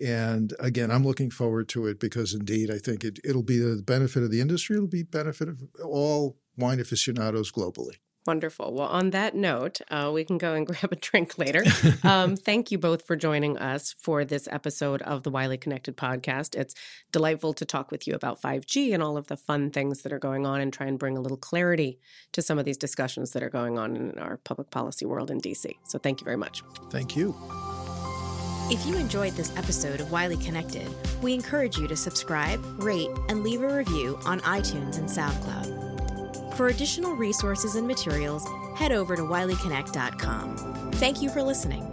And 0.00 0.54
again, 0.60 0.75
again, 0.76 0.90
I'm 0.90 1.04
looking 1.04 1.30
forward 1.30 1.68
to 1.70 1.86
it 1.86 1.98
because 1.98 2.34
indeed, 2.34 2.70
I 2.70 2.76
think 2.78 3.02
it, 3.02 3.18
it'll 3.24 3.42
be 3.42 3.58
the 3.58 3.82
benefit 3.82 4.22
of 4.22 4.30
the 4.30 4.42
industry. 4.42 4.76
It'll 4.76 4.86
be 4.86 5.02
benefit 5.02 5.48
of 5.48 5.62
all 5.82 6.36
wine 6.58 6.80
aficionados 6.80 7.50
globally. 7.50 7.96
Wonderful. 8.26 8.74
Well, 8.74 8.88
on 8.88 9.10
that 9.10 9.34
note, 9.34 9.80
uh, 9.88 10.10
we 10.12 10.24
can 10.24 10.36
go 10.36 10.52
and 10.52 10.66
grab 10.66 10.92
a 10.92 10.96
drink 10.96 11.38
later. 11.38 11.64
Um, 12.02 12.36
thank 12.36 12.70
you 12.70 12.78
both 12.78 13.06
for 13.06 13.16
joining 13.16 13.58
us 13.58 13.94
for 14.00 14.24
this 14.24 14.46
episode 14.50 15.02
of 15.02 15.22
the 15.22 15.30
Wiley 15.30 15.56
Connected 15.56 15.96
podcast. 15.96 16.54
It's 16.54 16.74
delightful 17.10 17.52
to 17.54 17.64
talk 17.64 17.90
with 17.90 18.06
you 18.06 18.14
about 18.14 18.40
5G 18.40 18.92
and 18.94 19.02
all 19.02 19.16
of 19.16 19.26
the 19.26 19.36
fun 19.36 19.70
things 19.70 20.02
that 20.02 20.12
are 20.12 20.18
going 20.18 20.46
on 20.46 20.60
and 20.60 20.72
try 20.72 20.86
and 20.86 20.98
bring 20.98 21.16
a 21.16 21.20
little 21.20 21.36
clarity 21.36 21.98
to 22.32 22.42
some 22.42 22.58
of 22.58 22.64
these 22.64 22.76
discussions 22.76 23.32
that 23.32 23.42
are 23.42 23.50
going 23.50 23.78
on 23.78 23.96
in 23.96 24.18
our 24.18 24.36
public 24.36 24.70
policy 24.70 25.04
world 25.04 25.30
in 25.30 25.40
DC. 25.40 25.72
So 25.84 25.98
thank 25.98 26.20
you 26.20 26.24
very 26.24 26.36
much. 26.36 26.62
Thank 26.90 27.16
you. 27.16 27.34
If 28.68 28.84
you 28.84 28.96
enjoyed 28.96 29.34
this 29.34 29.56
episode 29.56 30.00
of 30.00 30.10
Wiley 30.10 30.36
Connected, 30.38 30.88
we 31.22 31.32
encourage 31.32 31.78
you 31.78 31.86
to 31.86 31.94
subscribe, 31.94 32.60
rate, 32.82 33.10
and 33.28 33.44
leave 33.44 33.62
a 33.62 33.76
review 33.76 34.18
on 34.24 34.40
iTunes 34.40 34.98
and 34.98 35.08
SoundCloud. 35.08 36.56
For 36.56 36.66
additional 36.66 37.14
resources 37.14 37.76
and 37.76 37.86
materials, 37.86 38.44
head 38.76 38.90
over 38.90 39.14
to 39.14 39.22
wileyconnect.com. 39.22 40.90
Thank 40.94 41.22
you 41.22 41.30
for 41.30 41.44
listening. 41.44 41.84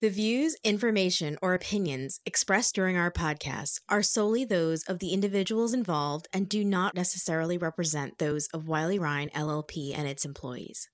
The 0.00 0.08
views, 0.08 0.56
information, 0.64 1.36
or 1.42 1.52
opinions 1.52 2.20
expressed 2.24 2.74
during 2.74 2.96
our 2.96 3.12
podcast 3.12 3.80
are 3.90 4.02
solely 4.02 4.46
those 4.46 4.82
of 4.84 5.00
the 5.00 5.12
individuals 5.12 5.74
involved 5.74 6.26
and 6.32 6.48
do 6.48 6.64
not 6.64 6.94
necessarily 6.94 7.58
represent 7.58 8.16
those 8.16 8.46
of 8.54 8.66
Wiley 8.66 8.98
Rein 8.98 9.28
LLP 9.36 9.92
and 9.94 10.08
its 10.08 10.24
employees. 10.24 10.88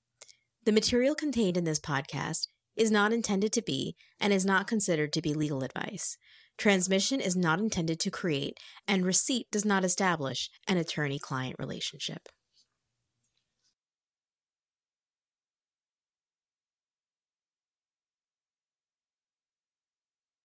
The 0.64 0.72
material 0.72 1.14
contained 1.14 1.56
in 1.56 1.62
this 1.62 1.78
podcast 1.78 2.48
is 2.76 2.90
not 2.90 3.12
intended 3.12 3.52
to 3.52 3.62
be 3.62 3.96
and 4.20 4.32
is 4.32 4.44
not 4.44 4.66
considered 4.66 5.12
to 5.12 5.22
be 5.22 5.34
legal 5.34 5.62
advice. 5.62 6.16
Transmission 6.58 7.20
is 7.20 7.36
not 7.36 7.58
intended 7.58 8.00
to 8.00 8.10
create, 8.10 8.56
and 8.88 9.04
receipt 9.04 9.46
does 9.50 9.64
not 9.64 9.84
establish 9.84 10.48
an 10.66 10.78
attorney 10.78 11.18
client 11.18 11.56
relationship. 11.58 12.28